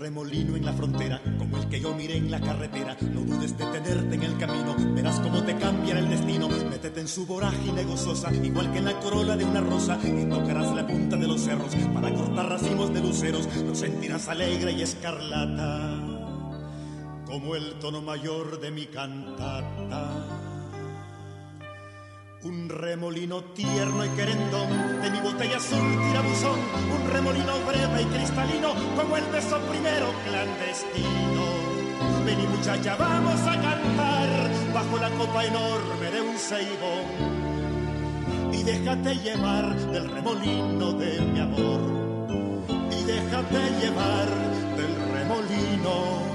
remolino 0.02 0.56
en 0.56 0.64
la 0.64 0.72
frontera, 0.72 1.22
como 1.38 1.56
el 1.58 1.68
que 1.68 1.80
yo 1.80 1.94
miré 1.94 2.16
en 2.16 2.28
la 2.28 2.40
carretera. 2.40 2.96
No 3.00 3.20
dudes 3.20 3.56
de 3.56 3.64
tenerte 3.66 4.16
en 4.16 4.22
el 4.24 4.36
camino, 4.36 4.74
verás 4.94 5.20
cómo 5.20 5.44
te 5.44 5.56
cambiará 5.56 6.00
el 6.00 6.08
destino. 6.08 6.48
Métete 6.48 7.00
en 7.00 7.08
su 7.08 7.24
vorágine 7.24 7.84
gozosa, 7.84 8.34
igual 8.34 8.72
que 8.72 8.78
en 8.78 8.86
la 8.86 8.98
corola 8.98 9.36
de 9.36 9.44
una 9.44 9.60
rosa, 9.60 10.00
y 10.02 10.28
tocarás 10.28 10.74
la 10.74 10.86
punta 10.88 11.16
de 11.16 11.28
los 11.28 11.40
cerros 11.40 11.72
para 11.94 12.12
cortar 12.12 12.48
racimos 12.48 12.92
de 12.92 13.00
luceros. 13.00 13.48
Lo 13.64 13.74
sentirás 13.76 14.28
alegre 14.28 14.72
y 14.72 14.82
escarlata, 14.82 16.00
como 17.24 17.54
el 17.54 17.78
tono 17.78 18.02
mayor 18.02 18.60
de 18.60 18.72
mi 18.72 18.86
cantata. 18.86 20.41
Un 22.44 22.68
remolino 22.68 23.44
tierno 23.54 24.04
y 24.04 24.08
querendón 24.08 25.00
de 25.00 25.10
mi 25.10 25.20
botella 25.20 25.58
azul 25.58 25.78
tirabuzón, 25.78 26.58
un 26.90 27.10
remolino 27.12 27.52
breve 27.64 28.02
y 28.02 28.04
cristalino 28.06 28.74
como 28.96 29.16
el 29.16 29.24
beso 29.26 29.60
primero 29.70 30.12
clandestino. 30.26 31.44
Ven 32.26 32.40
y 32.40 32.46
muchacha, 32.48 32.96
vamos 32.96 33.40
a 33.42 33.60
cantar 33.60 34.50
bajo 34.74 34.98
la 34.98 35.10
copa 35.10 35.44
enorme 35.44 36.10
de 36.10 36.20
un 36.20 36.36
ceibón. 36.36 37.06
Y 38.52 38.64
déjate 38.64 39.14
llevar 39.18 39.76
del 39.76 40.10
remolino 40.10 40.92
de 40.94 41.20
mi 41.20 41.38
amor. 41.38 41.80
Y 42.90 43.04
déjate 43.04 43.70
llevar 43.80 44.28
del 44.76 44.96
remolino 45.14 46.31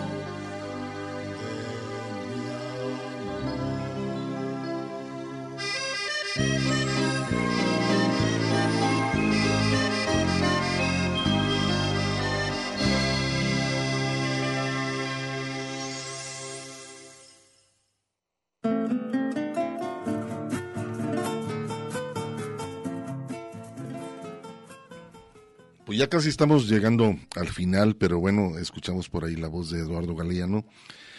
ya 25.97 26.07
casi 26.07 26.29
estamos 26.29 26.69
llegando 26.69 27.17
al 27.35 27.47
final, 27.47 27.95
pero 27.95 28.19
bueno, 28.19 28.59
escuchamos 28.59 29.09
por 29.09 29.25
ahí 29.25 29.35
la 29.35 29.47
voz 29.47 29.71
de 29.71 29.79
Eduardo 29.79 30.15
Galeano. 30.15 30.63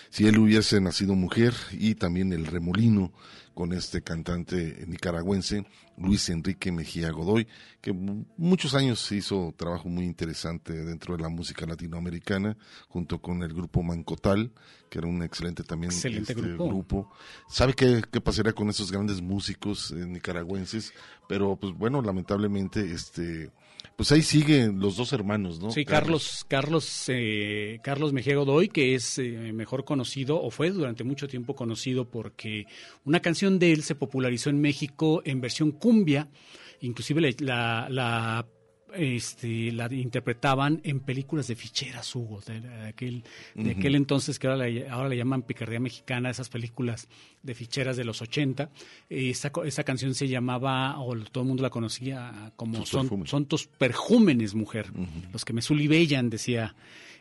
Si 0.09 0.27
él 0.27 0.39
hubiese 0.39 0.81
nacido 0.81 1.15
mujer 1.15 1.53
y 1.73 1.97
también 1.97 2.33
el 2.33 2.47
remolino 2.47 3.13
con 3.55 3.73
este 3.73 4.03
cantante 4.03 4.85
nicaragüense, 4.87 5.67
Luis 5.97 6.29
Enrique 6.29 6.71
Mejía 6.71 7.11
Godoy, 7.11 7.49
que 7.81 7.93
muchos 7.93 8.75
años 8.75 9.11
hizo 9.11 9.53
trabajo 9.57 9.89
muy 9.89 10.05
interesante 10.05 10.73
dentro 10.85 11.17
de 11.17 11.25
la 11.25 11.29
música 11.29 11.67
latinoamericana, 11.67 12.57
junto 12.89 13.21
con 13.21 13.43
el 13.43 13.53
grupo 13.53 13.83
Mancotal, 13.83 14.53
que 14.89 14.99
era 14.99 15.09
un 15.09 15.25
excelente 15.25 15.65
también 15.65 15.91
excelente 15.91 16.35
este 16.35 16.53
grupo. 16.53 17.11
¿Sabe 17.49 17.75
qué, 17.75 18.01
qué 18.13 18.21
pasaría 18.21 18.53
con 18.53 18.71
esos 18.71 18.93
grandes 18.93 19.21
músicos 19.21 19.91
eh, 19.91 20.07
nicaragüenses? 20.07 20.93
Pero 21.29 21.57
pues 21.57 21.75
bueno, 21.75 22.01
lamentablemente 22.01 22.93
este 22.93 23.51
pues 23.99 24.12
ahí 24.12 24.23
siguen 24.23 24.79
los 24.79 24.97
dos 24.97 25.12
hermanos, 25.12 25.59
¿no? 25.59 25.73
Sí, 25.73 25.85
Carlos, 25.85 26.45
Carlos, 26.47 27.07
eh, 27.09 27.81
Carlos 27.83 28.12
Mejía 28.12 28.37
Godoy, 28.37 28.69
que 28.69 28.95
es 28.95 29.19
eh, 29.19 29.53
mejor 29.53 29.85
conocido, 29.85 30.41
o 30.41 30.53
fue 30.53 30.70
durante 30.70 31.03
mucho 31.03 31.27
tiempo 31.27 31.57
conocido 31.57 32.09
porque 32.09 32.66
una 33.05 33.19
canción 33.19 33.59
de 33.59 33.73
él 33.73 33.83
se 33.83 33.97
popularizó 33.97 34.51
en 34.51 34.61
México 34.61 35.20
en 35.25 35.41
versión 35.41 35.73
cumbia, 35.73 36.29
inclusive 36.81 37.35
la, 37.41 37.89
la 37.91 38.47
este, 38.94 39.73
la 39.73 39.93
interpretaban 39.93 40.81
en 40.85 41.01
películas 41.01 41.48
de 41.48 41.56
ficheras, 41.56 42.15
Hugo, 42.15 42.40
de, 42.47 42.89
aquel, 42.89 43.24
de 43.55 43.73
aquel 43.73 43.94
entonces 43.94 44.39
que 44.39 44.47
ahora 44.47 44.66
le, 44.66 44.89
ahora 44.89 45.09
le 45.09 45.16
llaman 45.16 45.43
Picardía 45.43 45.81
Mexicana, 45.81 46.31
esas 46.31 46.48
películas 46.48 47.09
de 47.43 47.55
ficheras 47.55 47.97
de 47.97 48.05
los 48.05 48.23
80. 48.23 48.70
Esa, 49.09 49.52
esa 49.65 49.85
canción 49.85 50.15
se 50.15 50.28
llamaba, 50.28 51.01
o 51.01 51.15
todo 51.16 51.43
el 51.43 51.48
mundo 51.48 51.62
la 51.62 51.70
conocía 51.70 52.52
como 52.56 52.85
son, 52.86 53.27
son, 53.27 53.47
tus 53.47 53.66
perjúmenes, 53.66 54.55
mujer, 54.55 54.90
los 55.32 55.44
que 55.44 55.52
me 55.52 55.62
sulibellan, 55.62 56.31
decía 56.31 56.74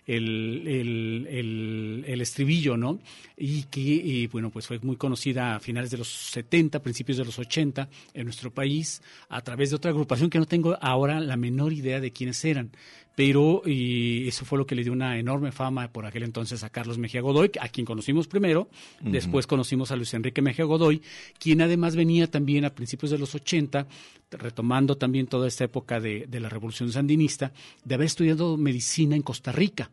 el, 0.08 0.64
el, 0.66 2.06
el, 2.08 2.22
estribillo, 2.22 2.78
¿no? 2.78 3.00
Y 3.36 3.64
que, 3.64 4.28
bueno, 4.32 4.50
pues 4.50 4.66
fue 4.66 4.80
muy 4.80 4.96
conocida 4.96 5.56
a 5.56 5.60
finales 5.60 5.92
de 5.92 5.98
los 5.98 6.08
70, 6.08 6.82
principios 6.82 7.18
de 7.18 7.26
los 7.26 7.38
80 7.38 7.90
en 8.14 8.24
nuestro 8.24 8.52
país, 8.52 9.02
a 9.28 9.42
través 9.42 9.70
de 9.70 9.76
otra 9.76 9.92
agrupación 9.92 10.30
que 10.30 10.40
no 10.40 10.46
tengo 10.46 10.78
ahora 10.82 11.20
la 11.20 11.36
menor 11.36 11.74
idea 11.74 12.00
de 12.00 12.12
quiénes 12.14 12.44
eran, 12.46 12.72
pero 13.18 13.64
y 13.66 14.28
eso 14.28 14.46
fue 14.46 14.60
lo 14.60 14.68
que 14.68 14.76
le 14.76 14.84
dio 14.84 14.94
una 14.94 15.18
enorme 15.18 15.52
fama 15.52 15.92
por 15.92 16.06
aquel 16.06 16.22
entonces 16.22 16.64
a 16.64 16.70
Carlos 16.70 17.00
Mejía 17.00 17.20
Godoy, 17.20 17.50
a 17.60 17.68
quien 17.68 17.84
conocimos 17.84 18.28
primero, 18.28 18.70
después 19.02 19.48
conocimos 19.48 19.90
a 19.90 19.96
Luis 19.96 20.14
Enrique 20.14 20.40
Mejía 20.44 20.66
Godoy, 20.66 21.02
quien 21.40 21.64
además 21.64 21.96
venía 21.96 22.30
también 22.30 22.64
a 22.64 22.76
principios 22.76 23.10
de 23.10 23.18
los 23.18 23.34
80, 23.34 23.88
retomando 24.30 24.98
también 24.98 25.26
toda 25.26 25.48
esta 25.48 25.64
época 25.64 26.00
de, 26.00 26.28
de 26.28 26.40
la 26.40 26.48
revolución 26.48 26.92
sandinista, 26.92 27.52
de 27.84 27.96
haber 27.96 28.06
estudiado 28.06 28.56
medicina 28.56 29.16
en 29.16 29.24
Costa 29.24 29.52
Rica 29.52 29.90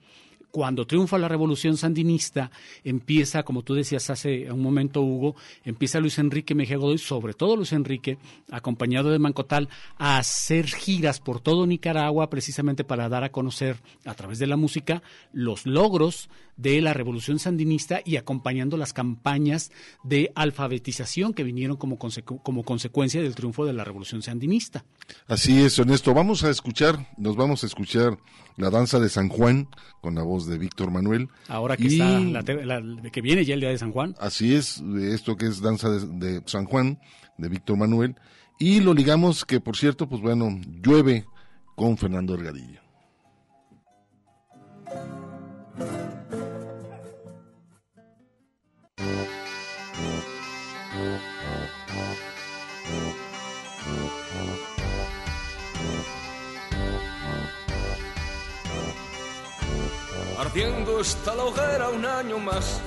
cuando 0.54 0.86
triunfa 0.86 1.18
la 1.18 1.26
revolución 1.26 1.76
sandinista, 1.76 2.52
empieza, 2.84 3.42
como 3.42 3.64
tú 3.64 3.74
decías 3.74 4.08
hace 4.08 4.52
un 4.52 4.62
momento, 4.62 5.02
Hugo, 5.02 5.34
empieza 5.64 5.98
Luis 5.98 6.16
Enrique 6.20 6.54
Mejía 6.54 6.76
Godoy, 6.76 6.98
sobre 6.98 7.34
todo 7.34 7.56
Luis 7.56 7.72
Enrique, 7.72 8.18
acompañado 8.52 9.10
de 9.10 9.18
Mancotal, 9.18 9.68
a 9.98 10.16
hacer 10.16 10.66
giras 10.66 11.18
por 11.18 11.40
todo 11.40 11.66
Nicaragua 11.66 12.30
precisamente 12.30 12.84
para 12.84 13.08
dar 13.08 13.24
a 13.24 13.32
conocer 13.32 13.78
a 14.04 14.14
través 14.14 14.38
de 14.38 14.46
la 14.46 14.56
música 14.56 15.02
los 15.32 15.66
logros 15.66 16.28
de 16.56 16.80
la 16.80 16.94
revolución 16.94 17.38
sandinista 17.38 18.00
y 18.04 18.16
acompañando 18.16 18.76
las 18.76 18.92
campañas 18.92 19.72
de 20.02 20.30
alfabetización 20.34 21.34
que 21.34 21.42
vinieron 21.42 21.76
como, 21.76 21.98
como 21.98 22.62
consecuencia 22.62 23.22
del 23.22 23.34
triunfo 23.34 23.66
de 23.66 23.72
la 23.72 23.84
revolución 23.84 24.22
sandinista. 24.22 24.84
Así 25.26 25.62
es, 25.62 25.78
Ernesto. 25.78 26.14
Vamos 26.14 26.44
a 26.44 26.50
escuchar, 26.50 27.08
nos 27.16 27.36
vamos 27.36 27.64
a 27.64 27.66
escuchar 27.66 28.18
la 28.56 28.70
danza 28.70 29.00
de 29.00 29.08
San 29.08 29.28
Juan 29.28 29.68
con 30.00 30.14
la 30.14 30.22
voz 30.22 30.43
de 30.46 30.58
Víctor 30.58 30.90
Manuel. 30.90 31.28
Ahora 31.48 31.76
que 31.76 31.86
está, 31.86 32.42
que 33.10 33.20
viene 33.20 33.44
ya 33.44 33.54
el 33.54 33.60
día 33.60 33.70
de 33.70 33.78
San 33.78 33.92
Juan. 33.92 34.14
Así 34.18 34.54
es, 34.54 34.82
esto 35.00 35.36
que 35.36 35.46
es 35.46 35.60
danza 35.60 35.90
de, 35.90 36.42
San 36.46 36.64
Juan 36.64 36.98
de 37.38 37.48
Víctor 37.48 37.76
Manuel. 37.76 38.16
Y 38.58 38.80
lo 38.80 38.94
ligamos 38.94 39.44
que, 39.44 39.60
por 39.60 39.76
cierto, 39.76 40.08
pues 40.08 40.22
bueno, 40.22 40.60
llueve 40.82 41.26
con 41.74 41.96
Fernando 41.96 42.34
Ergadillo. 42.34 42.84
Ardiendo 60.44 61.00
está 61.00 61.34
la 61.34 61.44
hoguera 61.44 61.88
un 61.88 62.04
año 62.04 62.38
más, 62.38 62.80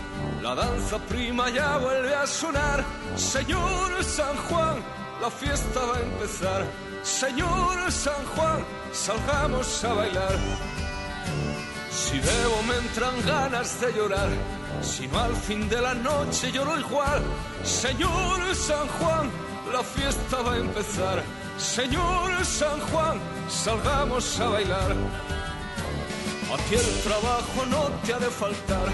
la 0.43 0.53
danza 0.53 0.99
prima 0.99 1.49
ya 1.49 1.77
vuelve 1.77 2.13
a 2.13 2.27
sonar. 2.27 2.85
Señor 3.15 4.03
San 4.03 4.35
Juan, 4.47 4.77
la 5.19 5.31
fiesta 5.31 5.79
va 5.79 5.97
a 5.97 6.01
empezar. 6.01 6.65
Señor 7.01 7.91
San 7.91 8.23
Juan, 8.35 8.63
salgamos 8.93 9.83
a 9.83 9.93
bailar. 9.93 10.37
Si 11.89 12.19
debo 12.19 12.61
me 12.67 12.75
entran 12.75 13.25
ganas 13.25 13.81
de 13.81 13.91
llorar, 13.93 14.29
si 14.81 15.07
no 15.07 15.19
al 15.19 15.35
fin 15.35 15.67
de 15.67 15.81
la 15.81 15.95
noche 15.95 16.51
lloro 16.51 16.79
igual. 16.79 17.23
Señor 17.63 18.55
San 18.55 18.87
Juan, 18.87 19.31
la 19.73 19.83
fiesta 19.83 20.41
va 20.43 20.53
a 20.53 20.57
empezar. 20.57 21.23
Señor 21.57 22.45
San 22.45 22.79
Juan, 22.81 23.19
salgamos 23.49 24.39
a 24.39 24.47
bailar. 24.47 24.95
A 26.49 26.55
el 26.73 27.01
trabajo 27.03 27.65
no 27.69 27.89
te 28.05 28.13
ha 28.13 28.19
de 28.19 28.29
faltar, 28.29 28.87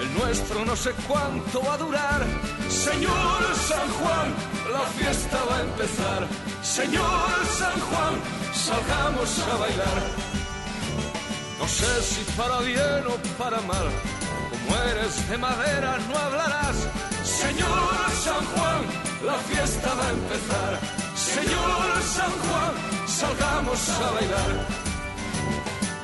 el 0.00 0.14
nuestro 0.18 0.66
no 0.66 0.76
sé 0.76 0.90
cuánto 1.08 1.62
va 1.62 1.74
a 1.74 1.78
durar. 1.78 2.26
Señor 2.68 3.40
San 3.68 3.88
Juan, 3.98 4.34
la 4.70 4.86
fiesta 4.98 5.38
va 5.50 5.56
a 5.56 5.60
empezar. 5.62 6.28
Señor 6.62 7.46
San 7.58 7.80
Juan, 7.80 8.14
salgamos 8.52 9.38
a 9.38 9.56
bailar. 9.56 10.02
No 11.58 11.68
sé 11.68 12.02
si 12.02 12.22
para 12.32 12.60
bien 12.60 13.02
o 13.08 13.16
para 13.42 13.62
mal, 13.62 13.88
como 14.50 14.82
eres 14.90 15.26
de 15.30 15.38
madera 15.38 15.98
no 16.06 16.18
hablarás. 16.18 16.76
Señor 17.24 18.10
San 18.24 18.44
Juan, 18.44 18.82
la 19.24 19.38
fiesta 19.48 19.94
va 19.94 20.06
a 20.06 20.10
empezar. 20.10 20.80
Señor 21.16 22.02
San 22.14 22.32
Juan, 22.44 22.72
salgamos 23.06 23.88
a 23.88 24.10
bailar. 24.10 24.80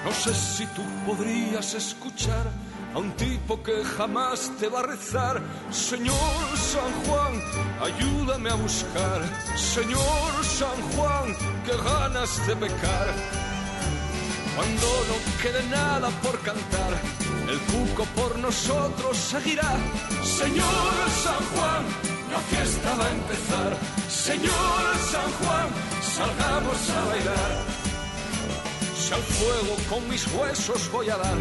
No 0.06 0.12
sé 0.12 0.32
si 0.32 0.64
tú 0.66 0.82
podrías 1.04 1.74
escuchar 1.74 2.46
a 2.94 2.98
un 3.00 3.10
tipo 3.16 3.60
que 3.60 3.82
jamás 3.82 4.52
te 4.56 4.68
va 4.68 4.78
a 4.78 4.82
rezar. 4.84 5.42
Señor 5.72 6.46
San 6.54 6.92
Juan, 7.02 7.34
ayúdame 7.82 8.50
a 8.50 8.54
buscar. 8.54 9.20
Señor 9.56 10.30
San 10.44 10.80
Juan, 10.92 11.34
qué 11.64 11.72
ganas 11.90 12.46
de 12.46 12.54
pecar. 12.54 13.08
Cuando 14.54 14.86
no 15.10 15.16
quede 15.42 15.62
nada 15.70 16.08
por 16.22 16.38
cantar, 16.38 16.92
el 17.50 17.58
cuco 17.72 18.04
por 18.14 18.38
nosotros 18.38 19.16
seguirá. 19.16 19.72
Señor 20.22 20.94
San 21.24 21.42
Juan, 21.50 21.82
la 22.30 22.38
fiesta 22.50 22.94
va 22.94 23.06
a 23.06 23.10
empezar. 23.10 23.76
Señor 24.08 24.82
San 25.10 25.30
Juan, 25.40 25.68
salgamos 26.00 26.90
a 26.90 27.04
bailar. 27.06 27.85
Al 29.12 29.22
fuego 29.22 29.76
con 29.88 30.08
mis 30.08 30.26
huesos 30.34 30.90
voy 30.90 31.08
a 31.08 31.16
dar, 31.16 31.38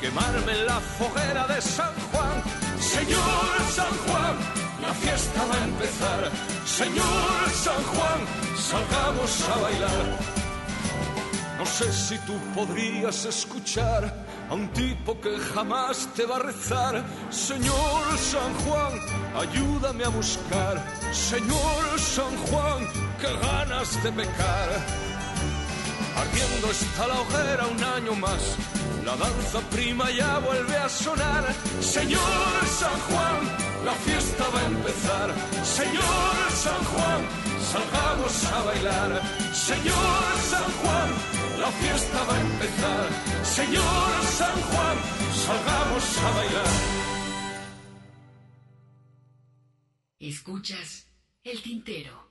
quemarme 0.00 0.52
en 0.52 0.66
la 0.66 0.80
foguera 0.80 1.46
de 1.46 1.62
San 1.62 1.94
Juan. 2.10 2.42
Señor 2.80 3.46
San 3.72 3.96
Juan, 4.06 4.36
la 4.82 4.92
fiesta 4.92 5.44
va 5.46 5.54
a 5.54 5.64
empezar. 5.64 6.30
Señor 6.66 7.50
San 7.54 7.82
Juan, 7.84 8.20
salgamos 8.56 9.48
a 9.48 9.56
bailar. 9.56 10.36
No 11.58 11.64
sé 11.64 11.92
si 11.92 12.18
tú 12.26 12.34
podrías 12.54 13.24
escuchar 13.24 14.12
a 14.50 14.54
un 14.54 14.68
tipo 14.72 15.18
que 15.20 15.38
jamás 15.38 16.08
te 16.14 16.26
va 16.26 16.36
a 16.36 16.40
rezar. 16.40 17.04
Señor 17.30 18.18
San 18.18 18.52
Juan, 18.64 18.92
ayúdame 19.36 20.04
a 20.04 20.08
buscar. 20.08 20.84
Señor 21.12 21.98
San 21.98 22.36
Juan, 22.48 22.84
qué 23.20 23.32
ganas 23.46 24.02
de 24.02 24.10
pecar. 24.10 25.15
Ardiendo 26.16 26.70
está 26.70 27.06
la 27.08 27.20
hoguera 27.20 27.66
un 27.66 27.84
año 27.84 28.14
más, 28.14 28.56
la 29.04 29.14
danza 29.16 29.60
prima 29.70 30.10
ya 30.10 30.38
vuelve 30.38 30.74
a 30.74 30.88
sonar. 30.88 31.44
Señor 31.80 32.66
San 32.80 32.98
Juan, 33.06 33.38
la 33.84 33.92
fiesta 33.92 34.48
va 34.48 34.60
a 34.60 34.66
empezar. 34.66 35.34
Señor 35.62 36.50
San 36.64 36.84
Juan, 36.84 37.20
salgamos 37.72 38.44
a 38.46 38.62
bailar. 38.62 39.22
Señor 39.52 40.24
San 40.52 40.72
Juan, 40.80 41.10
la 41.60 41.70
fiesta 41.70 42.24
va 42.24 42.34
a 42.34 42.40
empezar. 42.40 43.08
Señor 43.44 44.22
San 44.38 44.60
Juan, 44.68 44.96
salgamos 45.46 46.18
a 46.18 46.30
bailar. 46.38 47.06
Escuchas 50.18 51.08
el 51.44 51.62
tintero. 51.62 52.25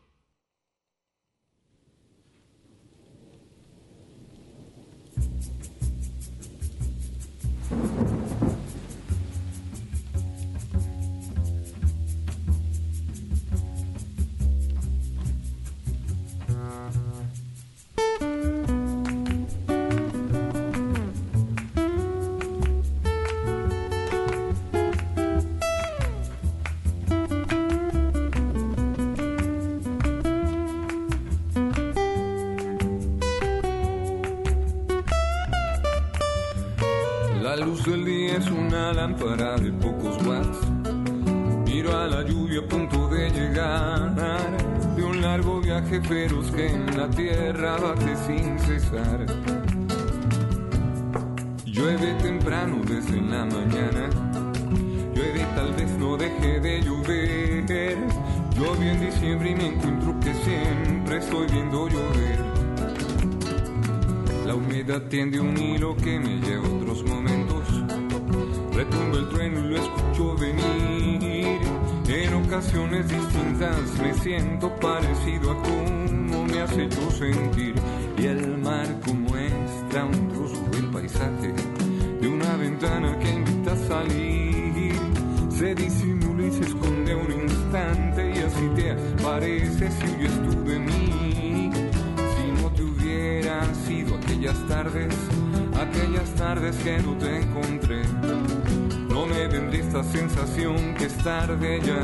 Lámpara 38.93 39.55
de 39.57 39.71
pocos 39.71 40.17
watts. 40.25 40.59
Miro 41.65 41.97
a 41.97 42.07
la 42.07 42.21
lluvia 42.23 42.59
a 42.59 42.67
punto 42.67 43.07
de 43.09 43.29
llegar 43.29 44.15
de 44.95 45.03
un 45.03 45.21
largo 45.21 45.61
viaje 45.61 46.01
feroz 46.01 46.51
que 46.51 46.67
en 46.67 46.97
la 46.97 47.09
tierra 47.09 47.77
bate 47.77 48.15
sin 48.15 48.59
cesar. 48.59 49.25
Llueve 51.65 52.13
temprano 52.21 52.81
desde 52.85 53.21
la 53.21 53.45
mañana, 53.45 54.09
llueve 55.13 55.45
tal 55.55 55.73
vez 55.73 55.91
no 55.97 56.17
deje 56.17 56.59
de 56.59 56.81
llover. 56.81 57.97
Llueve 58.55 58.91
en 58.91 58.99
diciembre 59.01 59.49
y 59.49 59.55
me 59.55 59.67
encuentro 59.67 60.19
que 60.21 60.33
siempre 60.33 61.17
estoy 61.17 61.47
viendo 61.47 61.89
llover. 61.89 62.39
La 64.45 64.55
humedad 64.55 65.01
tiende 65.09 65.39
un 65.39 65.57
hilo 65.57 65.95
que 65.97 66.19
me 66.19 66.39
lleva 66.39 66.74
Distintas 72.65 73.99
me 74.01 74.13
siento 74.15 74.69
parecido 74.77 75.51
a 75.51 75.61
como 75.61 76.45
me 76.45 76.61
has 76.61 76.71
hecho 76.75 77.11
sentir. 77.11 77.75
Y 78.17 78.25
el 78.25 78.57
mar 78.57 78.87
como 79.05 79.29
muestra 79.29 80.05
un 80.05 80.29
trozo 80.29 80.61
del 80.71 80.85
paisaje 80.87 81.53
de 82.19 82.27
una 82.27 82.55
ventana 82.57 83.17
que 83.19 83.29
invita 83.29 83.73
a 83.73 83.77
salir. 83.77 84.93
Se 85.49 85.75
disimula 85.75 86.47
y 86.47 86.51
se 86.51 86.61
esconde 86.61 87.15
un 87.15 87.31
instante 87.31 88.33
y 88.35 88.39
así 88.39 88.67
te 88.75 88.91
aparece 88.91 89.91
si 89.91 90.07
huyes 90.07 90.33
tú 90.33 90.57
mí. 90.79 91.71
Si 92.35 92.61
no 92.61 92.69
te 92.71 92.83
hubieran 92.83 93.75
sido 93.75 94.15
aquellas 94.15 94.67
tardes, 94.67 95.15
aquellas 95.79 96.33
tardes 96.35 96.75
que 96.77 96.97
no 96.99 97.15
te 97.17 97.41
encontré 97.41 98.01
vendré 99.55 99.79
esta 99.79 100.03
sensación 100.03 100.95
que 100.95 101.05
es 101.05 101.17
tarde 101.17 101.79
ya 101.81 102.01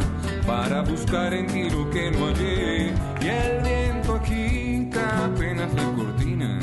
para 0.47 0.81
buscar 0.83 1.33
en 1.33 1.47
ti 1.47 1.69
lo 1.69 1.89
que 1.89 2.11
no 2.11 2.27
hallé. 2.27 2.93
Y 3.21 3.27
el 3.27 3.61
viento 3.63 4.15
aquí 4.15 4.89
apenas 5.23 5.73
la 5.73 5.83
cortina 5.95 6.59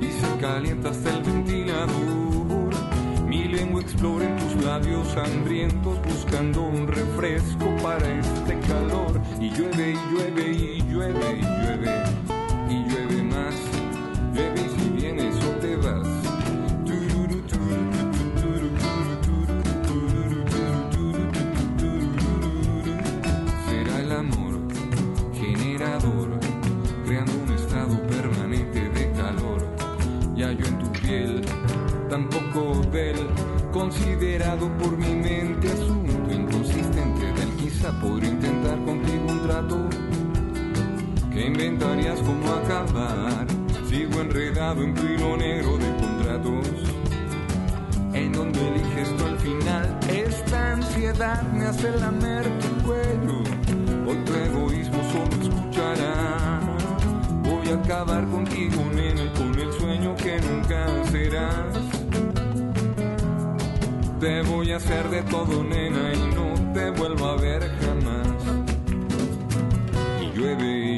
y 0.00 0.06
se 0.06 0.40
calienta 0.40 0.90
hasta 0.90 1.10
el 1.10 1.22
ventilador. 1.22 2.70
Mi 3.26 3.44
lengua 3.44 3.80
explora 3.80 4.24
en 4.24 4.36
tus 4.36 4.64
labios 4.64 5.16
hambrientos 5.16 5.98
buscando 6.04 6.62
un 6.62 6.86
refresco 6.86 7.66
para 7.82 8.06
este 8.20 8.58
calor. 8.68 9.20
Y 9.40 9.50
llueve 9.50 9.92
y 9.92 10.12
llueve 10.12 10.52
y 10.52 10.82
llueve 10.82 11.38
y 11.38 11.42
llueve 11.42 12.09
tampoco 32.10 32.82
del 32.90 33.16
considerado 33.72 34.68
por 34.78 34.98
mi 34.98 35.14
mente 35.14 35.68
asunto 35.68 36.32
inconsistente 36.32 37.32
del 37.32 37.50
quizá 37.56 37.90
podría 38.00 38.30
intentar 38.30 38.84
contigo 38.84 39.24
un 39.28 39.42
trato. 39.42 39.88
¿Qué 41.32 41.46
inventarías 41.46 42.20
como 42.20 42.52
acabar? 42.52 43.46
Sigo 43.88 44.20
enredado 44.20 44.82
en 44.82 44.94
tu 44.94 45.06
hilo 45.06 45.36
negro 45.36 45.78
de 45.78 45.96
contratos. 45.96 46.90
En 48.12 48.34
soledad 51.20 51.42
me 51.52 51.66
hace 51.66 51.90
lamer 51.98 52.44
tu 52.60 52.68
cuello. 52.84 53.42
Hoy 54.06 54.16
tu 54.24 54.34
egoísmo 54.34 55.02
solo 55.12 55.42
escuchará. 55.42 56.60
Voy 57.42 57.68
a 57.68 57.74
acabar 57.74 58.26
contigo, 58.28 58.82
nena, 58.94 59.32
con 59.34 59.58
el 59.58 59.72
sueño 59.72 60.14
que 60.16 60.40
nunca 60.40 61.04
serás. 61.10 61.89
Te 64.20 64.42
voy 64.42 64.70
a 64.70 64.76
hacer 64.76 65.08
de 65.08 65.22
todo, 65.22 65.64
nena, 65.64 66.12
y 66.12 66.34
no 66.34 66.72
te 66.74 66.90
vuelvo 66.90 67.24
a 67.24 67.36
ver 67.36 67.62
jamás. 67.80 68.28
Y 70.20 70.38
llueve, 70.38 70.89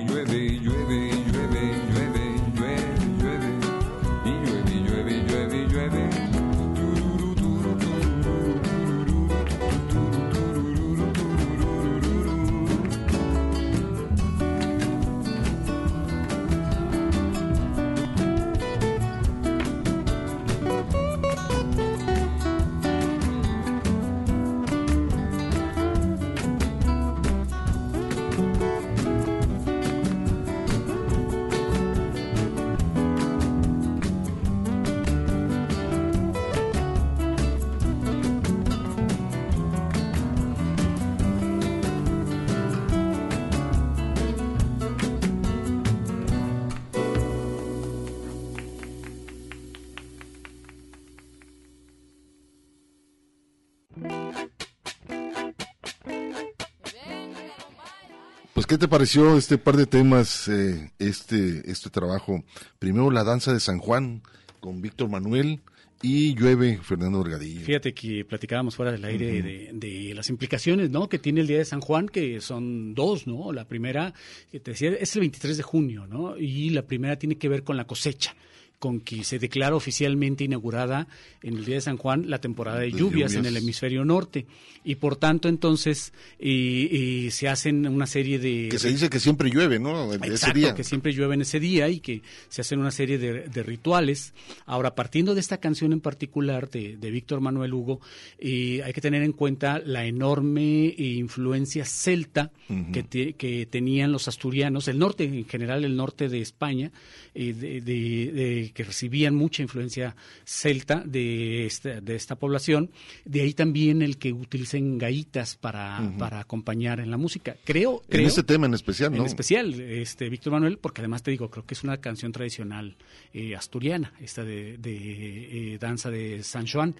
¿qué 58.72 58.78
te 58.78 58.88
pareció 58.88 59.36
este 59.36 59.58
par 59.58 59.76
de 59.76 59.84
temas, 59.84 60.48
eh, 60.48 60.92
este, 60.98 61.70
este 61.70 61.90
trabajo? 61.90 62.42
Primero, 62.78 63.10
la 63.10 63.22
danza 63.22 63.52
de 63.52 63.60
San 63.60 63.78
Juan 63.78 64.22
con 64.60 64.80
Víctor 64.80 65.10
Manuel 65.10 65.60
y 66.00 66.34
Llueve, 66.34 66.78
Fernando 66.82 67.20
Orgadillo. 67.20 67.66
Fíjate 67.66 67.92
que 67.92 68.24
platicábamos 68.24 68.74
fuera 68.74 68.90
del 68.90 69.04
aire 69.04 69.42
de, 69.42 69.70
de 69.74 70.14
las 70.14 70.30
implicaciones, 70.30 70.88
¿no? 70.88 71.10
Que 71.10 71.18
tiene 71.18 71.42
el 71.42 71.48
Día 71.48 71.58
de 71.58 71.66
San 71.66 71.82
Juan, 71.82 72.08
que 72.08 72.40
son 72.40 72.94
dos, 72.94 73.26
¿no? 73.26 73.52
La 73.52 73.66
primera, 73.68 74.14
que 74.50 74.58
te 74.58 74.70
decía, 74.70 74.92
es 74.98 75.14
el 75.16 75.20
23 75.20 75.58
de 75.58 75.62
junio, 75.62 76.06
¿no? 76.06 76.38
Y 76.38 76.70
la 76.70 76.86
primera 76.86 77.18
tiene 77.18 77.36
que 77.36 77.50
ver 77.50 77.64
con 77.64 77.76
la 77.76 77.84
cosecha 77.84 78.34
con 78.82 78.98
que 78.98 79.22
se 79.22 79.38
declara 79.38 79.76
oficialmente 79.76 80.42
inaugurada 80.42 81.06
en 81.40 81.54
el 81.56 81.64
día 81.64 81.76
de 81.76 81.82
San 81.82 81.96
Juan 81.98 82.28
la 82.28 82.40
temporada 82.40 82.80
de 82.80 82.90
lluvias, 82.90 83.34
en 83.36 83.46
el 83.46 83.56
hemisferio 83.56 84.04
norte 84.04 84.44
y 84.82 84.96
por 84.96 85.14
tanto 85.14 85.48
entonces 85.48 86.12
y- 86.40 86.88
y 87.26 87.30
se 87.30 87.48
hacen 87.48 87.86
una 87.86 88.08
serie 88.08 88.40
de 88.40 88.66
Que 88.72 88.80
se 88.80 88.88
dice 88.88 89.08
que 89.08 89.20
siempre 89.20 89.50
llueve, 89.50 89.78
¿no? 89.78 90.12
Ese 90.12 90.26
Exacto, 90.26 90.58
día. 90.58 90.74
que 90.74 90.82
siempre 90.82 91.12
llueve 91.12 91.34
en 91.36 91.42
ese 91.42 91.60
día 91.60 91.88
y 91.90 92.00
que 92.00 92.22
se 92.48 92.62
hacen 92.62 92.80
una 92.80 92.90
serie 92.90 93.18
de, 93.18 93.48
de 93.48 93.62
rituales. 93.62 94.34
Ahora, 94.66 94.96
partiendo 94.96 95.34
de 95.34 95.40
esta 95.40 95.58
canción 95.58 95.92
en 95.92 96.00
particular 96.00 96.68
de, 96.68 96.96
de 96.96 97.10
Víctor 97.12 97.40
Manuel 97.40 97.72
Hugo, 97.74 98.00
eh, 98.40 98.82
hay 98.84 98.92
que 98.92 99.00
tener 99.00 99.22
en 99.22 99.30
cuenta 99.32 99.78
la 99.78 100.06
enorme 100.06 100.86
eh, 100.88 100.94
influencia 100.98 101.84
celta 101.84 102.50
Ujú. 102.68 102.90
que, 102.90 103.02
te- 103.04 103.32
que 103.34 103.66
tenían 103.66 104.10
los 104.10 104.26
asturianos, 104.26 104.88
el 104.88 104.98
norte, 104.98 105.22
en 105.22 105.44
general 105.46 105.84
el 105.84 105.94
norte 105.94 106.28
de 106.28 106.40
España, 106.40 106.90
eh, 107.34 107.52
de, 107.52 107.80
de- 107.80 108.71
que 108.72 108.84
recibían 108.84 109.34
mucha 109.34 109.62
influencia 109.62 110.16
celta 110.44 111.02
de 111.04 111.66
esta, 111.66 112.00
de 112.00 112.14
esta 112.14 112.36
población. 112.36 112.90
De 113.24 113.42
ahí 113.42 113.54
también 113.54 114.02
el 114.02 114.18
que 114.18 114.32
utilicen 114.32 114.98
gaitas 114.98 115.56
para, 115.56 116.12
para 116.18 116.40
acompañar 116.40 117.00
en 117.00 117.10
la 117.10 117.16
música. 117.16 117.56
Creo, 117.64 118.02
En 118.08 118.20
ese 118.20 118.42
tema 118.42 118.66
en 118.66 118.74
especial, 118.74 119.12
¿no? 119.12 119.18
en 119.18 119.26
especial, 119.26 119.80
este 119.80 120.28
Víctor 120.28 120.52
Manuel, 120.52 120.78
porque 120.78 121.00
además 121.00 121.22
te 121.22 121.30
digo, 121.30 121.50
creo 121.50 121.64
que 121.64 121.74
es 121.74 121.84
una 121.84 121.98
canción 121.98 122.32
tradicional 122.32 122.96
eh, 123.32 123.54
asturiana, 123.54 124.12
esta 124.20 124.44
de, 124.44 124.78
de, 124.78 125.74
eh, 125.74 125.78
danza 125.78 126.10
de 126.10 126.42
San 126.42 126.66
Juan. 126.66 126.94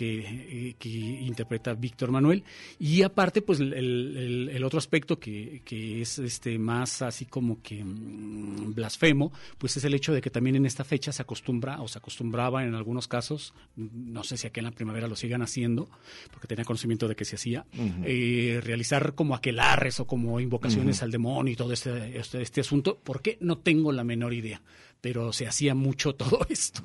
Que, 0.00 0.20
eh, 0.70 0.74
que 0.78 0.88
interpreta 0.88 1.74
Víctor 1.74 2.10
Manuel 2.10 2.42
y 2.78 3.02
aparte 3.02 3.42
pues 3.42 3.60
el, 3.60 3.74
el- 3.74 4.48
el 4.50 4.64
otro 4.64 4.78
aspecto 4.78 5.18
que, 5.20 5.60
que 5.62 6.00
es 6.00 6.18
este 6.18 6.58
más 6.58 7.02
así 7.02 7.26
como 7.26 7.60
que 7.60 7.84
mm, 7.84 8.72
blasfemo 8.74 9.30
pues 9.58 9.76
es 9.76 9.84
el 9.84 9.92
hecho 9.92 10.14
de 10.14 10.22
que 10.22 10.30
también 10.30 10.56
en 10.56 10.64
esta 10.64 10.84
fecha 10.84 11.12
se 11.12 11.20
acostumbra 11.20 11.82
o 11.82 11.86
se 11.88 11.98
acostumbraba 11.98 12.64
en 12.64 12.74
algunos 12.74 13.08
casos 13.08 13.52
no 13.76 14.24
sé 14.24 14.38
si 14.38 14.46
aquí 14.46 14.60
en 14.60 14.64
la 14.64 14.70
primavera 14.70 15.06
lo 15.06 15.16
sigan 15.16 15.42
haciendo 15.42 15.90
porque 16.32 16.48
tenía 16.48 16.64
conocimiento 16.64 17.06
de 17.06 17.14
que 17.14 17.26
se 17.26 17.36
hacía 17.36 17.66
eh, 18.04 18.60
realizar 18.64 19.14
como 19.14 19.34
aquelarres 19.34 20.00
o 20.00 20.06
como 20.06 20.40
invocaciones 20.40 21.02
al 21.02 21.10
demonio 21.10 21.52
y 21.52 21.56
todo 21.56 21.74
este, 21.74 22.18
este, 22.18 22.40
este 22.40 22.62
asunto. 22.62 22.98
¿Por 23.04 23.20
qué? 23.20 23.36
No 23.40 23.58
tengo 23.58 23.92
la 23.92 24.02
menor 24.04 24.32
idea, 24.32 24.62
pero 25.00 25.32
se 25.32 25.46
hacía 25.46 25.74
mucho 25.74 26.14
todo 26.16 26.46
esto. 26.48 26.82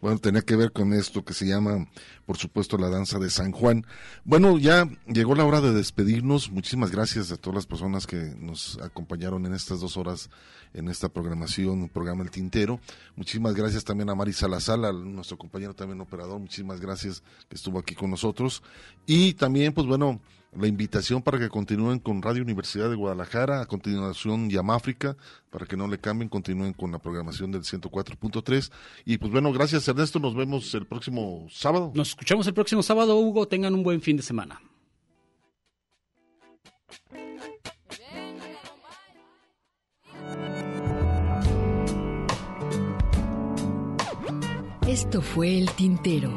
Bueno, 0.00 0.18
tenía 0.18 0.42
que 0.42 0.56
ver 0.56 0.72
con 0.72 0.92
esto 0.92 1.24
que 1.24 1.32
se 1.32 1.46
llama, 1.46 1.88
por 2.26 2.36
supuesto, 2.36 2.76
la 2.76 2.88
danza 2.88 3.18
de 3.18 3.30
San 3.30 3.52
Juan. 3.52 3.86
Bueno, 4.24 4.58
ya 4.58 4.88
llegó 5.06 5.34
la 5.36 5.44
hora 5.44 5.60
de 5.60 5.72
despedirnos. 5.72 6.50
Muchísimas 6.50 6.90
gracias 6.90 7.30
a 7.30 7.36
todas 7.36 7.54
las 7.54 7.66
personas 7.66 8.06
que 8.06 8.34
nos 8.38 8.78
acompañaron 8.82 9.46
en 9.46 9.54
estas 9.54 9.80
dos 9.80 9.96
horas 9.96 10.28
en 10.74 10.88
esta 10.88 11.08
programación, 11.08 11.88
programa 11.88 12.24
El 12.24 12.30
Tintero. 12.30 12.80
Muchísimas 13.14 13.54
gracias 13.54 13.84
también 13.84 14.10
a 14.10 14.14
Mari 14.14 14.32
Salazar, 14.32 14.84
a 14.84 14.92
nuestro 14.92 15.38
compañero 15.38 15.74
también 15.74 16.00
operador. 16.00 16.40
Muchísimas 16.40 16.80
gracias 16.80 17.22
que 17.48 17.54
estuvo 17.56 17.78
aquí 17.78 17.94
con 17.94 18.10
nosotros. 18.10 18.62
Y 19.06 19.34
también, 19.34 19.72
pues 19.72 19.86
bueno, 19.86 20.20
la 20.52 20.66
invitación 20.66 21.22
para 21.22 21.38
que 21.38 21.48
continúen 21.48 21.98
con 21.98 22.20
Radio 22.20 22.42
Universidad 22.42 22.90
de 22.90 22.96
Guadalajara, 22.96 23.62
a 23.62 23.66
continuación 23.66 24.50
Yamáfrica, 24.50 25.16
para 25.50 25.66
que 25.66 25.76
no 25.76 25.88
le 25.88 25.98
cambien, 25.98 26.28
continúen 26.28 26.72
con 26.74 26.92
la 26.92 26.98
programación 26.98 27.50
del 27.50 27.62
104.3. 27.62 28.70
Y 29.04 29.18
pues 29.18 29.32
bueno, 29.32 29.52
gracias 29.52 29.88
Ernesto, 29.88 30.18
nos 30.18 30.34
vemos 30.34 30.74
el 30.74 30.86
próximo 30.86 31.46
sábado. 31.50 31.92
Nos 31.94 32.10
escuchamos 32.10 32.46
el 32.46 32.54
próximo 32.54 32.82
sábado, 32.82 33.16
Hugo. 33.16 33.48
Tengan 33.48 33.74
un 33.74 33.82
buen 33.82 34.00
fin 34.00 34.16
de 34.16 34.22
semana. 34.22 34.60
Esto 44.86 45.22
fue 45.22 45.56
El 45.56 45.70
Tintero. 45.70 46.36